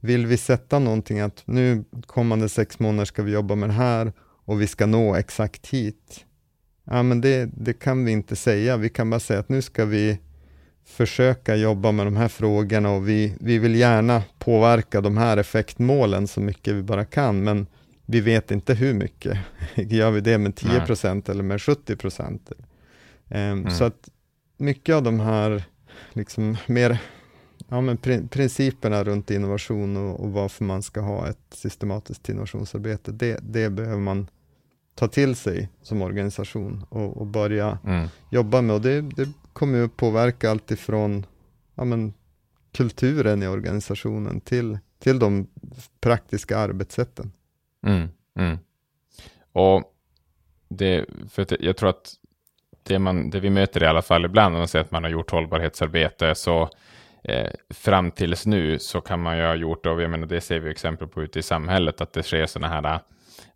vill 0.00 0.26
vi 0.26 0.36
sätta 0.36 0.78
någonting 0.78 1.20
att 1.20 1.42
nu 1.44 1.84
kommande 2.06 2.48
sex 2.48 2.78
månader 2.78 3.04
ska 3.04 3.22
vi 3.22 3.32
jobba 3.32 3.54
med 3.54 3.68
det 3.68 3.72
här 3.72 4.12
och 4.44 4.60
vi 4.60 4.66
ska 4.66 4.86
nå 4.86 5.14
exakt 5.14 5.66
hit. 5.66 6.24
Ja, 6.84 7.02
men 7.02 7.20
det, 7.20 7.50
det 7.56 7.72
kan 7.72 8.04
vi 8.04 8.12
inte 8.12 8.36
säga. 8.36 8.76
Vi 8.76 8.88
kan 8.88 9.10
bara 9.10 9.20
säga 9.20 9.40
att 9.40 9.48
nu 9.48 9.62
ska 9.62 9.84
vi 9.84 10.18
försöka 10.84 11.56
jobba 11.56 11.92
med 11.92 12.06
de 12.06 12.16
här 12.16 12.28
frågorna 12.28 12.90
och 12.90 13.08
vi, 13.08 13.34
vi 13.40 13.58
vill 13.58 13.74
gärna 13.74 14.22
påverka 14.38 15.00
de 15.00 15.16
här 15.16 15.36
effektmålen 15.36 16.28
så 16.28 16.40
mycket 16.40 16.74
vi 16.74 16.82
bara 16.82 17.04
kan, 17.04 17.44
men 17.44 17.66
vi 18.06 18.20
vet 18.20 18.50
inte 18.50 18.74
hur 18.74 18.94
mycket. 18.94 19.38
Gör 19.74 20.10
vi 20.10 20.20
det 20.20 20.38
med 20.38 20.56
10 20.56 20.80
procent 20.80 21.28
eller 21.28 21.42
med 21.42 21.62
70 21.62 21.96
procent? 21.96 22.52
Um, 23.28 23.36
mm. 23.36 23.70
Så 23.70 23.84
att 23.84 24.08
mycket 24.56 24.94
av 24.94 25.02
de 25.02 25.20
här 25.20 25.64
liksom 26.12 26.56
mer 26.66 26.98
ja, 27.68 27.80
men 27.80 27.96
principerna 28.28 29.04
runt 29.04 29.30
innovation 29.30 29.96
och, 29.96 30.20
och, 30.20 30.32
varför 30.32 30.64
man 30.64 30.82
ska 30.82 31.00
ha 31.00 31.28
ett 31.28 31.54
systematiskt 31.54 32.28
innovationsarbete, 32.28 33.12
det, 33.12 33.38
det 33.42 33.70
behöver 33.70 34.00
man 34.00 34.26
ta 34.94 35.08
till 35.08 35.36
sig 35.36 35.68
som 35.82 36.02
organisation 36.02 36.84
och, 36.88 37.16
och 37.16 37.26
börja 37.26 37.78
mm. 37.84 38.08
jobba 38.30 38.62
med. 38.62 38.76
Och 38.76 38.82
det, 38.82 39.00
det 39.00 39.28
kommer 39.52 39.78
ju 39.78 39.88
påverka 39.88 40.50
allt 40.50 40.70
ifrån 40.70 41.26
ja, 41.74 41.84
men, 41.84 42.14
kulturen 42.72 43.42
i 43.42 43.46
organisationen 43.46 44.40
till, 44.40 44.78
till 44.98 45.18
de 45.18 45.46
praktiska 46.00 46.58
arbetssätten. 46.58 47.32
Mm, 47.86 48.08
mm. 48.38 48.58
Och 49.52 49.82
det, 50.68 51.06
för 51.30 51.64
jag 51.64 51.76
tror 51.76 51.90
att 51.90 52.14
det, 52.82 52.98
man, 52.98 53.30
det 53.30 53.40
vi 53.40 53.50
möter 53.50 53.82
i 53.82 53.86
alla 53.86 54.02
fall 54.02 54.24
ibland 54.24 54.52
när 54.52 54.58
man 54.58 54.68
säger 54.68 54.84
att 54.84 54.90
man 54.90 55.02
har 55.02 55.10
gjort 55.10 55.30
hållbarhetsarbete, 55.30 56.34
så 56.34 56.68
eh, 57.24 57.50
fram 57.70 58.10
tills 58.10 58.46
nu 58.46 58.78
så 58.78 59.00
kan 59.00 59.20
man 59.20 59.38
ju 59.38 59.44
ha 59.44 59.54
gjort, 59.54 59.86
och 59.86 60.02
jag 60.02 60.10
menar, 60.10 60.26
det 60.26 60.40
ser 60.40 60.58
vi 60.58 60.70
exempel 60.70 61.08
på 61.08 61.22
ute 61.22 61.38
i 61.38 61.42
samhället, 61.42 62.00
att 62.00 62.12
det 62.12 62.22
sker 62.22 62.46
sådana 62.46 62.68
här 62.74 63.00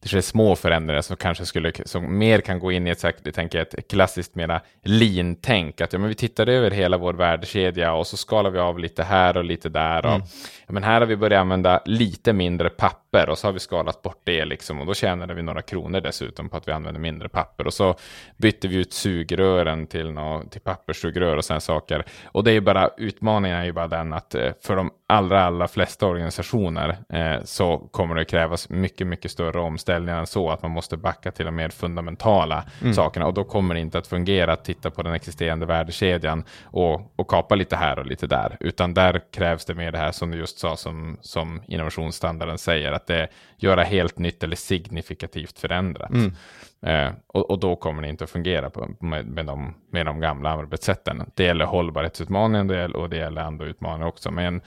det 0.01 0.09
sker 0.09 0.21
små 0.21 0.57
förändringar 0.57 1.03
som 1.03 1.17
kanske 1.17 1.47
skulle, 1.47 1.73
som 1.85 2.19
mer 2.19 2.41
kan 2.41 2.59
gå 2.59 2.73
in 2.73 2.87
i 2.87 2.91
ett, 2.91 3.03
jag 3.03 3.35
tänker, 3.35 3.61
ett 3.61 3.89
klassiskt 3.91 4.35
mera 4.35 4.61
lean-tänk. 4.83 5.81
Att 5.81 5.93
ja, 5.93 5.99
men 5.99 6.09
vi 6.09 6.15
tittar 6.15 6.49
över 6.49 6.71
hela 6.71 6.99
vår 6.99 7.15
värdekedja 7.15 7.93
och 7.93 8.07
så 8.07 8.17
skalar 8.17 8.51
vi 8.51 8.59
av 8.59 8.79
lite 8.79 9.03
här 9.03 9.37
och 9.37 9.45
lite 9.45 9.69
där. 9.69 10.07
Och, 10.07 10.15
mm. 10.15 10.27
ja, 10.67 10.73
men 10.73 10.83
här 10.83 11.01
har 11.01 11.07
vi 11.07 11.17
börjat 11.17 11.41
använda 11.41 11.83
lite 11.87 12.33
mindre 12.33 12.71
papper 12.71 13.06
och 13.25 13.39
så 13.39 13.47
har 13.47 13.53
vi 13.53 13.59
skalat 13.59 14.03
bort 14.03 14.21
det 14.25 14.45
liksom. 14.45 14.81
Och 14.81 14.87
då 14.87 14.95
tjänade 14.95 15.35
vi 15.35 15.43
några 15.43 15.63
kronor 15.63 16.01
dessutom 16.01 16.49
på 16.49 16.57
att 16.57 16.69
vi 16.69 16.73
använder 16.73 17.01
mindre 17.01 17.29
papper. 17.29 17.67
Och 17.67 17.75
så 17.75 17.95
bytte 18.37 18.69
vi 18.69 18.77
ut 18.77 18.93
sugrören 18.93 19.87
till, 19.87 20.13
nå, 20.13 20.43
till 20.51 20.61
papperssugrör 20.61 21.37
och 21.37 21.45
sådana 21.45 21.61
saker. 21.61 22.05
Och 22.25 22.45
det 22.45 22.51
är 22.51 22.55
ju 22.55 22.61
bara, 22.61 22.91
utmaningen 22.97 23.59
är 23.59 23.65
ju 23.65 23.73
bara 23.73 23.89
den 23.89 24.13
att 24.13 24.35
eh, 24.35 24.53
för 24.63 24.77
de 24.77 24.91
allra, 25.09 25.45
allra 25.45 25.69
flesta 25.69 26.07
organisationer 26.07 26.97
eh, 27.09 27.45
så 27.45 27.79
kommer 27.79 28.15
det 28.15 28.25
krävas 28.25 28.69
mycket, 28.69 29.07
mycket 29.07 29.31
större 29.31 29.61
omställningar 29.61 30.19
än 30.19 30.27
så, 30.27 30.51
att 30.51 30.63
man 30.63 30.71
måste 30.71 30.97
backa 30.97 31.31
till 31.31 31.47
de 31.47 31.57
mer 31.57 31.69
fundamentala 31.69 32.65
mm. 32.83 32.95
sakerna 32.95 33.27
och 33.27 33.35
då 33.35 33.45
kommer 33.45 33.75
det 33.75 33.81
inte 33.81 33.99
att 33.99 34.07
fungera 34.07 34.53
att 34.53 34.65
titta 34.65 34.91
på 34.91 35.03
den 35.03 35.15
existerande 35.15 35.67
värdekedjan 35.67 36.45
och, 36.65 37.13
och 37.17 37.29
kapa 37.29 37.55
lite 37.55 37.77
här 37.77 37.99
och 37.99 38.07
lite 38.07 38.27
där, 38.27 38.57
utan 38.61 38.95
där 38.95 39.21
krävs 39.33 39.65
det 39.65 39.75
mer 39.75 39.93
det 39.93 39.99
här 39.99 40.13
som 40.13 40.31
du 40.31 40.39
just 40.39 40.59
sa 40.59 40.77
som, 40.77 41.19
som 41.21 41.63
innovationsstandarden 41.67 42.59
säger, 42.59 42.93
att 42.93 43.06
det 43.07 43.23
eh, 43.23 43.29
göra 43.57 43.83
helt 43.83 44.19
nytt 44.19 44.43
eller 44.43 44.57
signifikativt 44.57 45.59
förändrat. 45.59 46.11
Mm. 46.11 46.35
Eh, 46.83 47.11
och, 47.27 47.51
och, 47.51 47.59
då 47.59 47.77
kommer 47.77 48.03
det 48.03 48.09
inte 48.09 48.25
att 48.25 48.31
fungera 48.31 48.71
på, 48.71 48.89
med, 49.01 49.27
med, 49.27 49.47
de, 49.47 49.75
med 49.91 50.07
de 50.07 50.21
gamla 50.21 50.51
arbetssätten. 50.51 51.31
Det 51.35 51.45
gäller 51.45 51.65
hållbarhetsutmaningen 51.65 52.95
och 52.95 53.11
det 53.11 53.17
gäller 53.17 53.43
andra 53.43 53.67
utmaningar 53.67 54.07
också. 54.07 54.31
Men, 54.31 54.61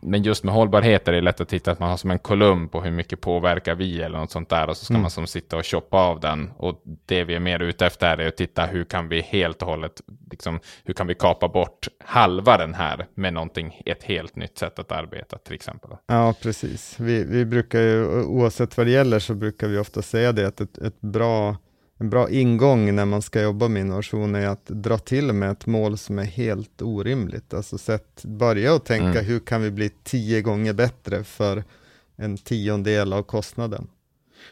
men 0.00 0.22
just 0.22 0.44
med 0.44 0.54
hållbarhet 0.54 1.08
är 1.08 1.12
det 1.12 1.20
lätt 1.20 1.40
att 1.40 1.48
titta 1.48 1.70
att 1.70 1.78
man 1.78 1.90
har 1.90 1.96
som 1.96 2.10
en 2.10 2.18
kolumn 2.18 2.68
på 2.68 2.80
hur 2.80 2.90
mycket 2.90 3.20
påverkar 3.20 3.74
vi 3.74 4.02
eller 4.02 4.18
något 4.18 4.30
sånt 4.30 4.48
där 4.48 4.68
och 4.68 4.76
så 4.76 4.84
ska 4.84 4.94
mm. 4.94 5.02
man 5.02 5.10
som 5.10 5.26
sitta 5.26 5.56
och 5.56 5.66
choppa 5.66 5.96
av 5.96 6.20
den. 6.20 6.50
Och 6.56 6.82
det 7.06 7.24
vi 7.24 7.34
är 7.34 7.40
mer 7.40 7.62
ute 7.62 7.86
efter 7.86 8.18
är 8.18 8.28
att 8.28 8.36
titta 8.36 8.66
hur 8.66 8.84
kan 8.84 9.08
vi 9.08 9.20
helt 9.20 9.62
och 9.62 9.68
hållet, 9.68 10.02
liksom, 10.30 10.60
hur 10.84 10.94
kan 10.94 11.06
vi 11.06 11.14
kapa 11.14 11.48
bort 11.48 11.88
halva 12.04 12.56
den 12.56 12.74
här 12.74 13.06
med 13.14 13.32
någonting, 13.32 13.82
ett 13.86 14.02
helt 14.02 14.36
nytt 14.36 14.58
sätt 14.58 14.78
att 14.78 14.92
arbeta 14.92 15.38
till 15.38 15.54
exempel. 15.54 15.90
Ja, 16.06 16.34
precis. 16.42 17.00
Vi, 17.00 17.24
vi 17.24 17.44
brukar 17.44 17.80
ju, 17.80 18.22
oavsett 18.24 18.76
vad 18.76 18.86
det 18.86 18.90
gäller 18.90 19.18
så 19.18 19.34
brukar 19.34 19.68
vi 19.68 19.78
ofta 19.78 20.02
säga 20.02 20.32
det 20.32 20.46
att 20.46 20.60
ett, 20.60 20.78
ett 20.78 21.00
bra 21.00 21.53
en 21.98 22.10
bra 22.10 22.30
ingång 22.30 22.94
när 22.94 23.04
man 23.04 23.22
ska 23.22 23.42
jobba 23.42 23.68
med 23.68 23.80
innovation 23.80 24.34
är 24.34 24.46
att 24.46 24.66
dra 24.66 24.98
till 24.98 25.32
med 25.32 25.50
ett 25.50 25.66
mål 25.66 25.98
som 25.98 26.18
är 26.18 26.24
helt 26.24 26.82
orimligt. 26.82 27.54
Alltså 27.54 27.78
sätt, 27.78 28.24
börja 28.24 28.74
och 28.74 28.84
tänka 28.84 29.06
mm. 29.06 29.24
hur 29.24 29.40
kan 29.40 29.62
vi 29.62 29.70
bli 29.70 29.90
tio 30.02 30.40
gånger 30.42 30.72
bättre 30.72 31.24
för 31.24 31.64
en 32.16 32.36
tiondel 32.36 33.12
av 33.12 33.22
kostnaden. 33.22 33.88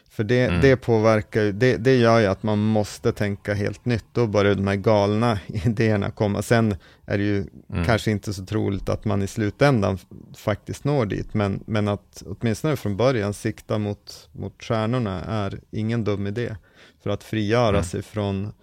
För 0.09 0.23
det, 0.23 0.45
mm. 0.45 0.61
det 0.61 0.75
påverkar 0.75 1.43
det, 1.43 1.77
det 1.77 1.95
gör 1.95 2.19
ju 2.19 2.25
att 2.25 2.43
man 2.43 2.59
måste 2.59 3.11
tänka 3.11 3.53
helt 3.53 3.85
nytt. 3.85 4.05
Då 4.11 4.27
börjar 4.27 4.55
de 4.55 4.67
här 4.67 4.75
galna 4.75 5.39
idéerna 5.47 6.11
komma. 6.11 6.41
Sen 6.41 6.75
är 7.05 7.17
det 7.17 7.23
ju 7.23 7.37
mm. 7.37 7.85
kanske 7.85 8.11
inte 8.11 8.33
så 8.33 8.45
troligt 8.45 8.89
att 8.89 9.05
man 9.05 9.21
i 9.21 9.27
slutändan 9.27 9.97
faktiskt 10.37 10.83
når 10.83 11.05
dit, 11.05 11.33
men, 11.33 11.63
men 11.65 11.87
att 11.87 12.23
åtminstone 12.25 12.75
från 12.75 12.97
början 12.97 13.33
sikta 13.33 13.77
mot, 13.77 14.29
mot 14.31 14.63
stjärnorna 14.63 15.23
är 15.23 15.59
ingen 15.71 16.03
dum 16.03 16.27
idé 16.27 16.55
för 17.03 17.09
att 17.09 17.23
frigöra 17.23 17.69
mm. 17.69 17.83
sig 17.83 18.01
från, 18.01 18.53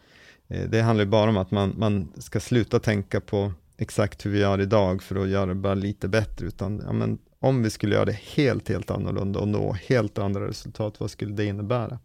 eh, 0.49 0.69
det 0.69 0.81
handlar 0.81 1.05
ju 1.05 1.11
bara 1.11 1.31
om 1.31 1.37
att 1.37 1.51
man, 1.51 1.75
man 1.79 2.13
ska 2.19 2.41
sluta 2.41 2.79
tänka 2.79 3.21
på 3.21 3.53
exakt 3.79 4.27
hur 4.27 4.31
vi 4.31 4.39
gör 4.39 4.61
idag 4.61 5.03
för 5.03 5.17
att 5.17 5.29
göra 5.29 5.47
det 5.47 5.55
bara 5.55 5.75
lite 5.75 6.09
bättre, 6.09 6.47
utan 6.47 6.83
ja, 6.87 6.93
men, 6.93 7.19
om 7.41 7.63
vi 7.63 7.71
skulle 7.71 7.95
göra 7.95 8.05
det 8.05 8.19
helt, 8.37 8.69
helt 8.69 8.91
annorlunda 8.91 9.41
och 9.41 9.49
nå 9.49 9.73
helt 9.73 10.19
andra 10.19 10.47
resultat, 10.47 11.01
vad 11.01 11.11
skulle 11.11 11.35
det 11.35 11.45
innebära? 11.45 11.99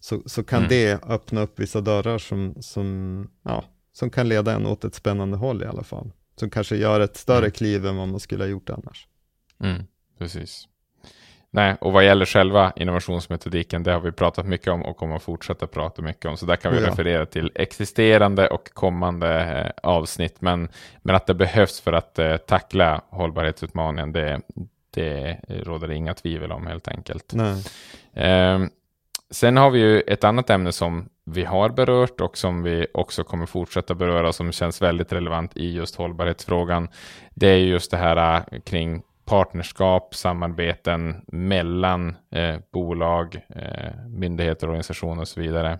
Så, 0.00 0.22
så 0.26 0.44
kan 0.44 0.58
mm. 0.58 0.68
det 0.68 1.04
öppna 1.04 1.40
upp 1.40 1.60
vissa 1.60 1.80
dörrar 1.80 2.18
som, 2.18 2.54
som, 2.60 3.28
ja, 3.42 3.64
som 3.92 4.10
kan 4.10 4.28
leda 4.28 4.52
en 4.52 4.66
åt 4.66 4.84
ett 4.84 4.94
spännande 4.94 5.36
håll 5.36 5.62
i 5.62 5.66
alla 5.66 5.82
fall. 5.82 6.12
Som 6.36 6.50
kanske 6.50 6.76
gör 6.76 7.00
ett 7.00 7.16
större 7.16 7.38
mm. 7.38 7.50
kliv 7.50 7.86
än 7.86 7.96
vad 7.96 8.08
man 8.08 8.20
skulle 8.20 8.44
ha 8.44 8.48
gjort 8.48 8.70
annars. 8.70 9.06
Mm, 9.60 9.82
precis. 10.18 10.68
Nej, 11.54 11.76
och 11.80 11.92
vad 11.92 12.04
gäller 12.04 12.24
själva 12.24 12.72
innovationsmetodiken, 12.76 13.82
det 13.82 13.92
har 13.92 14.00
vi 14.00 14.12
pratat 14.12 14.46
mycket 14.46 14.68
om 14.68 14.82
och 14.82 14.96
kommer 14.96 15.16
att 15.16 15.22
fortsätta 15.22 15.66
prata 15.66 16.02
mycket 16.02 16.24
om. 16.26 16.36
Så 16.36 16.46
där 16.46 16.56
kan 16.56 16.72
vi 16.72 16.80
ja. 16.80 16.86
referera 16.86 17.26
till 17.26 17.52
existerande 17.54 18.48
och 18.48 18.70
kommande 18.74 19.40
eh, 19.40 19.90
avsnitt. 19.90 20.40
Men, 20.40 20.68
men 21.02 21.16
att 21.16 21.26
det 21.26 21.34
behövs 21.34 21.80
för 21.80 21.92
att 21.92 22.18
eh, 22.18 22.36
tackla 22.36 23.02
hållbarhetsutmaningen, 23.08 24.12
det, 24.12 24.40
det 24.92 25.40
råder 25.48 25.88
det 25.88 25.94
inga 25.94 26.14
tvivel 26.14 26.52
om 26.52 26.66
helt 26.66 26.88
enkelt. 26.88 27.32
Eh, 28.14 28.60
sen 29.30 29.56
har 29.56 29.70
vi 29.70 29.78
ju 29.78 30.00
ett 30.00 30.24
annat 30.24 30.50
ämne 30.50 30.72
som 30.72 31.08
vi 31.24 31.44
har 31.44 31.70
berört 31.70 32.20
och 32.20 32.36
som 32.38 32.62
vi 32.62 32.86
också 32.94 33.24
kommer 33.24 33.46
fortsätta 33.46 33.94
beröra 33.94 34.32
som 34.32 34.52
känns 34.52 34.82
väldigt 34.82 35.12
relevant 35.12 35.56
i 35.56 35.72
just 35.72 35.96
hållbarhetsfrågan. 35.96 36.88
Det 37.34 37.46
är 37.48 37.56
just 37.56 37.90
det 37.90 37.96
här 37.96 38.36
eh, 38.36 38.60
kring 38.60 39.02
partnerskap, 39.24 40.14
samarbeten 40.14 41.24
mellan 41.26 42.16
eh, 42.30 42.56
bolag, 42.72 43.40
eh, 43.48 44.06
myndigheter, 44.08 44.66
organisationer 44.66 45.20
och 45.20 45.28
så 45.28 45.40
vidare. 45.40 45.78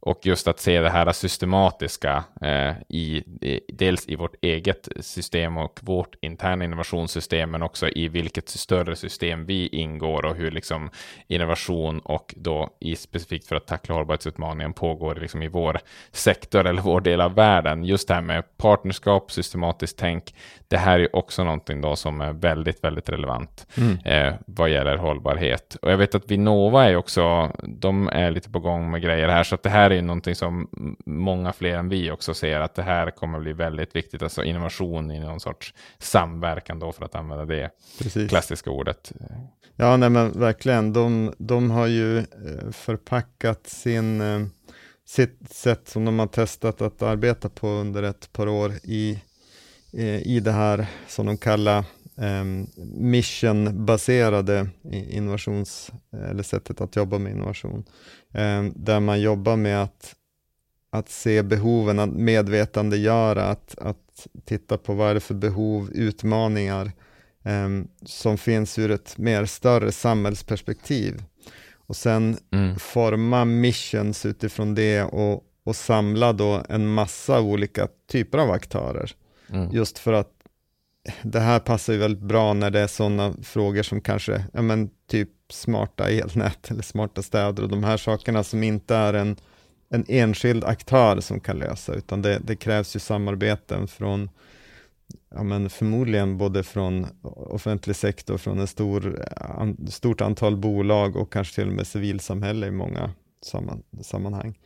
Och 0.00 0.26
just 0.26 0.48
att 0.48 0.60
se 0.60 0.80
det 0.80 0.90
här 0.90 1.12
systematiska 1.12 2.24
eh, 2.42 2.72
i, 2.88 3.16
i, 3.40 3.60
dels 3.68 4.08
i 4.08 4.16
vårt 4.16 4.34
eget 4.42 4.88
system 5.00 5.56
och 5.56 5.80
vårt 5.82 6.14
interna 6.20 6.64
innovationssystem, 6.64 7.50
men 7.50 7.62
också 7.62 7.88
i 7.88 8.08
vilket 8.08 8.48
större 8.48 8.96
system 8.96 9.46
vi 9.46 9.68
ingår 9.68 10.24
och 10.26 10.36
hur 10.36 10.50
liksom 10.50 10.90
innovation 11.28 11.98
och 11.98 12.34
då 12.36 12.68
i 12.80 12.96
specifikt 12.96 13.46
för 13.46 13.56
att 13.56 13.66
tackla 13.66 13.94
hållbarhetsutmaningen 13.94 14.72
pågår 14.72 15.14
liksom 15.14 15.42
i 15.42 15.48
vår 15.48 15.78
sektor 16.12 16.66
eller 16.66 16.82
vår 16.82 17.00
del 17.00 17.20
av 17.20 17.34
världen. 17.34 17.84
Just 17.84 18.08
det 18.08 18.14
här 18.14 18.22
med 18.22 18.56
partnerskap, 18.56 19.32
systematiskt 19.32 19.98
tänk, 19.98 20.34
det 20.68 20.76
här 20.76 20.98
är 20.98 21.16
också 21.16 21.44
någonting 21.44 21.80
då 21.80 21.96
som 21.96 22.20
är 22.20 22.32
väldigt, 22.32 22.84
väldigt 22.84 23.08
relevant 23.08 23.66
mm. 23.76 23.98
eh, 24.04 24.34
vad 24.46 24.70
gäller 24.70 24.96
hållbarhet. 24.96 25.76
Och 25.82 25.92
jag 25.92 25.96
vet 25.96 26.14
att 26.14 26.30
Vinnova 26.30 26.84
är 26.84 26.96
också, 26.96 27.52
de 27.62 28.08
är 28.08 28.30
lite 28.30 28.50
på 28.50 28.58
gång 28.58 28.90
med 28.90 29.02
grejer 29.02 29.28
här, 29.28 29.42
så 29.42 29.54
att 29.54 29.62
det 29.62 29.70
här 29.70 29.89
är 29.94 29.96
ju 29.96 30.02
någonting 30.02 30.34
som 30.34 30.68
många 31.06 31.52
fler 31.52 31.74
än 31.74 31.88
vi 31.88 32.10
också 32.10 32.34
ser 32.34 32.60
att 32.60 32.74
det 32.74 32.82
här 32.82 33.10
kommer 33.10 33.40
bli 33.40 33.52
väldigt 33.52 33.96
viktigt, 33.96 34.22
alltså 34.22 34.44
innovation 34.44 35.10
i 35.10 35.20
någon 35.20 35.40
sorts 35.40 35.74
samverkan 35.98 36.78
då 36.78 36.92
för 36.92 37.04
att 37.04 37.14
använda 37.14 37.44
det 37.44 37.70
Precis. 37.98 38.28
klassiska 38.28 38.70
ordet. 38.70 39.12
Ja, 39.76 39.96
nej 39.96 40.10
men 40.10 40.40
verkligen, 40.40 40.92
de, 40.92 41.34
de 41.38 41.70
har 41.70 41.86
ju 41.86 42.18
eh, 42.18 42.70
förpackat 42.72 43.66
sin 43.66 44.20
eh, 44.20 44.46
sitt 45.06 45.50
sätt 45.50 45.88
som 45.88 46.04
de 46.04 46.18
har 46.18 46.26
testat 46.26 46.82
att 46.82 47.02
arbeta 47.02 47.48
på 47.48 47.68
under 47.68 48.02
ett 48.02 48.32
par 48.32 48.48
år 48.48 48.72
i 48.82 49.20
Eh, 49.92 50.26
i 50.26 50.40
det 50.40 50.52
här 50.52 50.86
som 51.08 51.26
de 51.26 51.38
kallar 51.38 51.84
missionbaserade 52.94 54.68
innovations, 54.92 55.92
eller 56.12 56.42
sättet 56.42 56.80
att 56.80 56.96
jobba 56.96 57.18
med 57.18 57.32
innovation. 57.32 57.84
Um, 58.34 58.72
där 58.76 59.00
man 59.00 59.20
jobbar 59.20 59.56
med 59.56 59.82
att, 59.82 60.14
att 60.90 61.08
se 61.08 61.42
behoven, 61.42 61.98
att 61.98 62.12
medvetandegöra, 62.12 63.44
att, 63.44 63.78
att 63.78 64.26
titta 64.44 64.78
på 64.78 64.94
vad 64.94 65.10
är 65.10 65.14
det 65.14 65.20
för 65.20 65.34
behov, 65.34 65.90
utmaningar 65.92 66.92
um, 67.42 67.88
som 68.06 68.38
finns 68.38 68.78
ur 68.78 68.90
ett 68.90 69.18
mer 69.18 69.44
större 69.44 69.92
samhällsperspektiv. 69.92 71.22
Och 71.74 71.96
sen 71.96 72.38
mm. 72.52 72.78
forma 72.78 73.44
missions 73.44 74.26
utifrån 74.26 74.74
det 74.74 75.02
och, 75.02 75.44
och 75.64 75.76
samla 75.76 76.32
då 76.32 76.62
en 76.68 76.92
massa 76.92 77.40
olika 77.40 77.88
typer 78.08 78.38
av 78.38 78.50
aktörer 78.50 79.14
Mm. 79.52 79.70
Just 79.72 79.98
för 79.98 80.12
att 80.12 80.32
det 81.22 81.40
här 81.40 81.58
passar 81.58 81.92
ju 81.92 81.98
väldigt 81.98 82.22
bra 82.22 82.52
när 82.52 82.70
det 82.70 82.80
är 82.80 82.86
sådana 82.86 83.34
frågor 83.42 83.82
som 83.82 84.00
kanske, 84.00 84.44
ja 84.52 84.62
men 84.62 84.90
typ 85.06 85.28
smarta 85.48 86.08
elnät 86.08 86.70
eller 86.70 86.82
smarta 86.82 87.22
städer 87.22 87.62
och 87.62 87.68
de 87.68 87.84
här 87.84 87.96
sakerna 87.96 88.44
som 88.44 88.62
inte 88.62 88.94
är 88.96 89.14
en, 89.14 89.36
en 89.90 90.04
enskild 90.08 90.64
aktör 90.64 91.20
som 91.20 91.40
kan 91.40 91.58
lösa, 91.58 91.94
utan 91.94 92.22
det, 92.22 92.40
det 92.44 92.56
krävs 92.56 92.96
ju 92.96 93.00
samarbeten 93.00 93.88
från 93.88 94.30
ja, 95.34 95.42
men 95.42 95.70
förmodligen 95.70 96.38
både 96.38 96.62
från 96.62 97.06
offentlig 97.22 97.96
sektor, 97.96 98.38
från 98.38 98.60
ett 98.60 98.70
stor, 98.70 99.24
an, 99.36 99.86
stort 99.90 100.20
antal 100.20 100.56
bolag 100.56 101.16
och 101.16 101.32
kanske 101.32 101.54
till 101.54 101.68
och 101.68 101.74
med 101.74 101.86
civilsamhälle 101.86 102.66
i 102.66 102.70
många 102.70 103.10
samman, 103.42 103.82
sammanhang. 104.02 104.58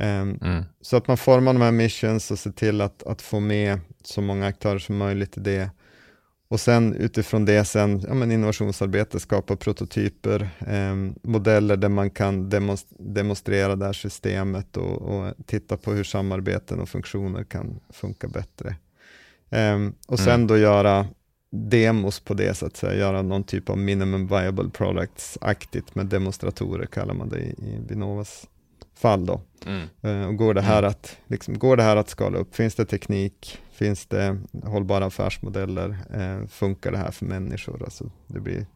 Um, 0.00 0.38
mm. 0.42 0.64
Så 0.80 0.96
att 0.96 1.08
man 1.08 1.16
formar 1.16 1.52
de 1.52 1.62
här 1.62 1.72
missions 1.72 2.30
och 2.30 2.38
ser 2.38 2.50
till 2.50 2.80
att, 2.80 3.02
att 3.02 3.22
få 3.22 3.40
med 3.40 3.80
så 4.02 4.20
många 4.20 4.46
aktörer 4.46 4.78
som 4.78 4.96
möjligt 4.96 5.36
i 5.36 5.40
det. 5.40 5.70
Och 6.48 6.60
sen 6.60 6.94
utifrån 6.94 7.44
det 7.44 7.64
sen 7.64 8.04
ja, 8.08 8.14
men 8.14 8.32
innovationsarbete, 8.32 9.20
skapa 9.20 9.56
prototyper, 9.56 10.48
eh, 10.66 10.94
modeller 11.22 11.76
där 11.76 11.88
man 11.88 12.10
kan 12.10 12.48
demonstrera 12.98 13.76
det 13.76 13.86
här 13.86 13.92
systemet 13.92 14.76
och, 14.76 15.02
och, 15.02 15.34
titta 15.46 15.76
på 15.76 15.92
hur 15.92 16.04
samarbeten 16.04 16.80
och 16.80 16.88
funktioner 16.88 17.44
kan 17.44 17.80
funka 17.90 18.28
bättre. 18.28 18.76
Um, 19.50 19.94
och 20.08 20.18
sen 20.18 20.34
mm. 20.34 20.46
då 20.46 20.58
göra 20.58 21.06
demos 21.52 22.20
på 22.20 22.34
det, 22.34 22.54
så 22.54 22.66
att 22.66 22.76
säga, 22.76 22.94
göra 22.94 23.22
någon 23.22 23.44
typ 23.44 23.70
av 23.70 23.78
minimum 23.78 24.26
viable 24.26 24.70
products-aktigt 24.70 25.94
med 25.94 26.06
demonstratorer, 26.06 26.86
kallar 26.86 27.14
man 27.14 27.28
det 27.28 27.38
i, 27.38 27.50
i 27.50 27.80
Vinovas 27.88 28.46
fall 29.00 29.26
då. 29.26 29.40
Mm. 29.66 29.88
Uh, 30.04 30.28
och 30.28 30.36
går 30.36 30.54
det, 30.54 30.60
här 30.60 30.78
mm. 30.78 30.90
att, 30.90 31.16
liksom, 31.26 31.58
går 31.58 31.76
det 31.76 31.82
här 31.82 31.96
att 31.96 32.08
skala 32.08 32.38
upp? 32.38 32.54
Finns 32.54 32.74
det 32.74 32.84
teknik? 32.84 33.58
Finns 33.72 34.06
det 34.06 34.38
hållbara 34.64 35.04
affärsmodeller? 35.04 35.88
Uh, 36.16 36.46
funkar 36.46 36.92
det 36.92 36.98
här 36.98 37.10
för 37.10 37.26
människor? 37.26 37.82
Alltså, 37.84 38.10
det, 38.26 38.40
blir, 38.40 38.66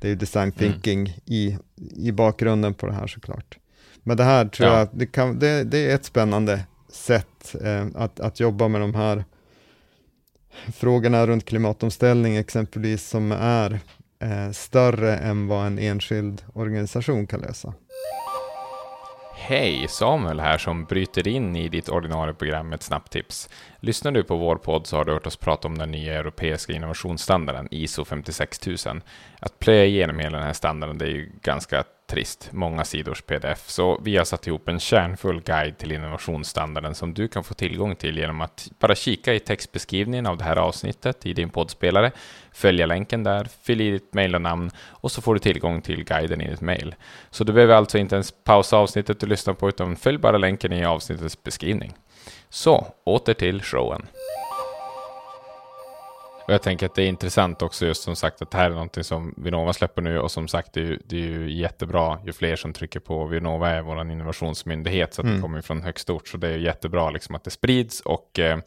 det 0.00 0.08
är 0.08 0.10
ju 0.10 0.16
design 0.16 0.52
mm. 0.56 0.72
thinking 0.72 1.00
mm. 1.00 1.20
i, 1.24 1.58
i 1.96 2.12
bakgrunden 2.12 2.74
på 2.74 2.86
det 2.86 2.92
här 2.92 3.06
såklart. 3.06 3.58
Men 4.02 4.16
det 4.16 4.24
här 4.24 4.48
tror 4.48 4.68
ja. 4.68 4.78
jag, 4.78 4.88
det, 4.92 5.06
kan, 5.06 5.38
det, 5.38 5.64
det, 5.64 5.78
är 5.78 5.94
ett 5.94 6.04
spännande 6.04 6.64
sätt 6.88 7.56
uh, 7.64 7.86
att, 7.94 8.20
att 8.20 8.40
jobba 8.40 8.68
med 8.68 8.80
de 8.80 8.94
här 8.94 9.24
frågorna 10.74 11.26
runt 11.26 11.44
klimatomställning 11.44 12.36
exempelvis 12.36 13.08
som 13.08 13.32
är 13.32 13.80
eh, 14.18 14.50
större 14.52 15.16
än 15.16 15.46
vad 15.46 15.66
en 15.66 15.78
enskild 15.78 16.42
organisation 16.52 17.26
kan 17.26 17.40
lösa. 17.40 17.74
Hej, 19.48 19.86
Samuel 19.88 20.40
här 20.40 20.58
som 20.58 20.84
bryter 20.84 21.28
in 21.28 21.56
i 21.56 21.68
ditt 21.68 21.88
ordinarie 21.88 22.34
program 22.34 22.68
med 22.68 22.76
ett 22.76 22.82
snabbt 22.82 23.12
tips. 23.12 23.48
Lyssnar 23.80 24.12
du 24.12 24.22
på 24.22 24.36
vår 24.36 24.56
podd 24.56 24.86
så 24.86 24.96
har 24.96 25.04
du 25.04 25.12
hört 25.12 25.26
oss 25.26 25.36
prata 25.36 25.68
om 25.68 25.78
den 25.78 25.90
nya 25.90 26.14
europeiska 26.14 26.72
innovationsstandarden 26.72 27.68
ISO 27.70 28.04
56000. 28.04 29.02
Att 29.40 29.58
plöja 29.58 29.84
igenom 29.84 30.18
hela 30.18 30.38
den 30.38 30.46
här 30.46 30.52
standarden 30.52 30.98
det 30.98 31.04
är 31.04 31.10
ju 31.10 31.30
ganska 31.42 31.84
trist, 32.06 32.48
många 32.52 32.84
sidors 32.84 33.22
pdf. 33.22 33.68
Så 33.68 34.00
vi 34.02 34.16
har 34.16 34.24
satt 34.24 34.46
ihop 34.46 34.68
en 34.68 34.80
kärnfull 34.80 35.40
guide 35.40 35.78
till 35.78 35.92
innovationsstandarden 35.92 36.94
som 36.94 37.14
du 37.14 37.28
kan 37.28 37.44
få 37.44 37.54
tillgång 37.54 37.96
till 37.96 38.18
genom 38.18 38.40
att 38.40 38.68
bara 38.78 38.94
kika 38.94 39.34
i 39.34 39.40
textbeskrivningen 39.40 40.26
av 40.26 40.36
det 40.36 40.44
här 40.44 40.56
avsnittet 40.56 41.26
i 41.26 41.32
din 41.32 41.50
poddspelare, 41.50 42.12
följa 42.52 42.86
länken 42.86 43.22
där, 43.22 43.48
fyll 43.62 43.80
i 43.80 43.90
ditt 43.90 44.14
mejl 44.14 44.34
och 44.34 44.42
namn 44.42 44.70
och 44.78 45.12
så 45.12 45.22
får 45.22 45.34
du 45.34 45.40
tillgång 45.40 45.82
till 45.82 46.04
guiden 46.04 46.40
i 46.40 46.50
ditt 46.50 46.60
mejl. 46.60 46.94
Så 47.30 47.44
du 47.44 47.52
behöver 47.52 47.74
alltså 47.74 47.98
inte 47.98 48.14
ens 48.14 48.34
pausa 48.44 48.76
avsnittet 48.76 49.20
du 49.20 49.26
lyssnar 49.26 49.54
på 49.54 49.68
utan 49.68 49.96
följ 49.96 50.18
bara 50.18 50.38
länken 50.38 50.72
i 50.72 50.84
avsnittets 50.84 51.42
beskrivning. 51.42 51.94
Så, 52.48 52.86
åter 53.04 53.34
till 53.34 53.62
showen. 53.62 54.06
Och 56.46 56.52
jag 56.52 56.62
tänker 56.62 56.86
att 56.86 56.94
det 56.94 57.02
är 57.02 57.08
intressant 57.08 57.62
också 57.62 57.86
just 57.86 58.02
som 58.02 58.16
sagt 58.16 58.42
att 58.42 58.50
det 58.50 58.58
här 58.58 58.70
är 58.70 58.74
någonting 58.74 59.04
som 59.04 59.34
Vinnova 59.36 59.72
släpper 59.72 60.02
nu 60.02 60.18
och 60.18 60.30
som 60.30 60.48
sagt 60.48 60.72
det 60.72 60.80
är, 60.80 60.84
ju, 60.84 60.98
det 61.04 61.16
är 61.16 61.20
ju 61.20 61.52
jättebra 61.52 62.18
ju 62.26 62.32
fler 62.32 62.56
som 62.56 62.72
trycker 62.72 63.00
på. 63.00 63.26
Vinnova 63.26 63.70
är 63.70 63.82
vår 63.82 64.10
innovationsmyndighet 64.10 65.14
så 65.14 65.20
att 65.20 65.24
mm. 65.24 65.36
det 65.36 65.42
kommer 65.42 65.60
från 65.60 65.82
högst 65.82 66.10
ort 66.10 66.28
så 66.28 66.36
det 66.36 66.48
är 66.48 66.58
jättebra 66.58 67.10
liksom 67.10 67.34
att 67.34 67.44
det 67.44 67.50
sprids 67.50 68.00
och 68.00 68.38
eh, 68.38 68.58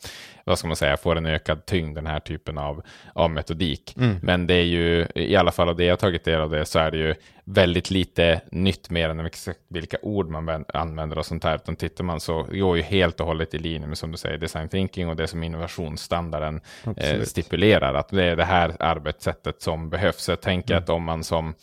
vad 0.44 0.60
ska 0.60 0.68
man 0.68 0.76
säga, 0.76 0.98
får 0.98 1.16
en 1.16 1.26
ökad 1.26 1.66
tyngd 1.66 1.96
den 1.96 2.08
här 2.08 2.20
typen 2.20 2.58
av, 2.58 2.84
av 3.14 3.30
metodik. 3.30 3.96
Mm. 3.98 4.16
Men 4.22 4.48
det 4.48 4.54
är 4.54 4.64
ju 4.64 5.08
i 5.16 5.36
alla 5.36 5.52
fall 5.52 5.70
av 5.70 5.76
det 5.76 5.86
jag 5.86 6.00
tagit 6.00 6.24
del 6.24 6.42
av 6.42 6.50
det 6.50 6.66
så 6.66 6.80
är 6.80 6.92
det 6.92 6.98
ju 6.98 7.16
väldigt 7.44 7.92
lite 7.92 8.42
nytt 8.52 8.90
mer 8.90 9.10
än 9.10 9.30
vilka 9.68 9.98
ord 10.02 10.30
man 10.30 10.66
använder 10.74 11.18
och 11.18 11.26
sånt 11.26 11.44
här. 11.44 11.56
Utan 11.56 11.76
tittar 11.76 12.04
man 12.04 12.20
så 12.20 12.44
går 12.44 12.78
ju 12.78 12.84
helt 12.84 13.20
och 13.20 13.28
hållet 13.28 13.54
i 13.54 13.58
linje 13.58 13.88
med 13.88 13.98
som 13.98 14.12
du 14.12 14.18
säger 14.18 14.38
design 14.38 14.70
thinking 14.70 15.10
och 15.10 15.16
det 15.16 15.28
som 15.28 15.44
innovationsstandarden 15.44 16.62
eh, 16.98 17.22
stipulerar. 17.22 17.68
Att 17.78 18.09
det 18.09 18.24
är 18.24 18.36
det 18.36 18.45
här 18.45 18.76
arbetssättet 18.80 19.61
som 19.61 19.89
behövs. 19.89 20.24
Så 20.24 20.32
jag 20.32 20.41
tänker 20.41 20.74
mm. 20.74 20.84
att 20.84 20.89
om 20.89 21.03
man 21.03 21.24
som 21.24 21.53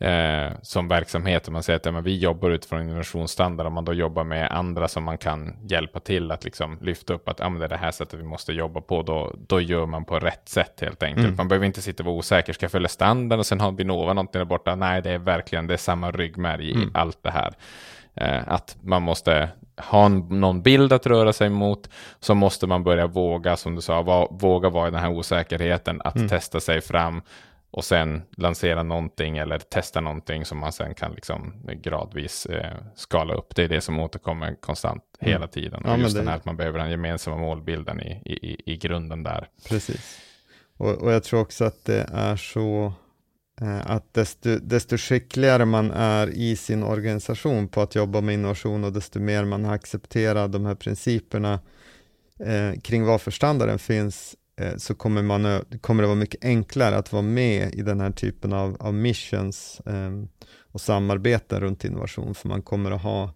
eh, 0.00 0.52
som 0.62 0.88
verksamhet. 0.88 1.48
Man 1.48 1.62
säger 1.62 1.76
att 1.76 1.86
ja, 1.86 2.00
vi 2.00 2.18
jobbar 2.18 2.50
utifrån 2.50 2.82
innovationsstandard 2.82 3.66
och 3.66 3.72
man 3.72 3.84
då 3.84 3.94
jobbar 3.94 4.24
med 4.24 4.50
andra 4.52 4.88
som 4.88 5.04
man 5.04 5.18
kan 5.18 5.56
hjälpa 5.62 6.00
till 6.00 6.30
att 6.30 6.44
liksom 6.44 6.78
lyfta 6.80 7.14
upp 7.14 7.28
att 7.28 7.38
ja, 7.38 7.48
det 7.48 7.64
är 7.64 7.68
det 7.68 7.76
här 7.76 7.90
sättet 7.90 8.20
vi 8.20 8.24
måste 8.24 8.52
jobba 8.52 8.80
på. 8.80 9.02
Då, 9.02 9.34
då 9.46 9.60
gör 9.60 9.86
man 9.86 10.04
på 10.04 10.18
rätt 10.18 10.48
sätt 10.48 10.80
helt 10.80 11.02
enkelt. 11.02 11.24
Mm. 11.24 11.36
Man 11.36 11.48
behöver 11.48 11.66
inte 11.66 11.82
sitta 11.82 12.02
och 12.02 12.06
vara 12.06 12.16
osäker. 12.16 12.52
Ska 12.52 12.64
jag 12.64 12.72
följa 12.72 12.88
standard 12.88 13.38
och 13.38 13.46
sen 13.46 13.60
har 13.60 13.72
Vinnova 13.72 14.12
någonting 14.12 14.38
där 14.38 14.44
borta? 14.44 14.74
Nej, 14.74 15.02
det 15.02 15.10
är 15.10 15.18
verkligen 15.18 15.66
det 15.66 15.74
är 15.74 15.78
samma 15.78 16.10
ryggmärg 16.10 16.70
i 16.70 16.74
mm. 16.74 16.90
allt 16.94 17.22
det 17.22 17.30
här. 17.30 17.54
Eh, 18.14 18.48
att 18.48 18.76
man 18.82 19.02
måste 19.02 19.48
ha 19.76 20.08
någon 20.08 20.62
bild 20.62 20.92
att 20.92 21.06
röra 21.06 21.32
sig 21.32 21.48
mot, 21.48 21.90
så 22.20 22.34
måste 22.34 22.66
man 22.66 22.84
börja 22.84 23.06
våga, 23.06 23.56
som 23.56 23.74
du 23.74 23.80
sa, 23.80 24.02
va, 24.02 24.28
våga 24.30 24.68
vara 24.68 24.88
i 24.88 24.90
den 24.90 25.00
här 25.00 25.10
osäkerheten, 25.10 26.00
att 26.04 26.16
mm. 26.16 26.28
testa 26.28 26.60
sig 26.60 26.80
fram 26.80 27.22
och 27.70 27.84
sen 27.84 28.22
lansera 28.36 28.82
någonting 28.82 29.38
eller 29.38 29.58
testa 29.58 30.00
någonting 30.00 30.44
som 30.44 30.58
man 30.58 30.72
sen 30.72 30.94
kan 30.94 31.12
liksom 31.12 31.54
gradvis 31.82 32.46
eh, 32.46 32.76
skala 32.94 33.34
upp. 33.34 33.54
Det 33.54 33.64
är 33.64 33.68
det 33.68 33.80
som 33.80 33.98
återkommer 33.98 34.54
konstant 34.54 35.02
mm. 35.20 35.32
hela 35.32 35.46
tiden. 35.46 35.82
Ja, 35.84 35.92
och 35.92 35.98
just 35.98 36.14
det... 36.14 36.20
den 36.20 36.28
här 36.28 36.36
att 36.36 36.44
man 36.44 36.56
behöver 36.56 36.78
den 36.78 36.90
gemensamma 36.90 37.36
målbilden 37.36 38.00
i, 38.00 38.22
i, 38.24 38.72
i 38.72 38.76
grunden 38.76 39.22
där. 39.22 39.48
Precis. 39.68 40.20
Och, 40.76 40.94
och 40.94 41.12
jag 41.12 41.24
tror 41.24 41.40
också 41.40 41.64
att 41.64 41.84
det 41.84 42.08
är 42.12 42.36
så 42.36 42.92
att 43.84 44.14
desto, 44.14 44.58
desto 44.58 44.96
skickligare 44.96 45.64
man 45.64 45.90
är 45.90 46.30
i 46.30 46.56
sin 46.56 46.82
organisation 46.82 47.68
på 47.68 47.80
att 47.80 47.94
jobba 47.94 48.20
med 48.20 48.34
innovation 48.34 48.84
och 48.84 48.92
desto 48.92 49.20
mer 49.20 49.44
man 49.44 49.64
har 49.64 49.74
accepterat 49.74 50.52
de 50.52 50.66
här 50.66 50.74
principerna 50.74 51.60
eh, 52.38 52.80
kring 52.80 53.04
varför 53.04 53.30
standarden 53.30 53.78
finns, 53.78 54.36
Eh, 54.60 54.76
så 54.76 54.94
kommer, 54.94 55.22
man, 55.22 55.64
kommer 55.80 56.02
det 56.02 56.06
vara 56.06 56.18
mycket 56.18 56.44
enklare 56.44 56.96
att 56.96 57.12
vara 57.12 57.22
med 57.22 57.74
i 57.74 57.82
den 57.82 58.00
här 58.00 58.10
typen 58.10 58.52
av, 58.52 58.76
av 58.80 58.94
missions 58.94 59.80
eh, 59.86 60.10
och 60.72 60.80
samarbeten 60.80 61.60
runt 61.60 61.84
innovation, 61.84 62.34
för 62.34 62.48
man 62.48 62.62
kommer 62.62 62.90
att 62.90 63.02
ha 63.02 63.34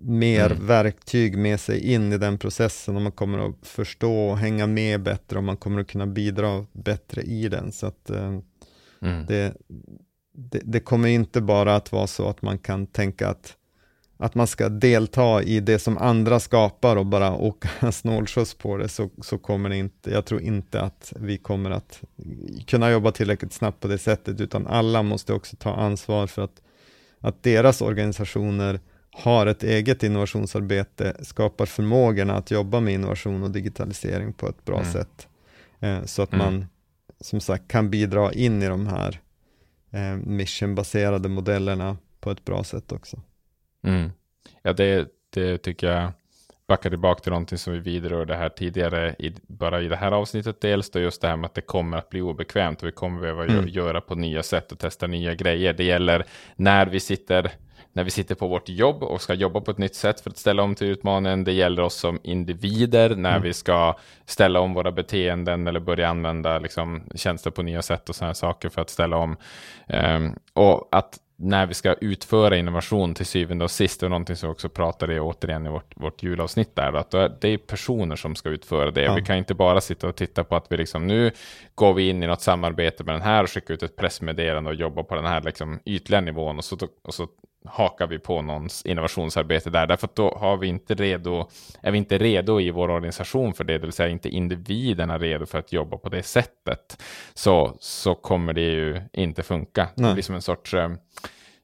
mer 0.00 0.50
mm. 0.50 0.66
verktyg 0.66 1.38
med 1.38 1.60
sig 1.60 1.92
in 1.92 2.12
i 2.12 2.18
den 2.18 2.38
processen 2.38 2.96
och 2.96 3.02
man 3.02 3.12
kommer 3.12 3.48
att 3.48 3.66
förstå 3.66 4.28
och 4.28 4.38
hänga 4.38 4.66
med 4.66 5.02
bättre 5.02 5.38
och 5.38 5.44
man 5.44 5.56
kommer 5.56 5.80
att 5.80 5.88
kunna 5.88 6.06
bidra 6.06 6.66
bättre 6.72 7.22
i 7.22 7.48
den. 7.48 7.72
Så 7.72 7.86
att 7.86 8.10
eh, 8.10 8.38
mm. 9.02 9.26
det, 9.26 9.56
det, 10.32 10.60
det, 10.64 10.80
kommer 10.80 11.08
inte 11.08 11.40
bara 11.40 11.76
att 11.76 11.92
vara 11.92 12.06
så 12.06 12.28
att 12.28 12.42
man 12.42 12.58
kan 12.58 12.86
tänka 12.86 13.28
att 13.28 13.56
att 14.18 14.34
man 14.34 14.46
ska 14.46 14.68
delta 14.68 15.42
i 15.42 15.60
det 15.60 15.78
som 15.78 15.98
andra 15.98 16.40
skapar 16.40 16.96
och 16.96 17.06
bara 17.06 17.36
åka 17.36 17.92
snålskjuts 17.92 18.54
på 18.54 18.76
det 18.76 18.88
så, 18.88 19.10
så 19.22 19.38
kommer 19.38 19.68
det 19.68 19.76
inte, 19.76 20.10
jag 20.10 20.24
tror 20.24 20.40
inte 20.40 20.80
att 20.80 21.12
vi 21.16 21.38
kommer 21.38 21.70
att 21.70 22.02
kunna 22.66 22.90
jobba 22.90 23.12
tillräckligt 23.12 23.52
snabbt 23.52 23.80
på 23.80 23.88
det 23.88 23.98
sättet, 23.98 24.40
utan 24.40 24.66
alla 24.66 25.02
måste 25.02 25.32
också 25.32 25.56
ta 25.56 25.74
ansvar 25.74 26.26
för 26.26 26.42
att, 26.42 26.62
att 27.20 27.42
deras 27.42 27.82
organisationer 27.82 28.80
har 29.10 29.46
ett 29.46 29.62
eget 29.62 30.02
innovationsarbete, 30.02 31.16
skapar 31.20 31.66
förmågorna 31.66 32.36
att 32.36 32.50
jobba 32.50 32.80
med 32.80 32.94
innovation 32.94 33.42
och 33.42 33.50
digitalisering 33.50 34.32
på 34.32 34.48
ett 34.48 34.64
bra 34.64 34.80
mm. 34.80 34.92
sätt. 34.92 35.28
Eh, 35.80 36.04
så 36.04 36.22
att 36.22 36.32
mm. 36.32 36.46
man 36.46 36.66
som 37.20 37.40
sagt 37.40 37.68
kan 37.68 37.90
bidra 37.90 38.32
in 38.32 38.62
i 38.62 38.68
de 38.68 38.86
här 38.86 39.20
eh, 39.90 40.16
missionbaserade 40.16 41.28
modellerna 41.28 41.96
på 42.20 42.30
ett 42.30 42.44
bra 42.44 42.64
sätt 42.64 42.92
också. 42.92 43.20
Mm. 43.82 44.10
Ja, 44.62 44.72
det, 44.72 45.08
det 45.30 45.58
tycker 45.58 45.86
jag 45.86 46.12
backar 46.68 46.90
tillbaka 46.90 47.22
till 47.22 47.32
någonting 47.32 47.58
som 47.58 47.72
vi 47.72 47.78
vidrörde 47.78 48.36
här 48.36 48.48
tidigare, 48.48 49.14
i, 49.18 49.34
bara 49.46 49.82
i 49.82 49.88
det 49.88 49.96
här 49.96 50.12
avsnittet 50.12 50.60
dels, 50.60 50.90
då 50.90 50.98
just 50.98 51.20
det 51.20 51.28
här 51.28 51.36
med 51.36 51.46
att 51.46 51.54
det 51.54 51.60
kommer 51.60 51.98
att 51.98 52.08
bli 52.08 52.20
obekvämt 52.20 52.82
och 52.82 52.88
vi 52.88 52.92
kommer 52.92 53.20
behöva 53.20 53.46
mm. 53.46 53.68
göra 53.68 54.00
på 54.00 54.14
nya 54.14 54.42
sätt 54.42 54.72
och 54.72 54.78
testa 54.78 55.06
nya 55.06 55.34
grejer. 55.34 55.72
Det 55.72 55.84
gäller 55.84 56.26
när 56.56 56.86
vi 56.86 57.00
sitter 57.00 57.52
när 57.96 58.04
vi 58.04 58.10
sitter 58.10 58.34
på 58.34 58.48
vårt 58.48 58.68
jobb 58.68 59.02
och 59.02 59.20
ska 59.20 59.34
jobba 59.34 59.60
på 59.60 59.70
ett 59.70 59.78
nytt 59.78 59.94
sätt 59.94 60.20
för 60.20 60.30
att 60.30 60.36
ställa 60.36 60.62
om 60.62 60.74
till 60.74 60.86
utmaningen. 60.86 61.44
Det 61.44 61.52
gäller 61.52 61.82
oss 61.82 61.94
som 61.94 62.20
individer 62.22 63.16
när 63.16 63.30
mm. 63.30 63.42
vi 63.42 63.52
ska 63.52 63.96
ställa 64.26 64.60
om 64.60 64.74
våra 64.74 64.92
beteenden 64.92 65.66
eller 65.66 65.80
börja 65.80 66.08
använda 66.08 66.58
liksom, 66.58 67.02
tjänster 67.14 67.50
på 67.50 67.62
nya 67.62 67.82
sätt 67.82 68.08
och 68.08 68.14
sådana 68.14 68.34
saker 68.34 68.68
för 68.68 68.82
att 68.82 68.90
ställa 68.90 69.16
om. 69.16 69.36
Um, 69.88 70.38
och 70.52 70.88
att 70.92 71.18
när 71.36 71.66
vi 71.66 71.74
ska 71.74 71.94
utföra 71.94 72.56
innovation 72.56 73.14
till 73.14 73.26
syvende 73.26 73.64
och 73.64 73.70
sist, 73.70 74.02
och 74.02 74.10
någonting 74.10 74.36
som 74.36 74.48
vi 74.48 74.52
också 74.52 74.68
pratade 74.68 75.20
återigen 75.20 75.66
i 75.66 75.68
vårt, 75.68 75.92
vårt 75.96 76.22
julavsnitt 76.22 76.76
där, 76.76 76.92
att 76.92 77.10
det 77.40 77.48
är 77.48 77.58
personer 77.58 78.16
som 78.16 78.34
ska 78.34 78.48
utföra 78.48 78.90
det. 78.90 79.02
Ja. 79.02 79.14
Vi 79.14 79.22
kan 79.22 79.36
inte 79.36 79.54
bara 79.54 79.80
sitta 79.80 80.08
och 80.08 80.16
titta 80.16 80.44
på 80.44 80.56
att 80.56 80.66
vi 80.68 80.76
liksom, 80.76 81.06
nu 81.06 81.30
går 81.74 81.94
vi 81.94 82.08
in 82.08 82.22
i 82.22 82.26
något 82.26 82.42
samarbete 82.42 83.04
med 83.04 83.14
den 83.14 83.22
här 83.22 83.42
och 83.42 83.50
skickar 83.50 83.74
ut 83.74 83.82
ett 83.82 83.96
pressmeddelande 83.96 84.70
och 84.70 84.76
jobbar 84.76 85.02
på 85.02 85.14
den 85.14 85.26
här 85.26 85.40
liksom 85.40 85.80
ytliga 85.84 86.20
nivån 86.20 86.58
och 86.58 86.64
så, 86.64 86.76
och 87.02 87.14
så 87.14 87.28
hakar 87.72 88.06
vi 88.06 88.18
på 88.18 88.42
någons 88.42 88.86
innovationsarbete 88.86 89.70
där, 89.70 89.86
därför 89.86 90.06
att 90.06 90.16
då 90.16 90.38
har 90.40 90.56
vi 90.56 90.66
inte 90.66 90.94
redo, 90.94 91.48
är 91.80 91.90
vi 91.90 91.98
inte 91.98 92.18
redo 92.18 92.60
i 92.60 92.70
vår 92.70 92.90
organisation 92.90 93.54
för 93.54 93.64
det, 93.64 93.72
det 93.72 93.86
vill 93.86 93.92
säga 93.92 94.08
inte 94.08 94.28
individerna 94.28 95.18
redo 95.18 95.46
för 95.46 95.58
att 95.58 95.72
jobba 95.72 95.96
på 95.96 96.08
det 96.08 96.22
sättet, 96.22 97.02
så, 97.34 97.76
så 97.80 98.14
kommer 98.14 98.52
det 98.52 98.60
ju 98.60 99.00
inte 99.12 99.42
funka. 99.42 99.88
Nej. 99.94 100.08
Det 100.08 100.14
blir 100.14 100.22
som 100.22 100.34
en 100.34 100.42
sorts 100.42 100.74
eh, 100.74 100.90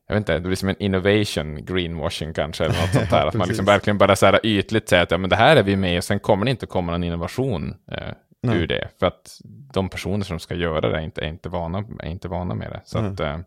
jag 0.07 0.15
vet 0.15 0.21
inte, 0.21 0.35
det 0.35 0.41
blir 0.41 0.57
som 0.57 0.69
en 0.69 0.83
innovation 0.83 1.65
greenwashing 1.65 2.35
kanske, 2.35 2.65
eller 2.65 2.81
något 2.81 2.93
sånt 2.93 3.11
där. 3.11 3.27
att 3.29 3.35
man 3.35 3.49
liksom 3.49 3.67
verkligen 3.67 3.99
bara 3.99 4.17
så 4.17 4.27
här 4.27 4.47
ytligt 4.47 4.89
säger 4.89 5.03
att 5.03 5.11
ja, 5.11 5.19
men 5.19 5.31
det 5.31 5.37
här 5.37 5.57
är 5.57 5.63
vi 5.63 5.77
med 5.77 5.99
och 5.99 6.05
sen 6.05 6.21
kommer 6.21 6.45
det 6.45 6.51
inte 6.51 6.67
komma 6.67 6.93
någon 6.93 7.05
innovation 7.05 7.75
eh, 7.93 8.53
ur 8.53 8.67
det. 8.67 8.89
För 8.99 9.07
att 9.07 9.41
de 9.73 9.89
personer 9.89 10.25
som 10.25 10.39
ska 10.39 10.55
göra 10.55 10.81
det 10.91 10.97
är 10.97 11.01
inte, 11.01 11.21
är 11.21 11.29
inte, 11.29 11.49
vana, 11.49 11.85
är 11.99 12.09
inte 12.09 12.29
vana 12.29 12.55
med 12.55 12.71
det. 12.71 12.81
Så 12.85 12.99
att, 12.99 13.21
eh, 13.21 13.39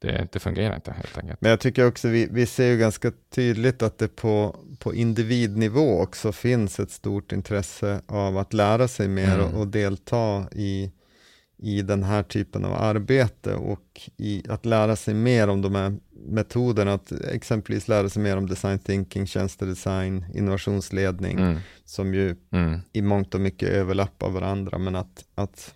det, 0.00 0.28
det, 0.32 0.38
fungerar 0.38 0.74
inte 0.74 0.92
helt 0.92 1.18
enkelt. 1.18 1.40
Men 1.40 1.50
jag 1.50 1.60
tycker 1.60 1.86
också 1.86 2.08
vi, 2.08 2.28
vi 2.30 2.46
ser 2.46 2.66
ju 2.66 2.78
ganska 2.78 3.12
tydligt 3.34 3.82
att 3.82 3.98
det 3.98 4.08
på, 4.08 4.56
på 4.78 4.94
individnivå 4.94 6.00
också 6.00 6.32
finns 6.32 6.80
ett 6.80 6.90
stort 6.90 7.32
intresse 7.32 8.00
av 8.06 8.38
att 8.38 8.52
lära 8.52 8.88
sig 8.88 9.08
mer 9.08 9.34
mm. 9.34 9.46
och, 9.46 9.60
och, 9.60 9.68
delta 9.68 10.46
i, 10.52 10.92
i 11.58 11.82
den 11.82 12.02
här 12.02 12.22
typen 12.22 12.64
av 12.64 12.74
arbete 12.74 13.54
och 13.54 14.10
i 14.16 14.42
att 14.48 14.66
lära 14.66 14.96
sig 14.96 15.14
mer 15.14 15.48
om 15.48 15.62
de 15.62 15.74
här 15.74 15.96
metoderna, 16.26 16.94
att 16.94 17.12
exempelvis 17.12 17.88
lära 17.88 18.08
sig 18.08 18.22
mer 18.22 18.36
om 18.36 18.46
design 18.46 18.78
thinking, 18.78 19.26
tjänstedesign, 19.26 20.24
innovationsledning, 20.34 21.38
mm. 21.38 21.58
som 21.84 22.14
ju 22.14 22.36
mm. 22.52 22.80
i 22.92 23.02
mångt 23.02 23.34
och 23.34 23.40
mycket 23.40 23.68
överlappar 23.68 24.30
varandra, 24.30 24.78
men 24.78 24.96
att, 24.96 25.24
att 25.34 25.74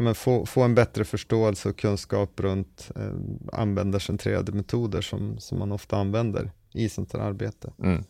ja, 0.00 0.04
men 0.04 0.14
få, 0.14 0.46
få 0.46 0.62
en 0.62 0.74
bättre 0.74 1.04
förståelse 1.04 1.68
och 1.68 1.78
kunskap 1.78 2.40
runt 2.40 2.90
eh, 2.96 3.12
användarcentrerade 3.52 4.52
metoder 4.52 5.00
som, 5.00 5.38
som 5.38 5.58
man 5.58 5.72
ofta 5.72 5.96
använder 5.96 6.50
i 6.72 6.88
sånt 6.88 7.12
här 7.12 7.20
arbete. 7.20 7.72
Mm. 7.82 8.04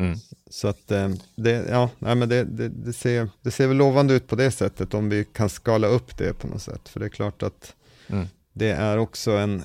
Mm. 0.00 0.18
Så 0.50 0.68
att 0.68 0.90
eh, 0.90 1.08
det, 1.36 1.66
ja, 1.70 1.90
nej, 1.98 2.14
men 2.14 2.28
det, 2.28 2.44
det, 2.44 2.68
det, 2.68 2.92
ser, 2.92 3.28
det 3.42 3.50
ser 3.50 3.66
väl 3.66 3.76
lovande 3.76 4.14
ut 4.14 4.26
på 4.26 4.36
det 4.36 4.50
sättet 4.50 4.94
om 4.94 5.08
vi 5.08 5.24
kan 5.24 5.48
skala 5.48 5.86
upp 5.86 6.18
det 6.18 6.38
på 6.38 6.46
något 6.46 6.62
sätt. 6.62 6.88
För 6.88 7.00
det 7.00 7.06
är 7.06 7.10
klart 7.10 7.42
att 7.42 7.74
mm. 8.06 8.26
det 8.52 8.70
är 8.70 8.98
också 8.98 9.30
en, 9.30 9.62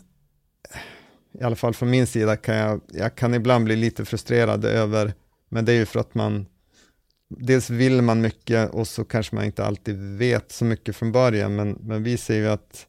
i 1.40 1.44
alla 1.44 1.56
fall 1.56 1.74
från 1.74 1.90
min 1.90 2.08
sida 2.08 2.38
kan 2.38 2.56
jag, 2.56 2.82
jag 2.88 3.16
kan 3.16 3.34
ibland 3.34 3.66
bli 3.66 3.76
lite 3.76 4.06
frustrerad 4.06 4.66
över, 4.66 5.14
men 5.50 5.66
det 5.66 5.72
är 5.72 5.78
ju 5.78 5.86
för 5.86 6.00
att 6.00 6.16
man 6.16 6.46
dels 7.38 7.70
vill 7.70 8.02
man 8.02 8.22
mycket 8.22 8.70
och 8.70 8.88
så 8.88 9.06
kanske 9.06 9.36
man 9.36 9.46
inte 9.46 9.66
alltid 9.66 10.18
vet 10.18 10.52
så 10.52 10.66
mycket 10.66 10.96
från 10.96 11.12
början, 11.12 11.56
men, 11.56 11.78
men 11.82 12.04
vi 12.04 12.18
ser 12.18 12.36
ju 12.36 12.48
att 12.48 12.88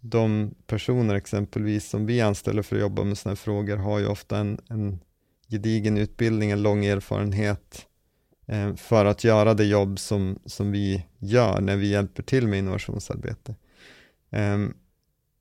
de 0.00 0.54
personer 0.66 1.14
exempelvis 1.14 1.88
som 1.88 2.06
vi 2.06 2.20
anställer 2.20 2.62
för 2.62 2.76
att 2.76 2.82
jobba 2.82 3.04
med 3.04 3.18
sådana 3.18 3.32
här 3.32 3.36
frågor 3.36 3.76
har 3.76 3.98
ju 3.98 4.06
ofta 4.06 4.38
en, 4.38 4.60
en 4.68 5.00
gedigen 5.48 5.98
utbildning, 5.98 6.50
en 6.50 6.62
lång 6.62 6.84
erfarenhet 6.84 7.86
eh, 8.46 8.74
för 8.74 9.04
att 9.04 9.24
göra 9.24 9.54
det 9.54 9.64
jobb 9.64 9.98
som, 9.98 10.38
som 10.44 10.72
vi 10.72 11.06
gör 11.18 11.60
när 11.60 11.76
vi 11.76 11.88
hjälper 11.88 12.22
till 12.22 12.48
med 12.48 12.58
innovationsarbete. 12.58 13.54
Eh, 14.30 14.58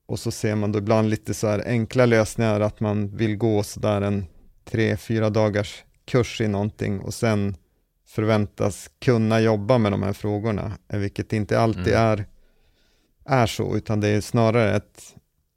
och 0.06 0.20
så 0.20 0.32
ser 0.32 0.56
man 0.56 0.72
då 0.72 0.80
ibland 0.80 1.10
lite 1.10 1.34
så 1.34 1.48
här 1.48 1.64
enkla 1.66 2.06
lösningar, 2.06 2.60
att 2.62 2.80
man 2.80 3.18
vill 3.18 3.38
gå 3.38 3.64
sådär 3.64 4.02
en 4.02 4.26
tre, 4.66 4.98
fyra 4.98 5.30
dagars 5.30 5.84
kurs 6.06 6.42
i 6.42 6.48
någonting 6.48 7.00
och 7.00 7.14
sen 7.14 7.56
förväntas 8.08 8.90
kunna 9.00 9.40
jobba 9.40 9.78
med 9.78 9.92
de 9.92 10.04
här 10.04 10.14
frågorna, 10.14 10.72
vilket 10.88 11.34
inte 11.34 11.60
alltid 11.60 11.88
mm. 11.88 12.02
är, 12.02 12.26
är 13.26 13.46
så, 13.46 13.78
utan 13.78 14.00
det 14.00 14.08
är 14.08 14.22
snarare 14.22 14.76
ett, 14.76 15.16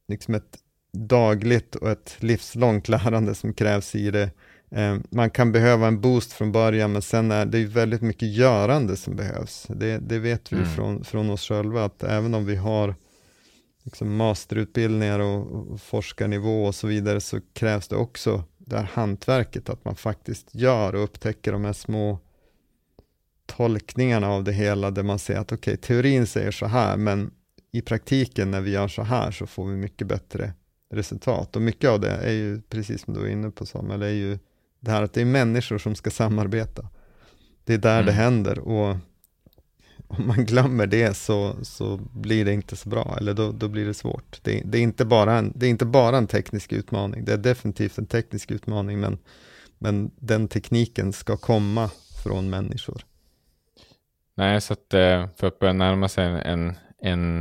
liksom 0.09 0.34
ett 0.34 0.59
dagligt 0.92 1.74
och 1.74 1.90
ett 1.90 2.16
livslångt 2.18 2.88
lärande 2.88 3.34
som 3.34 3.55
krävs 3.55 3.94
i 3.94 4.11
det. 4.11 4.30
Eh, 4.70 4.96
man 5.11 5.30
kan 5.30 5.53
behöva 5.53 5.86
en 5.86 6.01
boost 6.01 6.32
från 6.32 6.53
början, 6.53 6.92
men 6.92 7.03
sen 7.03 7.30
är 7.30 7.46
det 7.46 7.64
väldigt 7.64 8.03
mycket 8.03 8.28
görande 8.28 8.96
som 8.96 9.16
behövs. 9.16 9.66
Det, 9.68 9.98
det 9.98 10.18
vet 10.18 10.53
vi 10.53 10.57
mm. 10.57 10.68
från, 10.68 11.05
från 11.05 11.30
oss 11.30 11.48
själva, 11.48 11.84
att 11.84 12.03
även 12.03 12.34
om 12.34 12.46
vi 12.46 12.57
har 12.57 12.94
liksom 13.82 14.16
masterutbildningar 14.16 15.18
och, 15.18 15.72
och 15.72 15.80
forskarnivå 15.80 16.64
och 16.64 16.74
så 16.74 16.86
vidare, 16.86 17.20
så 17.20 17.40
krävs 17.53 17.88
det 17.88 17.96
också 17.96 18.44
det 18.59 18.76
här 18.76 18.90
hantverket, 18.92 19.68
att 19.68 19.84
man 19.84 19.96
faktiskt 19.96 20.55
gör 20.55 20.94
och 20.94 21.05
upptäcker 21.05 21.53
de 21.53 21.64
här 21.64 21.72
små 21.72 22.18
tolkningarna 23.57 24.28
av 24.28 24.44
det 24.44 24.53
hela 24.53 24.90
där 24.90 25.03
man 25.03 25.18
säger 25.18 25.40
att 25.40 25.53
okej, 25.53 25.74
okay, 25.74 25.76
teorin 25.76 26.26
säger 26.26 26.51
så 26.51 26.66
här, 26.66 26.96
men 26.96 27.30
i 27.72 27.82
praktiken 27.82 28.51
när 28.51 28.61
vi 28.61 28.70
gör 28.70 28.88
så 28.88 29.03
här 29.03 29.30
så 29.30 29.46
får 29.46 29.66
vi 29.66 29.76
mycket 29.76 30.07
bättre 30.07 30.53
resultat. 30.90 31.57
Och 31.57 31.62
mycket 31.62 31.90
av 31.90 32.01
det 32.01 32.11
är 32.11 32.32
ju, 32.32 32.61
precis 32.61 33.03
som 33.03 33.14
du 33.14 33.20
var 33.20 33.28
inne 33.28 33.51
på 33.51 33.66
Samuel, 33.66 34.03
är 34.03 34.09
ju 34.09 34.38
det 34.80 34.90
här 34.90 35.03
att 35.03 35.12
det 35.12 35.20
är 35.20 35.24
människor 35.24 35.78
som 35.78 35.94
ska 35.94 36.11
samarbeta. 36.11 36.88
Det 37.64 37.74
är 37.74 37.78
där 37.78 37.94
mm. 37.94 38.07
det 38.07 38.12
händer 38.12 38.59
och 38.59 38.96
om 40.11 40.26
man 40.26 40.44
glömmer 40.44 40.86
det 40.86 41.16
så, 41.16 41.57
så 41.62 42.01
blir 42.12 42.44
det 42.44 42.53
inte 42.53 42.76
så 42.76 42.88
bra, 42.88 43.16
eller 43.20 43.34
då, 43.34 43.53
då 43.53 43.68
blir 43.68 43.86
det 43.86 43.94
svårt. 43.94 44.40
Det, 44.42 44.62
det, 44.64 44.78
är 44.78 44.82
inte 44.82 45.05
bara 45.05 45.38
en, 45.38 45.53
det 45.57 45.66
är 45.66 45.70
inte 45.70 45.84
bara 45.84 46.18
en 46.18 46.26
teknisk 46.26 46.72
utmaning, 46.72 47.24
det 47.24 47.32
är 47.32 47.38
definitivt 47.38 47.98
en 47.98 48.07
teknisk 48.07 48.51
utmaning, 48.51 49.01
men, 49.01 49.18
men 49.78 50.11
den 50.18 50.48
tekniken 50.48 51.12
ska 51.12 51.36
komma 51.36 51.90
från 52.22 52.51
människor. 52.51 53.05
Nej, 54.41 54.61
så 54.61 54.72
att 54.72 54.95
eh, 54.95 55.26
för 55.36 55.47
att 55.47 55.59
börja 55.59 55.72
närma 55.72 56.09
sig 56.09 56.24
en, 56.24 56.36
en 56.36 56.76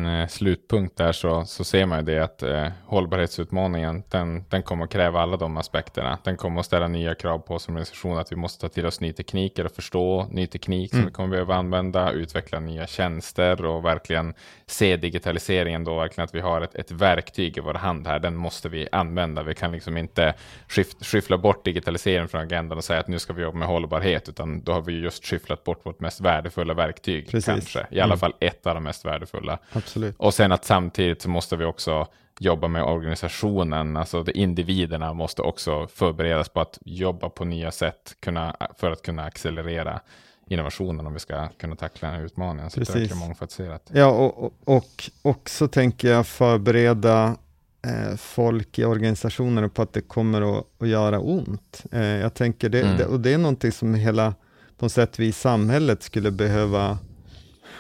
eh, 0.06 0.28
slutpunkt 0.28 0.98
där 0.98 1.12
så, 1.12 1.46
så 1.46 1.64
ser 1.64 1.86
man 1.86 2.00
ju 2.00 2.06
det 2.06 2.20
att 2.24 2.44
eh, 2.44 2.68
hållbarhetsutmaningen 2.86 4.04
den, 4.10 4.46
den 4.50 4.64
kommer 4.64 4.84
att 4.84 4.92
kräva 4.92 5.22
alla 5.22 5.38
de 5.38 5.58
aspekterna. 5.58 6.18
Den 6.24 6.38
kommer 6.38 6.60
att 6.60 6.66
ställa 6.66 6.88
nya 6.88 7.16
krav 7.16 7.40
på 7.40 7.54
oss 7.54 7.64
som 7.64 7.76
organisation 7.80 8.18
att 8.18 8.32
vi 8.32 8.36
måste 8.36 8.62
ta 8.62 8.70
till 8.70 8.86
oss 8.86 9.00
ny 9.00 9.14
teknik 9.14 9.60
eller 9.60 9.70
förstå 9.70 10.28
ny 10.32 10.48
teknik 10.48 10.94
mm. 10.94 11.02
som 11.02 11.08
vi 11.08 11.14
kommer 11.14 11.30
behöva 11.30 11.56
använda, 11.56 12.12
utveckla 12.12 12.60
nya 12.60 12.88
tjänster 12.88 13.66
och 13.66 13.86
verkligen 13.86 14.34
se 14.66 14.98
digitaliseringen 14.98 15.84
då 15.84 15.96
verkligen 15.96 16.26
att 16.26 16.36
vi 16.36 16.40
har 16.40 16.62
ett, 16.62 16.76
ett 16.76 16.92
verktyg 16.92 17.58
i 17.58 17.60
vår 17.60 17.74
hand 17.74 18.08
här. 18.08 18.20
Den 18.20 18.36
måste 18.36 18.70
vi 18.70 18.88
använda. 18.92 19.44
Vi 19.44 19.56
kan 19.56 19.72
liksom 19.72 19.98
inte 19.98 20.34
skift, 20.68 21.06
skyffla 21.06 21.38
bort 21.38 21.66
digitaliseringen 21.66 22.30
från 22.30 22.42
agendan 22.42 22.78
och 22.78 22.84
säga 22.84 23.00
att 23.00 23.08
nu 23.08 23.20
ska 23.20 23.34
vi 23.34 23.42
jobba 23.42 23.58
med 23.58 23.68
hållbarhet, 23.68 24.30
utan 24.30 24.64
då 24.64 24.72
har 24.72 24.82
vi 24.82 25.00
just 25.00 25.26
skyfflat 25.26 25.64
bort 25.64 25.86
vårt 25.86 26.00
mest 26.00 26.22
värdefulla 26.22 26.74
verktyg 26.74 27.30
Precis. 27.30 27.46
kanske. 27.46 27.88
I 27.92 28.00
alla 28.00 28.14
mm. 28.14 28.20
fall 28.20 28.34
ett 28.40 28.68
av 28.68 28.76
de 28.76 28.84
mest 28.84 29.06
värdefulla 29.06 29.49
värdefulla. 29.50 29.60
Absolut. 29.72 30.16
Och 30.18 30.34
sen 30.34 30.52
att 30.52 30.66
samtidigt 30.66 31.22
så 31.22 31.30
måste 31.30 31.56
vi 31.56 31.66
också 31.66 32.08
jobba 32.40 32.68
med 32.68 32.84
organisationen, 32.84 33.98
alltså 33.98 34.24
de 34.24 34.32
individerna 34.32 35.14
måste 35.14 35.42
också 35.42 35.88
förberedas 35.88 36.50
på 36.50 36.62
att 36.62 36.80
jobba 36.86 37.30
på 37.30 37.46
nya 37.46 37.72
sätt 37.72 38.16
kunna, 38.20 38.56
för 38.78 38.92
att 38.92 39.02
kunna 39.02 39.24
accelerera 39.24 40.00
innovationen 40.48 41.08
om 41.08 41.14
vi 41.14 41.20
ska 41.20 41.48
kunna 41.48 41.76
tackla 41.76 42.08
den 42.08 42.18
här 42.18 42.26
utmaningen. 42.26 42.70
Så 42.70 42.80
Precis. 42.80 43.10
det 43.10 43.16
är 43.16 43.20
mångfacetterat. 43.20 43.90
Ja, 43.94 44.08
och, 44.08 44.44
och, 44.44 44.54
och 44.64 45.10
också 45.22 45.68
tänker 45.68 46.12
jag 46.12 46.28
förbereda 46.28 47.38
eh, 47.86 48.16
folk 48.18 48.80
i 48.80 48.86
organisationerna 48.86 49.70
på 49.70 49.82
att 49.82 49.94
det 49.94 50.02
kommer 50.02 50.60
att, 50.60 50.66
att 50.80 50.88
göra 50.88 51.20
ont. 51.20 51.84
Eh, 51.92 52.02
jag 52.02 52.34
tänker 52.34 52.70
det, 52.70 52.82
mm. 52.82 52.98
det, 52.98 53.06
och 53.06 53.20
det 53.20 53.34
är 53.34 53.38
någonting 53.38 53.72
som 53.72 53.94
hela, 53.94 54.34
på 54.78 54.86
något 54.86 54.92
sätt 54.92 55.20
vi 55.20 55.26
i 55.26 55.32
samhället 55.32 56.04
skulle 56.04 56.32
behöva 56.32 56.98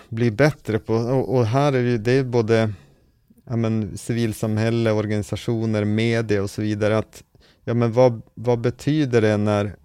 bli 0.09 0.31
bättre 0.31 0.79
på. 0.79 0.93
Och, 0.93 1.35
och 1.35 1.45
här 1.45 1.73
är 1.73 1.83
det, 1.83 1.97
det 1.97 2.11
är 2.11 2.23
både 2.23 2.73
ja, 3.49 3.55
men, 3.55 3.97
civilsamhälle, 3.97 4.91
organisationer, 4.91 5.85
media 5.85 6.43
och 6.43 6.49
så 6.49 6.61
vidare. 6.61 6.97
Att, 6.97 7.23
ja, 7.63 7.73
men 7.73 7.91
vad, 7.91 8.21
vad 8.33 8.59
betyder 8.59 9.21
det 9.21 9.37
när 9.37 9.75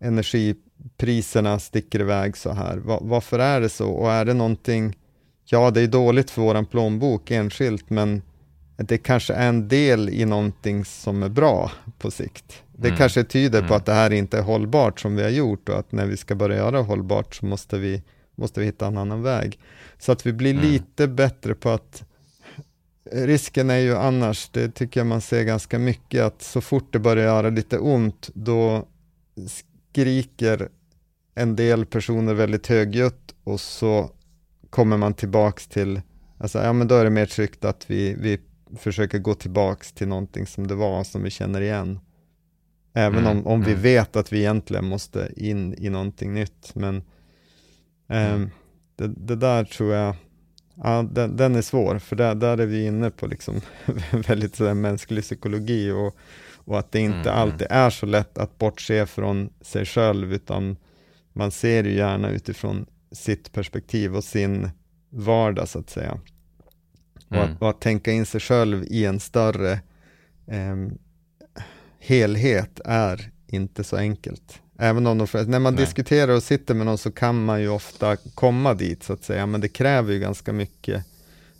energipriserna 0.00 1.58
sticker 1.58 2.00
iväg 2.00 2.36
så 2.36 2.52
här? 2.52 2.76
Va, 2.76 2.98
varför 3.02 3.38
är 3.38 3.60
det 3.60 3.68
så? 3.68 3.90
Och 3.90 4.12
är 4.12 4.24
det 4.24 4.34
någonting, 4.34 4.96
ja 5.44 5.70
det 5.70 5.80
är 5.80 5.86
dåligt 5.86 6.30
för 6.30 6.42
våran 6.42 6.66
plånbok 6.66 7.30
enskilt, 7.30 7.90
men 7.90 8.22
det 8.76 8.98
kanske 8.98 9.34
är 9.34 9.48
en 9.48 9.68
del 9.68 10.08
i 10.08 10.24
någonting 10.24 10.84
som 10.84 11.22
är 11.22 11.28
bra 11.28 11.70
på 11.98 12.10
sikt. 12.10 12.62
Det 12.76 12.88
mm. 12.88 12.98
kanske 12.98 13.24
tyder 13.24 13.58
mm. 13.58 13.68
på 13.68 13.74
att 13.74 13.86
det 13.86 13.92
här 13.92 14.12
inte 14.12 14.38
är 14.38 14.42
hållbart 14.42 15.00
som 15.00 15.16
vi 15.16 15.22
har 15.22 15.30
gjort 15.30 15.68
och 15.68 15.78
att 15.78 15.92
när 15.92 16.06
vi 16.06 16.16
ska 16.16 16.34
börja 16.34 16.56
göra 16.56 16.80
hållbart 16.80 17.34
så 17.34 17.46
måste 17.46 17.78
vi 17.78 18.02
måste 18.34 18.60
vi 18.60 18.66
hitta 18.66 18.86
en 18.86 18.98
annan 18.98 19.22
väg. 19.22 19.58
Så 19.98 20.12
att 20.12 20.26
vi 20.26 20.32
blir 20.32 20.54
mm. 20.54 20.64
lite 20.64 21.08
bättre 21.08 21.54
på 21.54 21.70
att 21.70 22.04
Risken 23.12 23.70
är 23.70 23.78
ju 23.78 23.96
annars, 23.96 24.48
det 24.52 24.70
tycker 24.70 25.00
jag 25.00 25.06
man 25.06 25.20
ser 25.20 25.42
ganska 25.42 25.78
mycket, 25.78 26.22
att 26.22 26.42
så 26.42 26.60
fort 26.60 26.92
det 26.92 26.98
börjar 26.98 27.24
göra 27.24 27.50
lite 27.50 27.78
ont, 27.78 28.30
då 28.34 28.88
skriker 29.92 30.68
en 31.34 31.56
del 31.56 31.86
personer 31.86 32.34
väldigt 32.34 32.66
högljutt 32.66 33.34
och 33.44 33.60
så 33.60 34.10
kommer 34.70 34.96
man 34.96 35.14
tillbaks 35.14 35.66
till, 35.66 36.00
alltså, 36.38 36.58
ja 36.58 36.72
men 36.72 36.88
då 36.88 36.94
är 36.94 37.04
det 37.04 37.10
mer 37.10 37.26
tryggt 37.26 37.64
att 37.64 37.90
vi, 37.90 38.14
vi 38.14 38.40
försöka 38.78 39.18
gå 39.18 39.34
tillbaks 39.34 39.92
till 39.92 40.08
någonting 40.08 40.46
som 40.46 40.66
det 40.66 40.74
var, 40.74 41.04
som 41.04 41.22
vi 41.22 41.30
känner 41.30 41.60
igen. 41.60 42.00
Även 42.94 43.18
mm, 43.18 43.38
om, 43.38 43.46
om 43.46 43.62
vi 43.62 43.70
mm. 43.70 43.82
vet 43.82 44.16
att 44.16 44.32
vi 44.32 44.38
egentligen 44.38 44.84
måste 44.84 45.28
in 45.36 45.74
i 45.78 45.90
någonting 45.90 46.34
nytt. 46.34 46.74
Men 46.74 47.02
eh, 48.08 48.40
det, 48.96 49.08
det, 49.08 49.36
där 49.36 49.64
tror 49.64 49.94
jag, 49.94 50.16
ja, 50.74 51.06
den, 51.12 51.36
den, 51.36 51.54
är 51.54 51.62
svår, 51.62 51.98
för 51.98 52.16
där, 52.16 52.34
där 52.34 52.58
är 52.58 52.66
vi 52.66 52.86
inne 52.86 53.10
på 53.10 53.26
liksom 53.26 53.60
väldigt 54.28 54.56
sådär 54.56 54.74
mänsklig 54.74 55.22
psykologi 55.22 55.90
och, 55.90 56.16
och 56.54 56.78
att 56.78 56.92
det 56.92 57.00
inte 57.00 57.30
mm. 57.30 57.34
alltid 57.34 57.66
är 57.70 57.90
så 57.90 58.06
lätt 58.06 58.38
att 58.38 58.58
bortse 58.58 59.06
från 59.06 59.50
sig 59.60 59.84
själv, 59.84 60.32
utan 60.32 60.76
man 61.32 61.50
ser 61.50 61.84
ju 61.84 61.94
gärna 61.94 62.30
utifrån 62.30 62.86
sitt 63.12 63.52
perspektiv 63.52 64.16
och 64.16 64.24
sin 64.24 64.70
vardag 65.10 65.68
så 65.68 65.78
att 65.78 65.90
säga. 65.90 66.20
Och, 67.28 67.36
att, 67.36 67.48
mm. 67.48 67.56
och 67.60 67.70
att 67.70 67.80
tänka 67.80 68.12
in 68.12 68.26
sig 68.26 68.40
själv 68.40 68.84
i 68.84 69.04
en 69.04 69.20
större 69.20 69.72
eh, 70.46 70.76
helhet 71.98 72.80
är 72.84 73.30
inte 73.46 73.84
så 73.84 73.96
enkelt. 73.96 74.60
Även 74.78 75.06
om 75.06 75.18
de, 75.18 75.26
när 75.46 75.58
man 75.58 75.74
Nej. 75.74 75.84
diskuterar 75.84 76.32
och 76.32 76.42
sitter 76.42 76.74
med 76.74 76.86
någon 76.86 76.98
så 76.98 77.12
kan 77.12 77.44
man 77.44 77.60
ju 77.60 77.68
ofta 77.68 78.16
komma 78.16 78.74
dit 78.74 79.02
så 79.02 79.12
att 79.12 79.24
säga, 79.24 79.46
men 79.46 79.60
det 79.60 79.68
kräver 79.68 80.12
ju 80.12 80.18
ganska 80.18 80.52
mycket, 80.52 81.04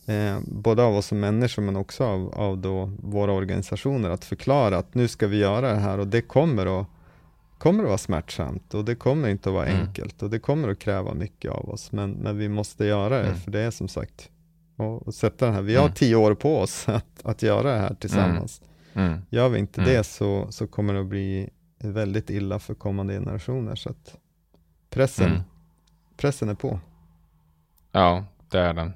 eh, 0.06 0.38
både 0.46 0.82
av 0.82 0.96
oss 0.96 1.06
som 1.06 1.20
människor 1.20 1.62
men 1.62 1.76
också 1.76 2.04
av, 2.04 2.34
av 2.34 2.58
då 2.58 2.90
våra 3.02 3.32
organisationer, 3.32 4.10
att 4.10 4.24
förklara 4.24 4.78
att 4.78 4.94
nu 4.94 5.08
ska 5.08 5.26
vi 5.26 5.36
göra 5.36 5.72
det 5.72 5.80
här 5.80 5.98
och 5.98 6.06
det 6.06 6.20
kommer 6.20 6.80
att, 6.80 6.86
kommer 7.58 7.82
att 7.82 7.88
vara 7.88 7.98
smärtsamt 7.98 8.74
och 8.74 8.84
det 8.84 8.94
kommer 8.94 9.28
inte 9.28 9.48
att 9.48 9.54
vara 9.54 9.66
mm. 9.66 9.86
enkelt 9.86 10.22
och 10.22 10.30
det 10.30 10.38
kommer 10.38 10.68
att 10.68 10.78
kräva 10.78 11.14
mycket 11.14 11.50
av 11.50 11.68
oss, 11.70 11.92
men, 11.92 12.10
men 12.10 12.38
vi 12.38 12.48
måste 12.48 12.84
göra 12.84 13.18
det, 13.18 13.26
mm. 13.26 13.40
för 13.40 13.50
det 13.50 13.60
är 13.60 13.70
som 13.70 13.88
sagt, 13.88 14.28
och, 14.76 15.06
och 15.06 15.14
sätta 15.14 15.46
den 15.46 15.54
här, 15.54 15.62
vi 15.62 15.74
har 15.74 15.84
mm. 15.84 15.94
tio 15.94 16.16
år 16.16 16.34
på 16.34 16.58
oss 16.58 16.88
att, 16.88 17.06
att 17.22 17.42
göra 17.42 17.72
det 17.72 17.78
här 17.78 17.94
tillsammans. 17.94 18.60
Mm. 18.60 19.06
Mm. 19.06 19.20
Gör 19.30 19.48
vi 19.48 19.58
inte 19.58 19.80
mm. 19.80 19.94
det 19.94 20.04
så, 20.04 20.46
så 20.50 20.66
kommer 20.66 20.94
det 20.94 21.00
att 21.00 21.06
bli 21.06 21.50
väldigt 21.84 22.30
illa 22.30 22.58
för 22.58 22.74
kommande 22.74 23.14
generationer. 23.14 23.74
Så 23.74 23.90
att 23.90 24.16
pressen, 24.90 25.30
mm. 25.30 25.42
pressen 26.16 26.48
är 26.48 26.54
på. 26.54 26.80
Ja, 27.92 28.24
det 28.50 28.58
är 28.58 28.72
den. 28.72 28.92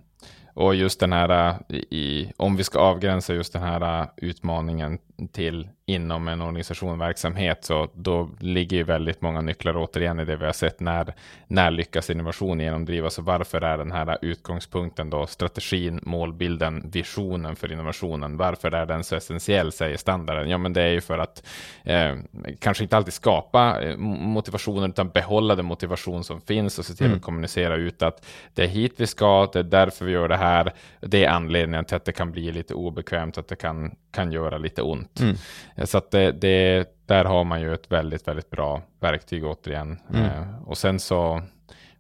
Och 0.55 0.75
just 0.75 1.01
den 1.01 1.13
här, 1.13 1.61
äh, 1.69 1.77
i, 1.77 2.33
om 2.37 2.57
vi 2.57 2.65
ska 2.65 2.79
avgränsa 2.79 3.35
just 3.35 3.53
den 3.53 3.63
här 3.63 4.01
äh, 4.01 4.09
utmaningen 4.17 4.99
till 5.33 5.69
inom 5.87 6.29
en 6.29 6.43
organisation 6.43 6.99
verksamhet 6.99 7.65
så 7.65 7.89
då 7.95 8.31
ligger 8.41 8.77
ju 8.77 8.83
väldigt 8.83 9.23
många 9.23 9.41
nycklar 9.41 9.77
återigen 9.77 10.21
i 10.21 10.25
det 10.25 10.37
vi 10.37 10.45
har 10.45 10.53
sett 10.53 10.81
när, 10.81 11.15
när 11.47 11.71
lyckas 11.71 12.11
innovation 12.11 12.61
genomdrivas 12.61 13.19
och 13.19 13.25
varför 13.25 13.61
är 13.61 13.79
den 13.79 13.93
här 13.93 14.19
utgångspunkten 14.23 15.11
då 15.11 15.27
strategin, 15.27 16.01
målbilden, 16.03 16.91
visionen 16.91 17.57
för 17.57 17.73
innovationen, 17.73 18.37
varför 18.37 18.75
är 18.75 18.87
den 18.87 19.05
så 19.05 19.17
essentiell 19.17 19.73
säger 19.73 19.97
standarden? 19.97 20.49
Ja 20.49 20.59
men 20.59 20.73
det 20.73 20.83
är 20.83 20.91
ju 20.91 21.01
för 21.01 21.19
att 21.19 21.47
eh, 21.85 22.17
kanske 22.59 22.85
inte 22.85 22.97
alltid 22.97 23.15
skapa 23.15 23.83
eh, 23.83 23.97
motivationen 23.97 24.91
utan 24.91 25.09
behålla 25.09 25.55
den 25.55 25.67
motivation 25.67 26.25
som 26.25 26.41
finns 26.41 26.79
och 26.79 26.85
se 26.85 26.95
till 26.95 27.07
mm. 27.07 27.19
att 27.19 27.25
kommunicera 27.25 27.77
ut 27.77 28.03
att 28.03 28.27
det 28.55 28.65
är 28.65 28.69
hit 28.69 28.95
vi 28.97 29.07
ska, 29.07 29.49
det 29.53 29.59
är 29.59 29.63
därför 29.63 30.05
vi 30.05 30.13
gör 30.13 30.29
det 30.29 30.37
här, 30.37 30.73
det 31.01 31.25
är 31.25 31.29
anledningen 31.29 31.85
till 31.85 31.97
att 31.97 32.05
det 32.05 32.13
kan 32.13 32.33
bli 32.33 32.53
lite 32.53 32.75
obekvämt, 32.75 33.39
att 33.39 33.49
det 33.49 33.57
kan, 33.57 33.95
kan 34.11 34.33
göra 34.33 34.59
lite 34.59 34.83
ont. 34.83 35.21
Mm. 35.21 35.37
Så 35.85 35.99
att 35.99 36.11
det, 36.11 36.33
det, 36.33 36.89
där 37.07 37.25
har 37.25 37.45
man 37.45 37.61
ju 37.61 37.75
ett 37.75 37.93
väldigt, 37.93 38.29
väldigt 38.29 38.51
bra 38.51 38.83
verktyg 39.01 39.45
återigen. 39.45 39.99
Mm. 40.11 40.25
Eh, 40.25 40.63
och 40.67 40.79
sen 40.79 41.01
så 41.01 41.43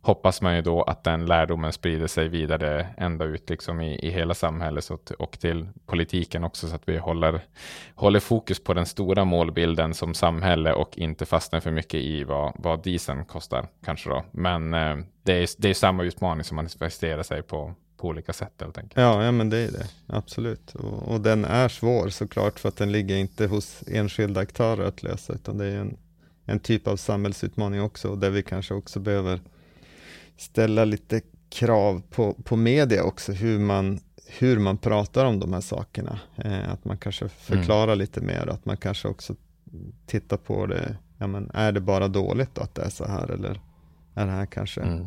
hoppas 0.00 0.42
man 0.42 0.56
ju 0.56 0.62
då 0.62 0.82
att 0.82 1.04
den 1.04 1.26
lärdomen 1.26 1.72
sprider 1.72 2.06
sig 2.06 2.28
vidare 2.28 2.86
ända 2.96 3.24
ut 3.24 3.50
liksom 3.50 3.80
i, 3.80 3.98
i 3.98 4.11
hela 4.11 4.34
samhället 4.34 4.84
så 4.84 4.98
och 5.18 5.38
till 5.38 5.68
politiken 5.86 6.44
också 6.44 6.68
så 6.68 6.74
att 6.74 6.88
vi 6.88 6.98
håller, 6.98 7.40
håller 7.94 8.20
fokus 8.20 8.64
på 8.64 8.74
den 8.74 8.86
stora 8.86 9.24
målbilden 9.24 9.94
som 9.94 10.14
samhälle 10.14 10.72
och 10.72 10.98
inte 10.98 11.26
fastnar 11.26 11.61
för 11.61 11.70
mycket 11.70 12.00
i 12.00 12.24
vad, 12.24 12.52
vad 12.56 12.82
dieseln 12.82 13.24
kostar 13.24 13.66
kanske 13.84 14.11
då. 14.11 14.24
Men 14.30 14.74
eh, 14.74 14.96
det, 15.22 15.32
är, 15.32 15.48
det 15.59 15.70
är 15.70 15.74
samma 15.74 16.02
utmaning 16.02 16.44
som 16.44 16.56
manifesterar 16.56 17.22
sig 17.22 17.42
på, 17.42 17.74
på 17.99 18.09
olika 18.09 18.32
sätt 18.32 18.53
helt 18.61 18.78
enkelt. 18.78 19.01
Ja, 19.01 19.24
ja 19.24 19.32
men 19.32 19.51
det 19.51 19.59
är 19.59 19.70
det, 19.72 19.86
absolut. 20.07 20.74
Och, 20.74 21.03
och, 21.03 21.20
den 21.20 21.44
är 21.44 21.68
svår 21.68 22.09
såklart 22.09 22.59
för 22.59 22.68
att 22.68 22.76
den 22.76 22.92
ligger 22.92 23.16
inte 23.16 23.46
hos 23.46 23.82
enskilda 23.86 24.40
aktörer 24.40 24.84
att 24.84 25.03
lösa, 25.03 25.32
utan 25.32 25.59
det 25.59 25.64
är 25.66 25.76
en, 25.76 25.96
en 26.44 26.61
typ 26.61 26.86
av 26.86 26.96
samhällsutmaning 26.96 27.82
också, 27.82 28.16
där 28.16 28.30
vi 28.30 28.42
kanske 28.42 28.74
också 28.74 29.01
behöver 29.01 29.40
ställa 30.36 30.84
lite 30.84 31.20
krav 31.51 32.03
på, 32.11 32.34
på 32.34 32.57
media 32.57 33.05
också, 33.05 33.32
hur 33.32 33.59
man, 33.59 34.01
hur 34.38 34.59
man 34.59 34.78
pratar 34.78 35.24
om 35.24 35.40
de 35.40 35.53
här 35.53 35.61
sakerna. 35.61 36.20
Eh, 36.36 36.72
att 36.72 36.84
man 36.84 36.99
kanske 36.99 37.28
förklarar 37.28 37.92
mm. 37.92 37.99
lite 37.99 38.20
mer, 38.20 38.46
att 38.46 38.64
man 38.64 38.76
kanske 38.76 39.09
också 39.09 39.34
tittar 40.07 40.36
på 40.36 40.66
det, 40.66 40.96
ja 41.18 41.26
men 41.26 41.51
är 41.55 41.72
det 41.72 41.80
bara 41.80 42.09
dåligt 42.09 42.59
att 42.59 42.74
det 42.74 42.82
är 42.82 42.90
så 42.90 43.05
här, 43.05 43.30
eller 43.30 43.61
är 44.14 44.26
det 44.26 44.32
här 44.32 44.46
kanske 44.46 44.80
mm 44.80 45.07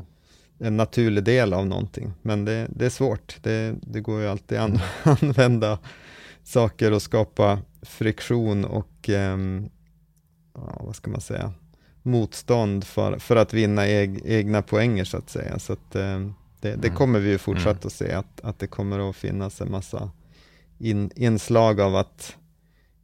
en 0.64 0.78
naturlig 0.78 1.24
del 1.24 1.54
av 1.54 1.68
någonting. 1.68 2.14
Men 2.22 2.46
det, 2.46 2.68
det 2.70 2.86
är 2.86 2.90
svårt. 2.90 3.38
Det, 3.42 3.76
det, 3.82 4.02
går 4.02 4.22
ju 4.22 4.28
alltid 4.28 4.58
att 4.58 4.70
mm. 4.70 4.82
använda 5.22 5.80
saker 6.44 6.92
och 6.92 7.02
skapa 7.02 7.60
friktion 7.82 8.66
och 8.66 9.10
eh, 9.10 9.38
ja, 10.54 10.82
vad 10.84 10.96
ska 10.96 11.12
man 11.12 11.22
säga, 11.22 11.54
motstånd 12.02 12.84
för, 12.84 13.20
för 13.20 13.36
att 13.36 13.54
vinna 13.54 13.88
eg, 13.88 14.22
egna 14.26 14.62
poänger 14.62 15.04
så 15.04 15.18
att 15.18 15.30
säga. 15.30 15.60
Så 15.60 15.74
att, 15.74 15.96
eh, 15.96 16.20
det, 16.60 16.76
det, 16.76 16.88
mm. 16.88 16.96
kommer 16.96 17.20
vi 17.20 17.30
ju 17.30 17.38
fortsätta 17.38 17.70
mm. 17.72 17.88
att 17.88 17.94
se, 17.94 18.12
att, 18.12 18.42
att 18.42 18.60
det 18.60 18.68
kommer 18.68 19.10
att 19.10 19.16
finnas 19.16 19.62
en 19.62 19.72
massa 19.72 20.12
in, 20.80 21.12
inslag 21.16 21.82
av 21.82 21.96
att 21.96 22.36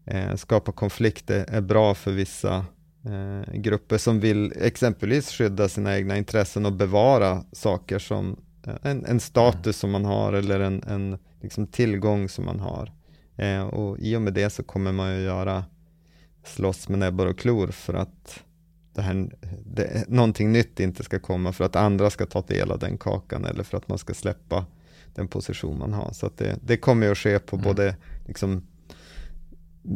eh, 0.05 0.35
skapa 0.35 0.71
konflikter 0.71 1.45
är 1.49 1.61
bra 1.61 1.95
för 1.95 2.11
vissa 2.11 2.65
eh, 3.07 3.53
grupper 3.53 3.97
som 3.97 4.19
vill 4.19 4.53
exempelvis 4.61 5.31
skydda 5.31 5.69
sina 5.69 5.97
egna 5.97 6.17
intressen 6.17 6.65
och 6.65 6.73
bevara 6.73 7.43
saker 7.51 7.99
som 7.99 8.39
eh, 8.67 8.75
en, 8.81 9.05
en 9.05 9.19
status 9.19 9.77
som 9.77 9.91
man 9.91 10.05
har 10.05 10.33
eller 10.33 10.59
en, 10.59 10.83
en 10.83 11.17
liksom 11.41 11.67
tillgång 11.67 12.29
som 12.29 12.45
man 12.45 12.59
har. 12.59 12.91
Eh, 13.35 13.61
och 13.61 13.99
i 13.99 14.15
och 14.15 14.21
med 14.21 14.33
det 14.33 14.49
så 14.49 14.63
kommer 14.63 14.91
man 14.91 15.15
ju 15.15 15.21
göra 15.21 15.65
slåss 16.43 16.89
med 16.89 16.99
näbbar 16.99 17.25
och 17.25 17.39
klor 17.39 17.67
för 17.67 17.93
att 17.93 18.43
det 18.93 19.01
här, 19.01 19.29
det, 19.65 20.09
någonting 20.09 20.51
nytt 20.51 20.79
inte 20.79 21.03
ska 21.03 21.19
komma 21.19 21.53
för 21.53 21.65
att 21.65 21.75
andra 21.75 22.09
ska 22.09 22.25
ta 22.25 22.41
del 22.41 22.71
av 22.71 22.79
den 22.79 22.97
kakan 22.97 23.45
eller 23.45 23.63
för 23.63 23.77
att 23.77 23.89
man 23.89 23.97
ska 23.97 24.13
släppa 24.13 24.65
den 25.15 25.27
position 25.27 25.79
man 25.79 25.93
har. 25.93 26.11
Så 26.13 26.29
det, 26.37 26.59
det 26.63 26.77
kommer 26.77 27.11
att 27.11 27.17
ske 27.17 27.39
på 27.39 27.55
mm. 27.55 27.63
både 27.63 27.95
liksom, 28.25 28.67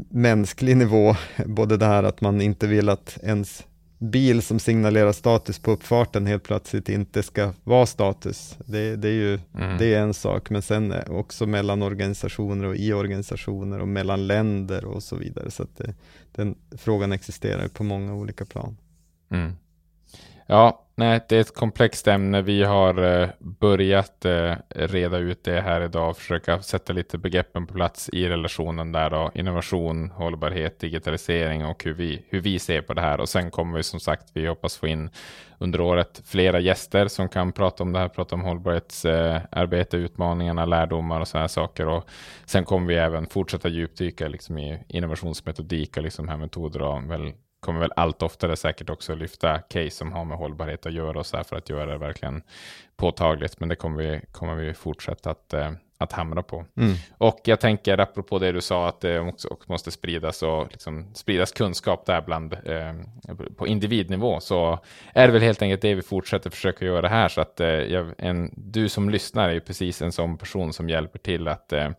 mänsklig 0.09 0.77
nivå, 0.77 1.15
både 1.45 1.77
det 1.77 1.85
här 1.85 2.03
att 2.03 2.21
man 2.21 2.41
inte 2.41 2.67
vill 2.67 2.89
att 2.89 3.17
ens 3.23 3.63
bil 3.97 4.41
som 4.41 4.59
signalerar 4.59 5.11
status 5.11 5.59
på 5.59 5.71
uppfarten 5.71 6.27
helt 6.27 6.43
plötsligt 6.43 6.89
inte 6.89 7.23
ska 7.23 7.53
vara 7.63 7.85
status. 7.85 8.57
Det, 8.65 8.95
det 8.95 9.07
är 9.07 9.13
ju 9.13 9.39
mm. 9.55 9.77
det 9.77 9.93
är 9.93 10.01
en 10.01 10.13
sak, 10.13 10.49
men 10.49 10.61
sen 10.61 10.93
också 11.07 11.45
mellan 11.45 11.81
organisationer 11.81 12.65
och 12.65 12.75
i 12.75 12.93
organisationer 12.93 13.79
och 13.79 13.87
mellan 13.87 14.27
länder 14.27 14.85
och 14.85 15.03
så 15.03 15.15
vidare. 15.15 15.51
Så 15.51 15.63
att 15.63 15.77
det, 15.77 15.93
den 16.31 16.55
frågan 16.71 17.11
existerar 17.11 17.67
på 17.67 17.83
många 17.83 18.13
olika 18.13 18.45
plan. 18.45 18.77
Mm. 19.31 19.51
Ja, 20.51 20.85
nej, 20.95 21.19
det 21.29 21.35
är 21.37 21.41
ett 21.41 21.55
komplext 21.55 22.07
ämne. 22.07 22.41
Vi 22.41 22.63
har 22.63 23.21
eh, 23.21 23.29
börjat 23.39 24.25
eh, 24.25 24.55
reda 24.69 25.17
ut 25.17 25.43
det 25.43 25.61
här 25.61 25.81
idag 25.81 26.09
och 26.09 26.17
försöka 26.17 26.61
sätta 26.61 26.93
lite 26.93 27.17
begreppen 27.17 27.67
på 27.67 27.73
plats 27.73 28.09
i 28.13 28.29
relationen 28.29 28.91
där 28.91 29.09
då. 29.09 29.31
Innovation, 29.33 30.09
hållbarhet, 30.09 30.79
digitalisering 30.79 31.65
och 31.65 31.83
hur 31.83 31.93
vi, 31.93 32.25
hur 32.29 32.41
vi 32.41 32.59
ser 32.59 32.81
på 32.81 32.93
det 32.93 33.01
här. 33.01 33.19
Och 33.19 33.29
sen 33.29 33.51
kommer 33.51 33.77
vi 33.77 33.83
som 33.83 33.99
sagt, 33.99 34.31
vi 34.33 34.47
hoppas 34.47 34.77
få 34.77 34.87
in 34.87 35.09
under 35.59 35.81
året 35.81 36.21
flera 36.25 36.59
gäster 36.59 37.07
som 37.07 37.29
kan 37.29 37.51
prata 37.51 37.83
om 37.83 37.93
det 37.93 37.99
här, 37.99 38.07
prata 38.07 38.35
om 38.35 38.41
hållbarhetsarbete, 38.41 39.97
eh, 39.97 40.03
utmaningarna, 40.03 40.65
lärdomar 40.65 41.19
och 41.19 41.27
sådana 41.27 41.47
saker. 41.47 41.87
Och 41.87 42.09
sen 42.45 42.65
kommer 42.65 42.87
vi 42.87 42.95
även 42.95 43.27
fortsätta 43.27 43.69
djupdyka 43.69 44.27
liksom 44.27 44.57
i 44.57 44.83
innovationsmetodik 44.87 45.97
och 45.97 46.03
liksom 46.03 46.27
här 46.27 46.37
metoder 46.37 46.81
och 46.81 47.11
väl 47.11 47.33
kommer 47.61 47.79
väl 47.79 47.93
allt 47.95 48.23
oftare 48.23 48.55
säkert 48.55 48.89
också 48.89 49.15
lyfta 49.15 49.59
case 49.59 49.91
som 49.91 50.11
har 50.11 50.25
med 50.25 50.37
hållbarhet 50.37 50.85
att 50.85 50.93
göra 50.93 51.19
och 51.19 51.25
så 51.25 51.37
här 51.37 51.43
för 51.43 51.55
att 51.55 51.69
göra 51.69 51.85
det 51.91 51.97
verkligen 51.97 52.43
påtagligt. 52.95 53.59
Men 53.59 53.69
det 53.69 53.75
kommer 53.75 54.03
vi, 54.03 54.21
kommer 54.31 54.55
vi 54.55 54.73
fortsätta 54.73 55.31
att 55.31 55.53
eh, 55.53 55.71
att 56.01 56.11
hamra 56.11 56.43
på. 56.43 56.65
Mm. 56.77 56.93
Och 57.17 57.39
jag 57.43 57.59
tänker, 57.59 57.97
apropå 57.97 58.39
det 58.39 58.51
du 58.51 58.61
sa, 58.61 58.87
att 58.87 59.01
det 59.01 59.19
också, 59.19 59.47
också 59.47 59.71
måste 59.71 59.91
spridas 59.91 60.43
och 60.43 60.67
liksom 60.71 61.15
spridas 61.15 61.51
kunskap 61.51 62.05
där 62.05 62.21
bland 62.21 62.53
eh, 62.53 62.93
på 63.57 63.67
individnivå, 63.67 64.39
så 64.39 64.79
är 65.13 65.27
det 65.27 65.33
väl 65.33 65.41
helt 65.41 65.61
enkelt 65.61 65.81
det 65.81 65.95
vi 65.95 66.01
fortsätter 66.01 66.49
försöka 66.49 66.85
göra 66.85 67.07
här. 67.07 67.27
Så 67.27 67.41
att 67.41 67.59
eh, 67.59 67.67
jag, 67.67 68.13
en, 68.17 68.51
du 68.55 68.89
som 68.89 69.09
lyssnar 69.09 69.49
är 69.49 69.53
ju 69.53 69.61
precis 69.61 70.01
en 70.01 70.11
sån 70.11 70.37
person 70.37 70.73
som 70.73 70.89
hjälper 70.89 71.19
till 71.19 71.47
att 71.47 71.73
eh, 71.73 71.89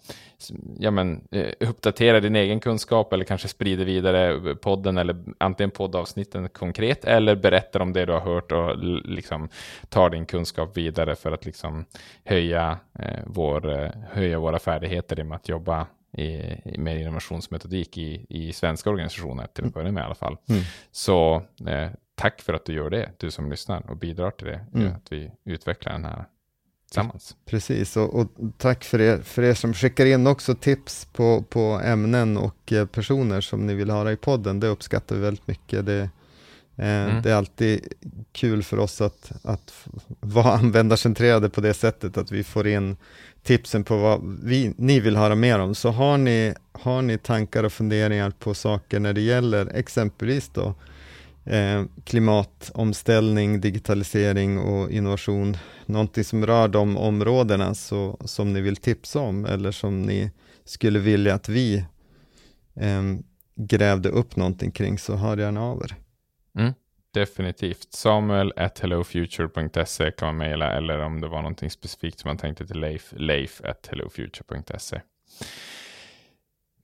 ja, 0.79 0.91
men, 0.91 1.29
eh, 1.31 1.53
uppdatera 1.61 2.21
din 2.21 2.37
egen 2.37 2.61
kunskap 2.61 3.13
eller 3.13 3.25
kanske 3.25 3.49
sprider 3.49 3.85
vidare 3.85 4.55
podden 4.55 4.99
eller 4.99 5.17
antingen 5.39 5.71
poddavsnitten 5.71 6.49
konkret 6.49 7.05
eller 7.05 7.37
berättar 7.37 7.81
om 7.81 7.93
det 7.93 8.05
du 8.05 8.13
har 8.13 8.21
hört 8.21 8.53
och 8.53 8.79
liksom 9.05 9.49
tar 9.89 10.11
din 10.11 10.27
kunskap 10.27 10.77
vidare 10.77 11.17
för 11.17 11.33
att 11.33 11.45
liksom 11.45 11.85
höja 12.25 12.79
eh, 12.99 13.21
vår 13.27 13.92
höja 14.11 14.39
våra 14.39 14.59
färdigheter 14.59 15.21
i 15.21 15.33
att 15.33 15.49
jobba 15.49 15.87
i, 16.13 16.41
med 16.79 17.01
innovationsmetodik 17.01 17.99
i, 17.99 18.27
i 18.29 18.53
svenska 18.53 18.91
organisationer, 18.91 19.47
till 19.47 19.51
att 19.51 19.59
mm. 19.59 19.71
börja 19.71 19.93
med 19.93 20.03
i 20.03 20.05
alla 20.05 20.15
fall. 20.15 20.37
Mm. 20.49 20.63
Så 20.91 21.43
eh, 21.67 21.91
tack 22.15 22.41
för 22.41 22.55
att 22.55 22.65
du 22.65 22.73
gör 22.73 22.91
det, 22.91 23.11
du 23.17 23.31
som 23.31 23.51
lyssnar 23.51 23.91
och 23.91 23.97
bidrar 23.97 24.31
till 24.31 24.47
det, 24.47 24.67
mm. 24.75 24.93
att 24.93 25.13
vi 25.13 25.31
utvecklar 25.45 25.93
den 25.93 26.05
här 26.05 26.25
tillsammans. 26.93 27.37
Precis, 27.45 27.97
och, 27.97 28.15
och, 28.15 28.29
tack 28.59 28.85
för 28.85 29.01
er, 29.01 29.19
för 29.19 29.43
er 29.43 29.55
som 29.55 29.75
skickar 29.75 30.07
in 30.07 30.27
också 30.27 30.55
tips 30.55 31.09
på, 31.13 31.43
på 31.43 31.61
ämnen 31.85 32.37
och 32.37 32.73
eh, 32.73 32.87
personer 32.87 33.41
som 33.41 33.67
ni 33.67 33.75
vill 33.75 33.91
höra 33.91 34.13
i 34.13 34.17
podden. 34.17 34.61
Det 34.61 34.67
uppskattar 34.67 35.17
vi 35.17 35.23
väldigt 35.23 35.47
mycket. 35.47 35.87
Det, 35.87 36.11
eh, 36.77 37.05
mm. 37.05 37.23
det 37.23 37.31
är 37.31 37.35
alltid 37.35 37.93
kul 38.33 38.63
för 38.63 38.79
oss 38.79 39.01
att, 39.01 39.33
att 39.43 39.73
vara 40.21 40.53
användarcentrerade 40.53 41.51
på 41.51 41.61
det 41.61 41.75
sättet, 41.75 42.17
att 42.17 42.33
vi 42.33 42.45
får 42.45 42.67
in 42.67 42.97
tipsen 43.43 43.85
på 43.85 43.97
vad 43.97 44.39
vi, 44.43 44.75
ni 44.77 45.01
vill 45.01 45.17
höra 45.17 45.35
mer 45.35 45.59
om. 45.59 45.75
Så 45.75 45.91
har 45.91 46.19
ni, 46.19 46.55
har 46.73 47.03
ni 47.03 47.19
tankar 47.19 47.65
och 47.65 47.73
funderingar 47.73 48.31
på 48.31 48.55
saker 48.55 49.01
när 49.01 49.13
det 49.13 49.21
gäller 49.21 49.67
exempelvis 49.75 50.49
då 50.49 50.75
eh, 51.45 51.85
klimatomställning, 52.05 53.61
digitalisering 53.61 54.59
och 54.59 54.91
innovation, 54.91 55.57
någonting 55.87 56.25
som 56.25 56.47
rör 56.47 56.69
de 56.69 56.97
områdena 56.97 57.75
så, 57.75 58.21
som 58.25 58.53
ni 58.53 58.61
vill 58.61 58.77
tipsa 58.77 59.21
om 59.21 59.45
eller 59.45 59.71
som 59.71 60.03
ni 60.03 60.31
skulle 60.65 60.99
vilja 60.99 61.35
att 61.35 61.49
vi 61.49 61.85
eh, 62.75 63.03
grävde 63.57 64.09
upp 64.09 64.37
någonting 64.37 64.71
kring 64.71 64.99
så 64.99 65.17
hör 65.17 65.37
gärna 65.37 65.63
av 65.63 65.83
er. 65.83 65.97
Mm, 66.59 66.73
definitivt. 67.15 67.93
Samuel 67.93 68.53
at 68.57 68.79
hellofuture.se 68.79 70.11
kan 70.11 70.27
man 70.29 70.37
mejla 70.37 70.73
eller 70.73 70.99
om 70.99 71.21
det 71.21 71.29
var 71.29 71.43
någonting 71.43 71.71
specifikt 71.71 72.19
som 72.19 72.29
man 72.29 72.39
tänkte 72.39 72.67
till 72.67 72.81
Leif, 72.81 73.13
leif 73.17 73.61
at 73.65 73.87
hellofuture.se. 73.91 75.01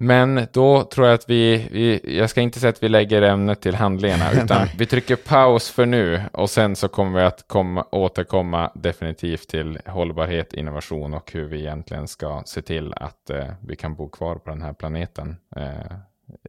Men 0.00 0.46
då 0.52 0.84
tror 0.84 1.06
jag 1.06 1.14
att 1.14 1.30
vi, 1.30 1.68
vi, 1.70 2.16
jag 2.18 2.30
ska 2.30 2.40
inte 2.40 2.60
säga 2.60 2.70
att 2.70 2.82
vi 2.82 2.88
lägger 2.88 3.22
ämnet 3.22 3.60
till 3.60 3.74
handlingarna, 3.74 4.32
utan 4.44 4.68
vi 4.78 4.86
trycker 4.86 5.16
paus 5.16 5.70
för 5.70 5.86
nu 5.86 6.22
och 6.32 6.50
sen 6.50 6.76
så 6.76 6.88
kommer 6.88 7.20
vi 7.20 7.26
att 7.26 7.48
komma, 7.48 7.86
återkomma 7.92 8.72
definitivt 8.74 9.48
till 9.48 9.78
hållbarhet, 9.86 10.54
innovation 10.54 11.14
och 11.14 11.32
hur 11.32 11.44
vi 11.44 11.58
egentligen 11.58 12.08
ska 12.08 12.42
se 12.46 12.62
till 12.62 12.94
att 12.94 13.30
eh, 13.30 13.46
vi 13.66 13.76
kan 13.76 13.94
bo 13.94 14.08
kvar 14.08 14.36
på 14.36 14.50
den 14.50 14.62
här 14.62 14.72
planeten 14.72 15.36
eh, 15.56 15.98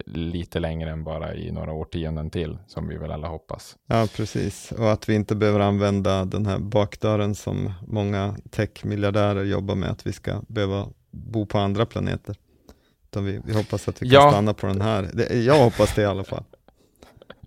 lite 0.06 0.60
längre 0.60 0.92
än 0.92 1.04
bara 1.04 1.36
i 1.36 1.52
några 1.52 1.74
årtionden 1.74 2.30
till, 2.30 2.58
som 2.68 2.88
vi 2.88 2.98
väl 2.98 3.12
alla 3.12 3.28
hoppas. 3.28 3.76
Ja, 3.88 4.08
precis, 4.16 4.72
och 4.72 4.92
att 4.92 5.10
vi 5.10 5.16
inte 5.16 5.36
behöver 5.36 5.60
använda 5.60 6.26
den 6.26 6.46
här 6.46 6.60
bakdörren 6.60 7.36
som 7.36 7.74
många 7.88 8.36
techmiljardärer 8.50 9.44
jobbar 9.44 9.76
med, 9.76 9.90
att 9.90 10.08
vi 10.08 10.14
ska 10.14 10.42
behöva 10.48 10.88
bo 11.12 11.46
på 11.46 11.58
andra 11.58 11.86
planeter. 11.86 12.36
Utan 13.12 13.26
vi, 13.26 13.42
vi 13.46 13.54
hoppas 13.54 13.88
att 13.88 14.02
vi 14.02 14.10
kan 14.10 14.22
ja. 14.22 14.32
stanna 14.32 14.54
på 14.54 14.68
den 14.68 14.82
här. 14.82 15.10
Det, 15.14 15.44
jag 15.44 15.64
hoppas 15.64 15.96
det 15.96 16.02
i 16.02 16.06
alla 16.06 16.24
fall. 16.24 16.44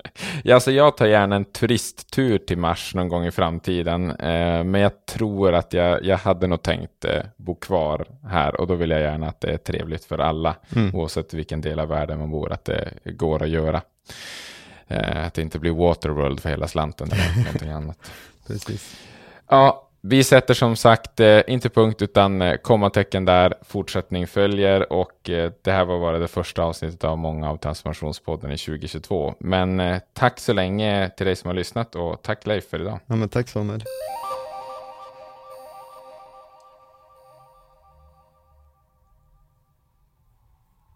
Ja, 0.44 0.54
alltså 0.54 0.70
jag 0.70 0.96
tar 0.96 1.06
gärna 1.06 1.36
en 1.36 1.44
turisttur 1.44 2.38
till 2.38 2.58
Mars 2.58 2.94
någon 2.94 3.08
gång 3.08 3.26
i 3.26 3.30
framtiden. 3.30 4.10
Eh, 4.10 4.64
men 4.64 4.80
jag 4.80 5.06
tror 5.06 5.54
att 5.54 5.72
jag, 5.72 6.04
jag 6.04 6.18
hade 6.18 6.46
nog 6.46 6.62
tänkt 6.62 7.04
eh, 7.04 7.22
bo 7.36 7.54
kvar 7.54 8.06
här 8.24 8.60
och 8.60 8.66
då 8.66 8.74
vill 8.74 8.90
jag 8.90 9.00
gärna 9.00 9.28
att 9.28 9.40
det 9.40 9.52
är 9.52 9.56
trevligt 9.56 10.04
för 10.04 10.18
alla, 10.18 10.54
mm. 10.76 10.94
oavsett 10.94 11.34
vilken 11.34 11.60
del 11.60 11.80
av 11.80 11.88
världen 11.88 12.18
man 12.18 12.30
bor, 12.30 12.52
att 12.52 12.64
det 12.64 12.88
går 13.04 13.42
att 13.42 13.48
göra. 13.48 13.82
Eh, 14.88 15.26
att 15.26 15.34
det 15.34 15.42
inte 15.42 15.58
blir 15.58 15.72
Waterworld 15.72 16.40
för 16.40 16.48
hela 16.48 16.68
slanten 16.68 17.08
eller 17.12 17.36
någonting 17.44 17.70
annat. 17.70 18.10
Precis. 18.46 18.96
Ja, 19.48 19.88
vi 20.04 20.24
sätter 20.24 20.54
som 20.54 20.76
sagt 20.76 21.20
eh, 21.20 21.40
inte 21.46 21.68
punkt 21.68 22.02
utan 22.02 22.42
eh, 22.42 22.56
kommatecken 22.56 23.24
där, 23.24 23.54
fortsättning 23.62 24.26
följer 24.26 24.92
och 24.92 25.30
eh, 25.30 25.52
det 25.62 25.72
här 25.72 25.84
var 25.84 26.00
bara 26.00 26.18
det 26.18 26.28
första 26.28 26.62
avsnittet 26.62 27.04
av 27.04 27.18
många 27.18 27.50
av 27.50 27.56
Transformationspodden 27.56 28.50
i 28.50 28.58
2022. 28.58 29.34
Men 29.38 30.00
tack 30.12 30.40
så 30.40 30.52
länge 30.52 31.10
till 31.16 31.26
dig 31.26 31.36
som 31.36 31.48
har 31.48 31.54
lyssnat 31.54 31.94
och 31.94 32.22
tack 32.22 32.46
Leif 32.46 32.68
för 32.68 32.80
idag. 32.80 33.00
Ja, 33.06 33.16
men 33.16 33.28
tack 33.28 33.48
Samuel. 33.48 33.84